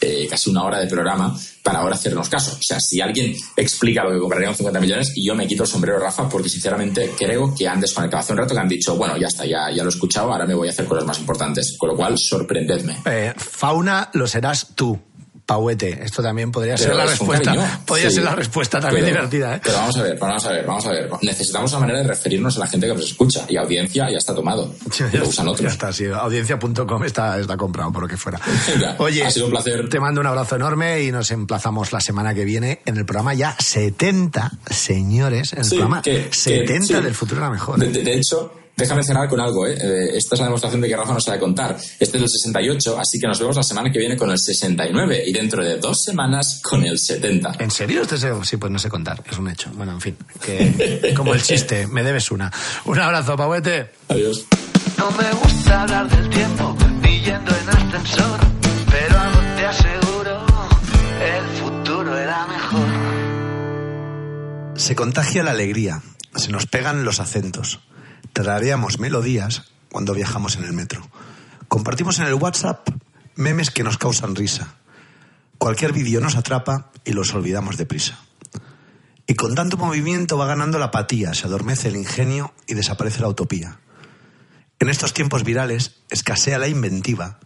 eh, 0.00 0.26
casi 0.28 0.50
una 0.50 0.64
hora 0.64 0.78
de 0.78 0.86
programa 0.86 1.36
para 1.62 1.78
ahora 1.78 1.94
hacernos 1.94 2.28
caso. 2.28 2.56
O 2.58 2.62
sea, 2.62 2.78
si 2.78 3.00
alguien 3.00 3.34
explica 3.56 4.04
lo 4.04 4.12
que 4.12 4.18
compraría 4.18 4.48
con 4.48 4.56
50 4.56 4.80
millones, 4.80 5.12
y 5.14 5.26
yo 5.26 5.34
me 5.34 5.46
quito 5.46 5.62
el 5.62 5.68
sombrero, 5.68 5.98
Rafa, 5.98 6.28
porque 6.28 6.48
sinceramente 6.48 7.12
creo 7.16 7.54
que 7.54 7.66
han 7.66 7.80
desconectado 7.80 8.20
hace 8.20 8.32
un 8.32 8.38
rato 8.38 8.54
que 8.54 8.60
han 8.60 8.68
dicho, 8.68 8.96
bueno, 8.96 9.16
ya 9.16 9.28
está, 9.28 9.46
ya, 9.46 9.70
ya 9.70 9.82
lo 9.82 9.88
he 9.88 9.92
escuchado, 9.92 10.32
ahora 10.32 10.46
me 10.46 10.54
voy 10.54 10.68
a 10.68 10.70
hacer 10.72 10.84
cosas 10.86 11.04
más 11.04 11.18
importantes. 11.18 11.76
Con 11.78 11.90
lo 11.90 11.96
cual, 11.96 12.18
sorprendedme. 12.18 12.98
Eh, 13.06 13.32
fauna 13.36 14.10
lo 14.12 14.26
serás 14.26 14.68
tú. 14.74 14.98
Pauete, 15.46 16.00
esto 16.02 16.22
también 16.22 16.50
podría 16.50 16.76
ser 16.78 16.94
la 16.96 17.04
respuesta. 17.04 17.44
cariño. 17.54 17.80
Podría 17.86 18.08
Sí. 18.08 18.16
ser 18.16 18.24
la 18.24 18.34
respuesta 18.34 18.80
también 18.80 19.04
Pero- 19.04 19.16
divertida, 19.16 19.56
¿eh? 19.56 19.60
Pero 19.62 19.76
vamos 19.76 19.96
a 19.98 20.02
ver, 20.02 20.18
vamos 20.18 20.44
a 20.46 20.50
ver, 20.52 20.66
vamos 20.66 20.86
a 20.86 20.90
ver. 20.90 21.10
Necesitamos 21.22 21.70
una 21.72 21.80
manera 21.80 21.98
de 22.00 22.08
referirnos 22.08 22.56
a 22.56 22.60
la 22.60 22.66
gente 22.66 22.86
que 22.86 22.94
nos 22.94 23.04
escucha. 23.04 23.44
Y 23.48 23.56
audiencia 23.56 24.08
ya 24.10 24.16
está 24.16 24.34
tomado. 24.34 24.74
Lo 25.12 25.28
usan 25.28 25.46
Ya 25.46 25.52
otros. 25.52 25.72
está, 25.72 25.92
sí. 25.92 26.06
Audiencia.com 26.06 27.04
está, 27.04 27.38
está 27.38 27.56
comprado, 27.58 27.92
por 27.92 28.02
lo 28.02 28.08
que 28.08 28.16
fuera. 28.16 28.40
Venga, 28.72 28.96
Oye, 28.98 29.22
ha 29.24 29.30
sido 29.30 29.46
un 29.46 29.52
placer. 29.52 29.88
te 29.88 30.00
mando 30.00 30.20
un 30.20 30.26
abrazo 30.26 30.56
enorme 30.56 31.02
y 31.02 31.12
nos 31.12 31.30
emplazamos 31.30 31.92
la 31.92 32.00
semana 32.00 32.34
que 32.34 32.44
viene 32.44 32.80
en 32.86 32.96
el 32.96 33.04
programa 33.04 33.34
ya 33.34 33.54
70, 33.58 34.50
señores, 34.70 35.52
en 35.52 35.58
el 35.60 35.64
Sí, 35.66 35.70
programa 35.76 36.02
que- 36.02 36.28
que- 36.30 36.34
70 36.34 36.98
sí. 36.98 37.02
del 37.02 37.14
futuro 37.14 37.40
era 37.42 37.50
mejor. 37.50 37.78
De, 37.78 37.88
de- 37.88 38.02
de 38.02 38.14
hecho, 38.14 38.52
déjame 38.76 39.02
cerrar 39.02 39.28
con 39.28 39.40
algo. 39.40 39.66
¿eh? 39.66 39.74
Eh, 39.80 40.16
Esta 40.16 40.34
es 40.34 40.40
la 40.40 40.46
demostración 40.46 40.80
de 40.80 40.88
que 40.88 40.96
Rafa 40.96 41.12
no 41.14 41.20
sabe 41.20 41.38
contar. 41.38 41.76
Este 41.76 42.16
es 42.18 42.22
el 42.22 42.28
68, 42.28 42.98
así 42.98 43.18
que 43.18 43.26
nos 43.26 43.38
vemos 43.38 43.56
la 43.56 43.62
semana 43.62 43.90
que 43.90 43.98
viene 43.98 44.16
con 44.16 44.30
el 44.30 44.38
69 44.38 45.24
y 45.26 45.32
dentro 45.32 45.64
de 45.64 45.78
dos 45.78 46.02
semanas 46.02 46.60
con 46.62 46.84
el 46.84 46.98
70. 46.98 47.56
¿En 47.58 47.70
serio? 47.70 48.02
Este 48.02 48.16
sí, 48.18 48.56
pues 48.56 48.72
no 48.72 48.78
sé 48.78 48.88
contar, 48.88 49.22
es 49.30 49.38
un 49.38 49.48
hecho. 49.48 49.70
Bueno, 49.74 49.92
en 49.92 50.00
fin, 50.00 50.16
que, 50.44 51.12
como 51.16 51.34
el 51.34 51.42
chiste, 51.42 51.86
me 51.86 52.02
debes 52.02 52.30
una. 52.30 52.52
Un 52.84 52.98
abrazo, 52.98 53.36
Pauete. 53.36 53.90
Adiós. 54.08 54.44
No 54.98 55.10
me 55.10 55.30
gusta 55.32 55.82
hablar 55.82 56.08
del 56.08 56.30
tiempo, 56.30 56.76
ni 57.02 57.20
yendo 57.20 57.52
en 57.56 57.68
ascensor, 57.68 58.40
pero 58.90 59.18
algo 59.18 59.40
te 59.56 59.66
aseguro, 59.66 60.46
el 61.20 61.44
futuro 61.58 62.18
era 62.18 62.46
mejor. 62.46 62.86
Se 64.76 64.94
contagia 64.96 65.42
la 65.42 65.52
alegría, 65.52 66.02
se 66.34 66.50
nos 66.50 66.66
pegan 66.66 67.04
los 67.04 67.20
acentos. 67.20 67.80
Tarareamos 68.34 68.98
melodías 68.98 69.62
cuando 69.92 70.12
viajamos 70.12 70.56
en 70.56 70.64
el 70.64 70.72
metro. 70.72 71.08
Compartimos 71.68 72.18
en 72.18 72.26
el 72.26 72.34
WhatsApp 72.34 72.88
memes 73.36 73.70
que 73.70 73.84
nos 73.84 73.96
causan 73.96 74.34
risa. 74.34 74.74
Cualquier 75.56 75.92
vídeo 75.92 76.20
nos 76.20 76.34
atrapa 76.34 76.90
y 77.04 77.12
los 77.12 77.32
olvidamos 77.32 77.76
deprisa. 77.76 78.18
Y 79.28 79.34
con 79.34 79.54
tanto 79.54 79.76
movimiento 79.76 80.36
va 80.36 80.48
ganando 80.48 80.80
la 80.80 80.86
apatía, 80.86 81.32
se 81.32 81.46
adormece 81.46 81.88
el 81.88 81.96
ingenio 81.96 82.52
y 82.66 82.74
desaparece 82.74 83.20
la 83.20 83.28
utopía. 83.28 83.78
En 84.80 84.88
estos 84.88 85.14
tiempos 85.14 85.44
virales 85.44 86.00
escasea 86.10 86.58
la 86.58 86.66
inventiva 86.66 87.38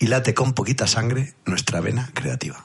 y 0.00 0.08
late 0.08 0.34
con 0.34 0.54
poquita 0.54 0.88
sangre 0.88 1.34
nuestra 1.46 1.80
vena 1.80 2.10
creativa. 2.14 2.64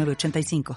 906985. 0.05 0.63